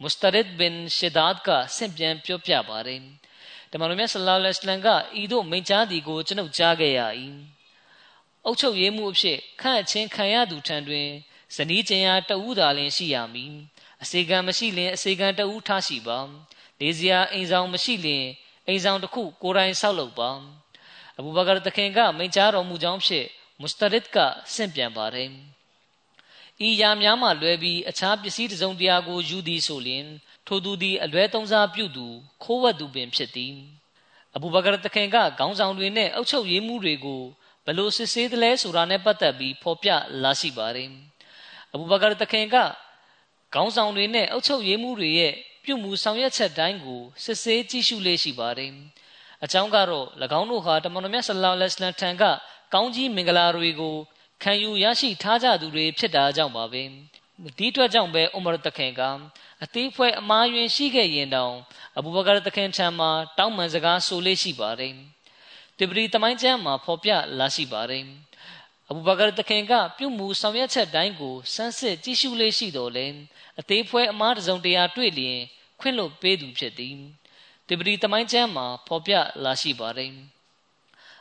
[0.00, 1.08] မုစတရစ်ဘင်ရှီ
[3.72, 4.88] ဒတ်ကဆင့်ပြန်ပြောပြပါတယ်တမန်တော်မြတ်ဆလ္လာလဟ်အလัยဟ်က
[5.20, 7.00] ဤသို့မိန့်ကြားသည်ကိုကျွန်ုပ်ကြားခဲ့ရ၏
[8.44, 11.08] အုတ်ချုပ်ရေးမှုအဖြစ်ခန့်အချင်းခံရသူထံတွင်
[11.54, 13.52] ဇနီးကျင်ရာတဦးသာလျှင်ရှိရမည်
[14.02, 16.18] အစေခံမရှိလျင်အစေခံတဦးထားရှိပါ
[16.80, 18.26] လေစရာအိမ်ဆောင်မရှိလျင်
[18.66, 20.30] အိမ်ဆောင်တစ်ခုကိုယ်တိုင်ဆောက်လုပ်ပါ
[21.18, 23.26] အဘူဘကာတခင်ကမိန့်ကြားတော်မူကြောင်းဖြင့်
[23.60, 24.16] မုစတရစ်က
[24.54, 25.30] ဆင့်ပြန်ပါတယ်
[26.66, 30.06] ဤရာများမှလွဲပြီးအခြားပစ္စည်းတစုံတရာကိုယူသည်ဆိုလျှင်
[30.46, 32.06] ထိုသူသည်အလွဲသုံးစားပြုသူ
[32.42, 33.54] ခိုးဝှက်သူပင်ဖြစ်သည်
[34.36, 37.22] အဘူဘကာတခင်ကခေါင်းဆောင်တွေနဲ့အုပ်ချုပ်ရေးမှူးတွေကို
[37.66, 39.88] ဘလို့စစ်ဆေးသလဲဆိုတာနဲ့ပတ်သက်ပြီးဖော်ပြ
[40.22, 40.90] လာရှိပါတယ်
[41.72, 42.56] အဘူဘကာတခင်က
[43.54, 45.34] ခေါင်းဆောင်တွေနဲ့အုပ်ချုပ်ရေးမှူးတွေရဲ့
[45.64, 48.72] ပြုမှုဆောင်ရွက်ချက်တိုင်းကိုစစ်ဆေးကြည့်ရှုလေ့ရှိပါတယ်
[49.44, 50.06] အကြောင်းကတော့၎
[50.38, 52.22] င်းတို့ဟာတမန်တော်မြတ်ဆလ္လာလဟ်အလัยဟိဝါစလမ်ထံက
[52.74, 53.96] ကောင်းကြီးမင်္ဂလာတွေကို
[54.42, 56.82] ခံယူရရှိထားကြသူတွေဖြစ်တာကြောင့်ပါပဲ
[57.58, 59.02] ဒီအတွက်ကြောင့်ပဲဥမရတခင်က
[59.64, 61.54] အသေးဖွဲအမားယွင်ရှိခဲ့ရင်တောင်
[61.98, 64.94] အဘူဘကာတခင်ထံမှာတောင်းပန်စကားဆိုလေးရှိပါတယ်
[65.78, 68.04] တိပရီတမိုင်းကျမ်းမှာဖော်ပြလာရှိပါတယ်
[68.88, 73.06] အဘူဘကာတခင်ကပြုမှုဆောင်ရွက်ချက်တိုင်းကိုစမ်းစစ်ကြည့်ရှုလေးရှိတော်လဲ
[73.60, 75.38] အသေးဖွဲအမားတစုံတရာတွေ့လျင်
[75.80, 76.96] ခွင့်လွတ်ပေးသူဖြစ်သည်
[77.68, 79.12] တိပရီတမိုင်းကျမ်းမှာဖော်ပြ
[79.44, 80.12] လာရှိပါတယ်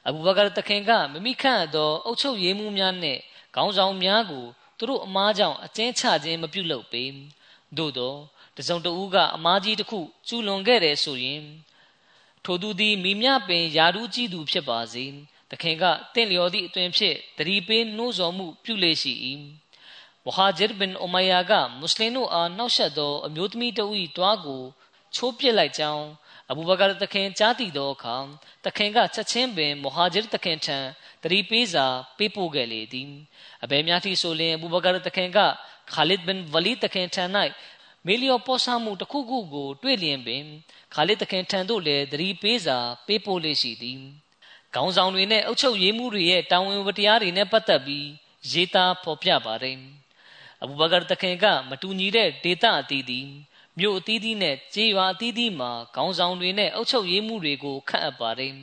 [0.08, 3.20] အဘူဘကာတခင်ကမမိခန့်သောအုပ်ချုပ်ရေးမှူးများနှင့်
[3.56, 4.46] ခေါင်းဆောင်များကို
[4.80, 7.04] သူတို့အမားကြောင့်အကျဉ်းချခြင်းမပြုလုပ်ပေ
[7.78, 8.16] သို့သော
[8.58, 11.44] တစုံတဦးကအမားကြီးတစ်ခုကျူးလွန်ခဲ့တယ်ဆိုရင်
[12.46, 15.06] ထိုသူသည်မိမြပင်ယာဒူးကြီးသူဖြစ်ပါစေ
[15.52, 19.14] တခင်ကတင့်လျော်သည့်အတွင်ဖြင့်တတိပေးနှိုးဆော်မှုပြုလေရှိ၏
[20.26, 24.64] ဝဟာဂျစ်ဘင်အိုမယာကမွတ်စလင်တို့အားနှောက်ယှက်သောအမျိုးသမီးတဦး၏တွားကို
[25.16, 26.06] ချိုးပစ်လိုက်ကြောင်း
[26.50, 28.18] အဘူဘကာတခင်ကြားသိသောအခါ
[28.66, 30.78] တခင်ကချက်ချင်းပင်မဟာဂျစ်တခင်ထံ
[31.24, 31.86] တတိပေးစာ
[32.18, 33.10] ပေးပို့ခဲ့လေသည်
[33.64, 35.40] အဘယ်များထိဆိုလျင်အဘူဘကာတခင်က
[35.94, 37.24] ခါလစ်ဘင်ဝလီတခင်ထံ၌
[38.06, 40.44] မေလျော်ပေါ်ဆမှုတစ်ခုခုကို တွေ့လျင်ပင်
[40.94, 44.00] ခါလစ်တခင်ထံသို့လည်းတတိပေးစာပေးပို့လေရှိသည်
[44.76, 48.08] ခေါင်းဆောင်တွေနဲ့အုပ်ချုပ်ရေးမှူးတွေရဲ့တာဝန်ဝတ္တရားတွေနဲ့ပတ်သက်ပြီး
[48.52, 49.78] ရေးသားဖော်ပြပါတယ်
[50.62, 53.30] အဘူဘကာတခင်ကမတူညီတဲ့ဒေတာအသီးသီး
[53.80, 58.54] မြို့အသီးသီးနဲ့ကြေးရွာအသီးသီးမှာခေါင်းဆောင်တွေနဲ့အုပ်ချုပ်ရေးမှူးတွေကိုခန့်အပ်ပါတယ်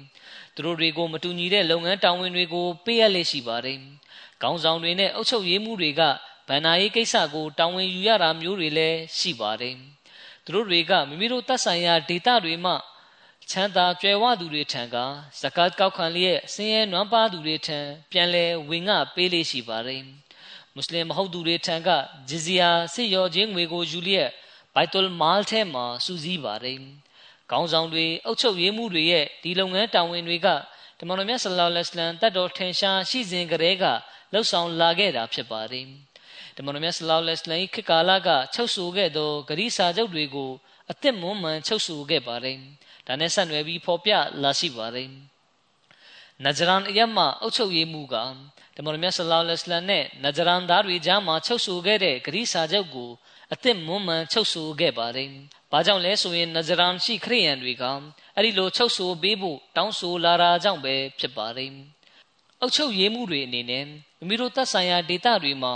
[0.57, 3.79] သူတို့တွေကိုမတူညီတဲ့လုပ်ငန်းတာဝန်တွေကိုပေးအပ်လေရှိပါတယ်
[4.43, 6.03] ခေါင်းဆောင်တွေနဲ့အုပ်ချုပ်ရေးမှူးတွေက
[6.49, 9.77] ဗန္နာရေးကိစ္စကိုတာဝန်ယူရတာမျိုးတွေလည်းရှိပါတယ်
[10.45, 12.73] သူတို့တွေကမိမိတို့သက်ဆိုင်ရာဒေတာတွေမှ
[13.51, 14.97] ချမ်းသာကြွယ်ဝသူတွေထံက
[15.41, 17.79] ဇကတ်ကောက်ခံလျက်ဆင်းရဲနွမ်းပါးသူတွေထံ
[18.11, 20.03] ပြန်လဲဝင်ငှပေးလေးရှိပါတယ်
[20.75, 21.89] မွတ်စလင်မဟုတ်သူတွေထံက
[22.29, 24.31] ဂျီဇီယာစစ်ရောချင်းငွေကိုယူလျက်
[24.75, 26.79] ဘိုက်တုလ်မာလ်ထဲမှာစူးစီးပါတယ်
[27.51, 30.49] ခေါင်းဆောင်တွေအုပ်ချုပ်ရေးမှုတွေရဲ့ဒီလုပ်ငန်းတာဝန်တွေက
[30.99, 33.85] တမန်တော်မြတ်ဆလ္လာလဟ်အလိုင်းတတ်တော်ထင်ရှားရှိစဉ်ကတည်းက
[34.33, 35.87] လှုပ်ဆောင်လာခဲ့တာဖြစ်ပါတယ်
[36.57, 40.51] တမန်တော်မြတ်ဆလ္လာလဟ်အလိုင်းခေတ်ကာလကချုပ်ဆိုခဲ့သောဂရိစာချုပ်တွေကို
[40.91, 42.59] အသက်မွမ်းမံချုပ်ဆိုခဲ့ပါတယ်
[43.07, 45.09] ဒါနဲ့ဆက်နွယ်ပြီးဖော်ပြလာရှိပါတယ်
[46.45, 48.17] နဂျရန်အယမအုပ်ချုပ်ရေးမှုက
[48.77, 53.11] တမန်တော်မြတ်ဆလ္လာလဟ်အလိုင်းနဲ့နဂျရန်သားတွေကြားမှာချုပ်ဆိုခဲ့တဲ့ဂရိစာချုပ်ကို
[53.53, 55.31] အသက်မွမ်းမံချုပ်ဆိုခဲ့ပါတယ်။
[55.73, 57.85] ဘာကြောင့်လဲဆိုရင်နဇရန်ရှိခရိယန်တွေက
[58.37, 61.71] အဲ့ဒီလိုချုပ်ဆိုပေးဖို့တောင်းဆိုလာတာကြောင့်ပဲဖြစ်ပါတယ်။
[62.61, 65.75] အုပ်ချုပ်ရေးမှုတွေအနေနဲ့မိမိတို့သက်ဆိုင်ရာဒေသတွေမှာ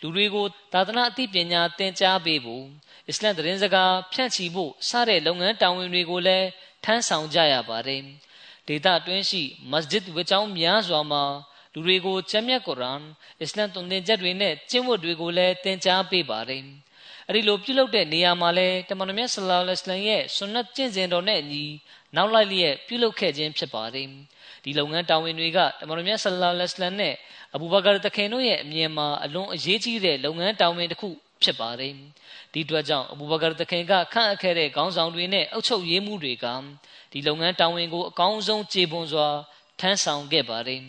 [0.00, 2.64] လူတွေကိုသာသနာအသိပညာသင်ကြားပေးဖို့
[3.08, 6.46] အစ္စလမ်သတင်းစကားဖြန့်ချီဖို့စတဲ့လုပ်ငန်းတာဝန်တွေကိုလည်း
[6.84, 8.02] ထမ်းဆောင်ကြရပါတယ်။
[8.68, 11.24] ဒေသတွင်းရှိမစဂျစ်ဝေချောင်းများစွာမှာ
[11.72, 13.02] လူတွေကိုကျမ်းမြတ်ကုရ်အာန်
[13.40, 16.64] အစ္စလမ်သွန်သင်ချက်တွေနဲ့ကျင့်ဝတ်တွေကိုလည်းသင်ကြားပေးပါတယ်။
[17.32, 21.64] အဲ့ဒီလိုပြုလုပ်တဲ့နေရာမှာလဲတမန်တော်မြတ်ဆလ္လာလဟ်အလိုင်းရဲ့ဆွန်နတ်ကျင့်စဉ်တော်နဲ့အညီ
[22.16, 24.06] နောက်လိုက်လျက်ပြုလုပ်ခဲ့ခြင်းဖြစ်ပါတယ်
[24.64, 27.14] ဒီလုပ်ငန်းတာဝန်တွေကတမန်တော်မြတ်ဆလ္လာလဟ်အလိုင်းနဲ့
[27.54, 31.08] အဘူဘကာတခင်တို့ရဲ့အမြင်မှာအလွန်အရေးကြီးတဲ့လုပ်ငန်းတာဝန်တစ်ခု
[31.42, 31.92] ဖြစ်ပါတယ်
[32.52, 36.46] ဒီအတွက်ကြောင့်အဘူဘကာတခင်ကခန့်အပ်ခဲ့တဲ့ခေါင်းဆောင်တွေနဲ့အုပ်ချုပ်ရေးမှူးတွေက
[37.12, 39.28] ဒီလုပ်ငန်းတာဝန်ကိုအကောင်းဆုံးကျေပွန်စွာ
[39.80, 40.80] ထမ်းဆောင်ခဲ့ပါတယ်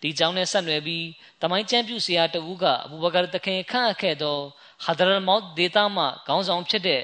[0.00, 1.06] ဒီကြောင့်နဲ့ဆက်နွယ်ပြီး
[1.42, 4.38] တမိုင်းကျမ်းပြုဆရာတဦးကအဘူဘကာတခင်ခန့်အပ်ခဲ့သော
[4.84, 7.02] ဟာဒရ်မော့ဒေတာမှခေါင်းဆောင်ဖြစ်တဲ့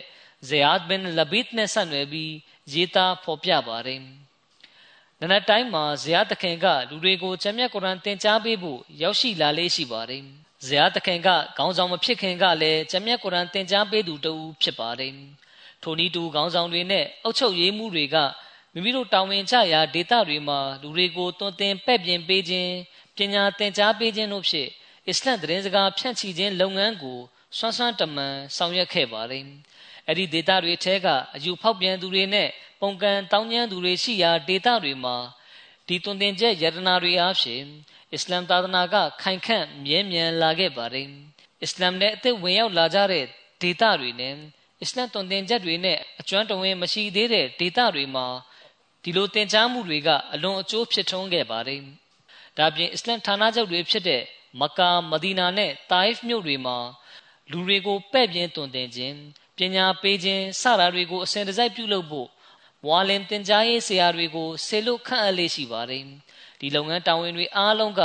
[0.48, 2.32] ဇေယတ်ဘင်လဘစ်နဲ့ဆက်နွယ်ပြီး
[2.72, 4.00] ရေးသားဖော်ပြပါတယ်။
[5.20, 10.22] နနက်တိုင်းမှာဇေယတခင်ကလူတွေကိုကျမ်းမြတ်ကုရ်အာန်သင်ကြားပေးဖို့ရောက်ရှိလာလေးရှိပါတယ်။
[10.66, 15.12] ဇေယတခင်ကခေါင်းဆောင်မဖြစ်ခင်ကလည်းကျမ်းမြတ်ကုရ်အာန်သင်ကြားပေးသူတူဖြစ်ပါတယ်။
[15.82, 18.16] ထိုနည်းတူခေါင်းဆောင်တွေနဲ့အုပ်ချုပ်ရေးမှူးတွေက
[18.74, 22.72] မိမိတို့တာဝန်ကျရာဒေသတွေမှာလူတွေကိုတွင်တင်ပဲ့ပြင်ပေးခြင်း
[23.16, 24.68] ပညာသင်ကြားပေးခြင်းတို့ဖြင့်
[25.08, 27.18] အစ္စလမ်သတင်းစကားဖြန့်ချီခြင်းလုပ်ငန်းကို
[27.58, 29.44] စွမ်းစွမ်းတမန်ဆောင်ရွက်ခဲ့ပါတယ်။
[30.08, 32.48] အဲ့ဒီဒေတာတွေထဲကအယူဖောက်ပြန်သူတွေနဲ့
[32.80, 35.16] ပုံကံတောင်းကျမ်းသူတွေရှိရာဒေတာတွေမှာ
[35.86, 37.64] ဒီတွင်တင်ချက်ယတနာတွေအားဖြင့်
[38.12, 41.08] အစ္စလမ်သာသနာကခိုင်ခန့်မြဲမြံလာခဲ့ပါတယ်။
[41.62, 43.24] အစ္စလမ်နဲ့အသက်ဝင်ရောက်လာကြတဲ့
[43.62, 44.34] ဒေတာတွေနဲ့
[44.82, 48.26] အစ္စလမ်တွင်တင်ချက်တွေနဲ့အကျွမ်းတဝင်မရှိသေးတဲ့ဒေတာတွေမှာ
[49.02, 51.80] ဒီလိုတင် जा မှုတွေကအလွန်အကျိုးဖြစ်ထွန်းခဲ့ပါတယ်။
[52.58, 54.22] ဒါပြင်အစ္စလမ်ဌာနချုပ်တွေဖြစ်တဲ့
[54.60, 56.78] မကာမဒီနာနဲ့တိုင်ဖ်မြို့တွေမှာ
[57.50, 59.16] လူတွေကိုပဲ့ပြင်းတွင်တင်ခြင်း
[59.56, 62.28] ပညာပေးခြင်းစတာတွေကိုအစဉ်တစိုက်ပြုလုပ်ဖို့
[62.84, 66.04] မွာလင်တင် जा ရေးဆရာတွေကိုဆေလွတ်ခန့်အပ်လေးရှိပါတယ်
[66.60, 68.02] ဒီလုပ်ငန်းတာဝန်တွေအားလုံးက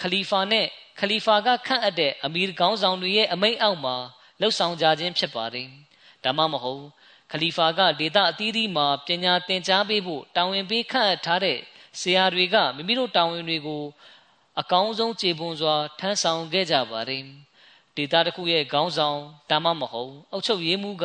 [0.00, 0.70] ခလီဖာနဲ့ခ
[1.00, 3.96] ခလီဖာကခန့်အပ်တဲ့အမီရခေါင်းဆောင်တွေရဲ့အမိန့်အောက်မှာ
[4.40, 5.68] လှုပ်ဆောင်ကြခြင်းဖြစ်ပါတယ်။
[6.24, 6.84] ဒါမှမဟုတ်
[7.32, 11.58] ခလီဖာကဒေတာအသီးသီးမှာပညာသင်ကြားပေးဖို့တာဝန်ပေးခန့်အပ်ထားတဲ့
[12.00, 13.82] ဆရာတွေကမိမိတို့တာဝန်တွေကို
[14.60, 17.24] အကောင်းဆုံးခြေပွန်စွာထမ်းဆောင်ခဲ့ကြပါတယ်။
[17.96, 19.18] ဒေတာတစ်ခုရဲ့ခေါင်းဆောင်
[19.50, 21.04] ဒါမှမဟုတ်အုပ်ချုပ်ရေးမှူးက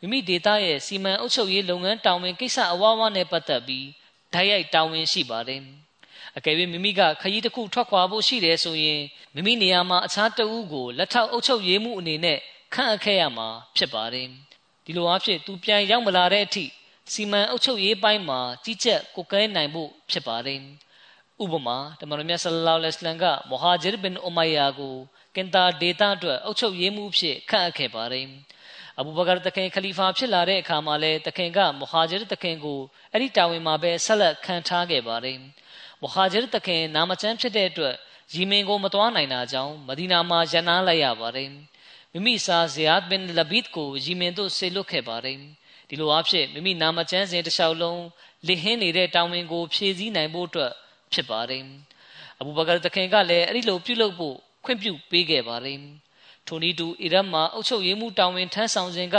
[0.00, 3.86] မိမိဒေတာရဲ့စီမံအုပ်ချုပ်ရေးလုပ်ငန်းတာဝန်ကိစ္စအဝဝနဲ့ပတ်သက်ပြီး
[4.32, 5.60] ဓာတ်ရိုက်တာဝန်ရှိပါတယ်။
[6.36, 9.02] အကယ်၍မိမိကခရီးတစ်ခုထွက်ခွာဖို့ရှိတယ်ဆိုရင်
[9.34, 12.38] မိမိနေရာမှာအခြားတဦးကိုလက်ထောက်အုပ်ချုပ်ရေးမှုအနေနဲ့
[12.74, 14.26] ခန့်အပ်ခဲ့ရမှာဖြစ်ပါတယ်။
[14.84, 16.64] ဒီလိုအဖြစ်သူပြန်ရောက်မလာတဲ့အထိ
[17.12, 20.60] စီမံအုပ်ချုပ်ရေးပိုင်းမှာကြီးကြပ်ကိုကဲနိုင်ဖို့ဖြစ်ပါတယ်။
[21.42, 24.94] ဥပမာတမန်တော်မြတ်ဆလလောလ္လဟ်အလိုင်းကမိုဟာဂျစ်ဘင်အူမိုင်ယာကို
[25.36, 28.26] ကင်တာဒေတာအတွက်အုပ်ချုပ်ရေးမှုဖြစ်ခန့်အပ်ခဲ့ပါတယ်။
[28.98, 32.80] အဘူဘကာတခင်ခလီဖာဖြစ်လာတဲ့အခါမှာလည်းတခင်ကမိုဟာဂျစ်တခင်ကို
[33.12, 35.38] အဲ့ဒီတာဝန်မှာပဲဆက်လက်ခံထားခဲ့ပါတယ်။
[36.00, 37.94] မိုဟာဂျစ်တခင်နာမကျန်းဖြစ်တဲ့အတွက်
[38.34, 41.48] ယီမင်ကိုမသွားနိုင်တာကြောင့်မဒီနာမှာရန်နာလိုက်ရပါတယ်။
[42.12, 45.36] မိမိစာဇီယတ်ဘင်လဘီဒ်ကိုယီမင်သို့ဆေလွတ်ခဲ့ပါတယ်။
[45.88, 48.02] ဒီလိုအဖြစ်မိမိနာမကျန်းစဉ်တစ်လျှောက်လုံး
[48.46, 50.72] လိဟင်းနေတဲ့တောင်ဝင်ကိုဖြည့်ဆည်းနိုင်ဖို့အတွက်
[51.12, 51.62] ဖြစ်ပါတယ်။
[52.40, 55.79] အဘူဘကာတခင်ကလည်းအဲ့ဒီလိုပြုလုပ်ဖို့ ခွင့်ပြုပေးခဲ့ပါတယ်။
[56.47, 59.17] ထိုနည်းတူအီရတ်မှာအုပ်ချုပ်ရေးမှူးတောင်ဝင်ထမ်းဆောင်စဉ်က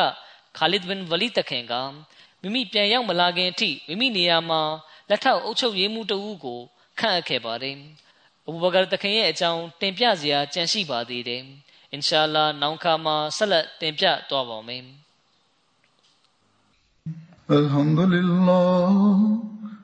[0.57, 1.75] ခါလစ်ဘင်ဝလီတခင်က
[2.43, 4.61] မိမိပြန်ရောက်မလာခင်အထိမိမိနေရာမှာ
[5.09, 6.61] လက်ထောက်အုပ်ချုပ်ရေးမှူးတဦးကို
[6.99, 7.77] ခန့်အပ်ခဲ့ပါတယ်။
[8.47, 11.43] အဘူဘကာတခင်ရဲ့အကြောင်းတင်ပြစရာကြံရှိပါသေးတယ်။
[11.93, 14.85] အင်ရှာလာနောက်ခါမှာဆက်လက်တင်ပြသွားပါမယ်။
[17.51, 18.89] الحمد لله